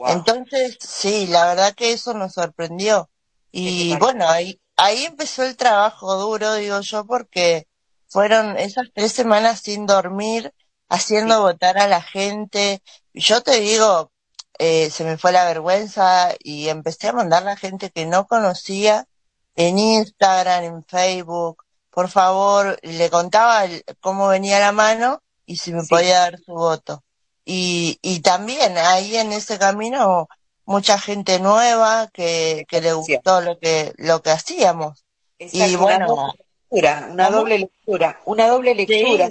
[0.08, 3.10] Entonces, sí, la verdad que eso nos sorprendió.
[3.54, 7.68] Y bueno, ahí, ahí empezó el trabajo duro, digo yo, porque
[8.08, 10.54] fueron esas tres semanas sin dormir,
[10.90, 12.82] haciendo votar a la gente.
[13.14, 14.12] Yo te digo,
[14.60, 18.28] eh, se me fue la vergüenza y empecé a mandar a la gente que no
[18.28, 19.08] conocía
[19.56, 21.64] en Instagram, en Facebook.
[21.90, 23.66] Por favor, le contaba
[24.00, 27.04] cómo venía la mano y si me podía dar su voto.
[27.46, 30.28] Y, y también ahí en ese camino
[30.66, 35.06] mucha gente nueva que, que le gustó lo que, lo que hacíamos.
[35.40, 36.34] y bueno.
[36.70, 39.30] Una doble lectura, una doble lectura,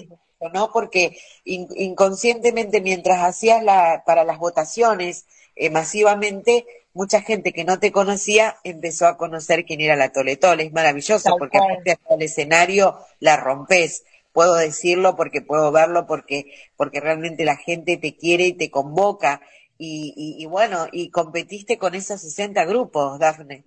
[0.53, 0.71] ¿no?
[0.73, 5.27] Porque inconscientemente mientras hacías la, para las votaciones
[5.57, 6.65] eh, masivamente,
[6.95, 10.65] mucha gente que no te conocía empezó a conocer quién era la Tole Tole.
[10.65, 14.05] Es maravilloso porque aparte el escenario la rompes.
[14.33, 19.43] Puedo decirlo porque puedo verlo porque, porque realmente la gente te quiere y te convoca
[19.85, 23.65] y, bueno, y competiste con esos 60 grupos, Dafne.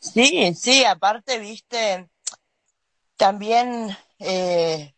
[0.00, 2.08] Sí, sí, aparte, viste,
[3.16, 4.94] también eh,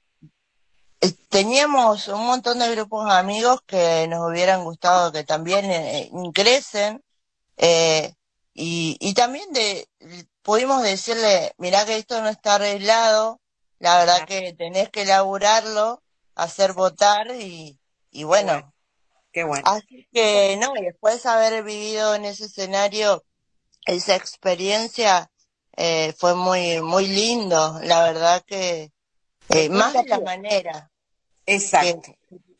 [1.00, 7.02] eh, teníamos un montón de grupos amigos que nos hubieran gustado que también eh, ingresen
[7.58, 9.88] y, y también de,
[10.42, 13.40] pudimos decirle, mirá que esto no está arreglado,
[13.78, 16.02] la verdad que tenés que elaborarlo,
[16.34, 17.78] hacer votar y,
[18.10, 18.74] y bueno,
[19.64, 23.24] Así que no, y después de haber vivido en ese escenario,
[23.84, 25.30] esa experiencia
[25.76, 28.92] eh, fue muy, muy lindo, la verdad que
[29.48, 30.90] eh, más de la manera.
[31.44, 32.15] Exacto.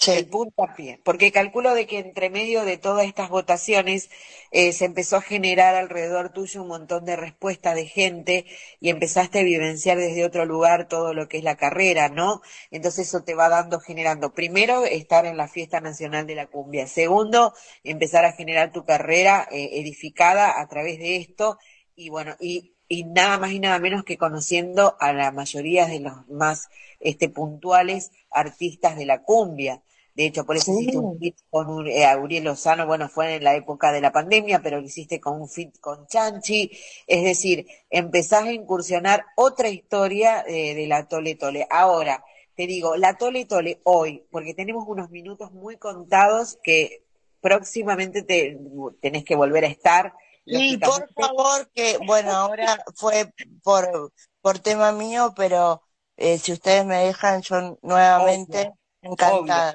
[0.07, 1.01] El punto a pie.
[1.05, 4.09] Porque calculo de que entre medio de todas estas votaciones
[4.53, 8.47] eh, se empezó a generar alrededor tuyo un montón de respuestas de gente
[8.79, 12.41] y empezaste a vivenciar desde otro lugar todo lo que es la carrera, ¿no?
[12.71, 16.87] Entonces eso te va dando, generando, primero, estar en la fiesta nacional de la cumbia.
[16.87, 17.53] Segundo,
[17.83, 21.59] empezar a generar tu carrera eh, edificada a través de esto
[21.97, 25.99] y bueno, y y nada más y nada menos que conociendo a la mayoría de
[25.99, 26.69] los más
[27.01, 29.83] este, puntuales artistas de la cumbia.
[30.17, 33.55] De hecho, por eso hiciste un fit con un, eh, Lozano, bueno, fue en la
[33.55, 36.71] época de la pandemia, pero lo hiciste con un fit con Chanchi.
[37.07, 41.67] Es decir, empezás a incursionar otra historia eh, de la Tole Tole.
[41.69, 42.25] Ahora,
[42.55, 47.05] te digo, la Tole Tole hoy, porque tenemos unos minutos muy contados que
[47.43, 48.59] próximamente te,
[49.03, 50.15] tenés que volver a estar
[50.47, 53.33] y por favor, que, bueno, ahora fue
[53.63, 55.83] por, por tema mío, pero
[56.17, 58.73] eh, si ustedes me dejan, yo nuevamente
[59.03, 59.75] encantada.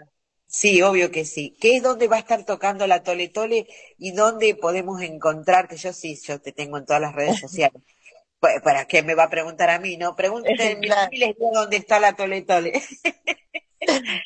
[0.52, 1.56] Sí, obvio que sí.
[1.62, 3.68] ¿Qué es donde va a estar tocando la Tole Tole
[3.98, 5.78] y dónde podemos encontrarte?
[5.78, 7.82] Yo sí, yo te tengo en todas las redes sociales.
[8.40, 9.96] ¿Para qué me va a preguntar a mí?
[9.96, 11.10] No, pregúntenme claro.
[11.14, 12.74] les digo dónde está la Tole Tole.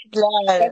[0.09, 0.71] claro.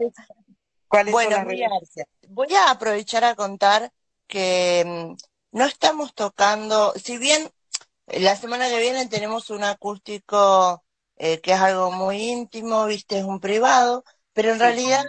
[0.88, 3.91] ¿Cuáles bueno, son las voy a aprovechar a contar
[4.27, 5.15] que mm,
[5.57, 7.51] no estamos tocando, si bien
[8.07, 10.84] la semana que viene tenemos un acústico
[11.17, 14.03] eh, que es algo muy íntimo, viste, es un privado,
[14.34, 15.03] pero en realidad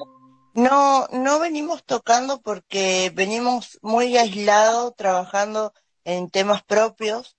[0.54, 5.72] no, no venimos tocando porque venimos muy aislados trabajando
[6.04, 7.36] en temas propios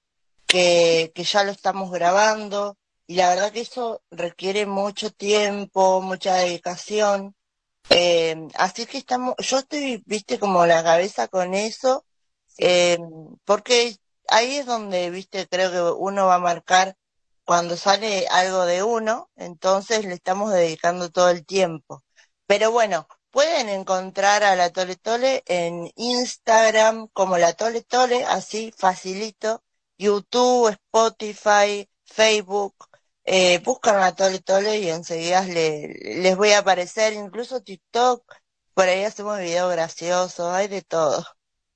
[0.48, 2.78] que, que ya lo estamos grabando
[3.08, 7.36] y la verdad que eso requiere mucho tiempo, mucha dedicación.
[7.90, 12.06] Eh, así que estamos, yo estoy, viste, como la cabeza con eso
[12.58, 12.98] eh,
[13.46, 13.98] porque
[14.28, 16.96] ahí es donde, viste, creo que uno va a marcar
[17.44, 22.04] cuando sale algo de uno, entonces le estamos dedicando todo el tiempo.
[22.48, 28.72] Pero bueno, pueden encontrar a la Tole Tole en Instagram como la Tole Tole, así
[28.78, 29.64] facilito,
[29.98, 32.76] YouTube, Spotify, Facebook,
[33.24, 38.24] eh, buscan a Tole Tole y enseguida les voy a aparecer, incluso TikTok,
[38.74, 41.26] por ahí hacemos videos graciosos, hay de todo.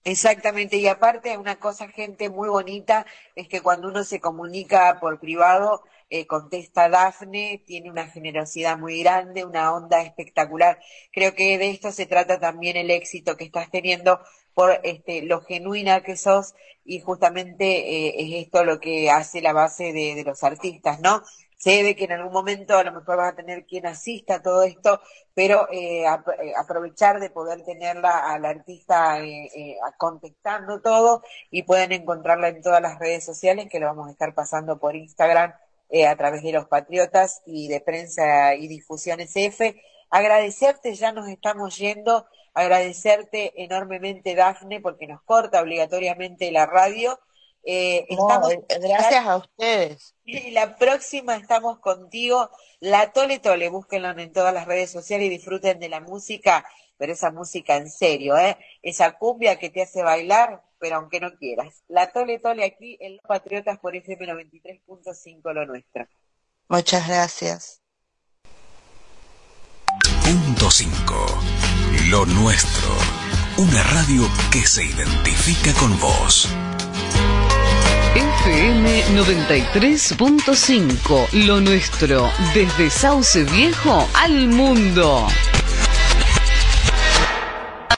[0.03, 3.05] Exactamente, y aparte una cosa, gente muy bonita,
[3.35, 9.01] es que cuando uno se comunica por privado, eh, contesta Dafne, tiene una generosidad muy
[9.03, 10.79] grande, una onda espectacular.
[11.11, 14.19] Creo que de esto se trata también el éxito que estás teniendo
[14.53, 19.53] por este, lo genuina que sos y justamente eh, es esto lo que hace la
[19.53, 21.23] base de, los artistas, ¿no?
[21.59, 24.41] sé de que en algún momento a lo mejor vas a tener quien asista a
[24.41, 25.01] todo esto,
[25.33, 31.21] pero eh, eh, aprovechar de poder tenerla al artista eh, contestando todo
[31.51, 34.95] y pueden encontrarla en todas las redes sociales que lo vamos a estar pasando por
[34.95, 35.53] Instagram
[36.07, 39.75] a través de los Patriotas y de Prensa y Difusión SF.
[40.09, 47.19] Agradecerte, ya nos estamos yendo, agradecerte enormemente Dafne porque nos corta obligatoriamente la radio
[47.63, 50.15] eh, estamos, eh, gracias a ustedes.
[50.25, 52.49] Y la próxima estamos contigo,
[52.79, 56.65] la Tole Tole, búsquenlo en todas las redes sociales y disfruten de la música,
[56.97, 58.57] pero esa música en serio, ¿eh?
[58.81, 61.83] Esa cumbia que te hace bailar, pero aunque no quieras.
[61.87, 66.07] La Tole Tole aquí en Los Patriotas por FM 93.5, lo nuestro.
[66.67, 67.81] Muchas gracias.
[70.23, 71.25] Punto 5.
[72.09, 72.89] Lo nuestro.
[73.57, 76.47] Una radio que se identifica con vos.
[78.15, 85.27] FM 93.5, lo nuestro, desde Sauce Viejo al mundo.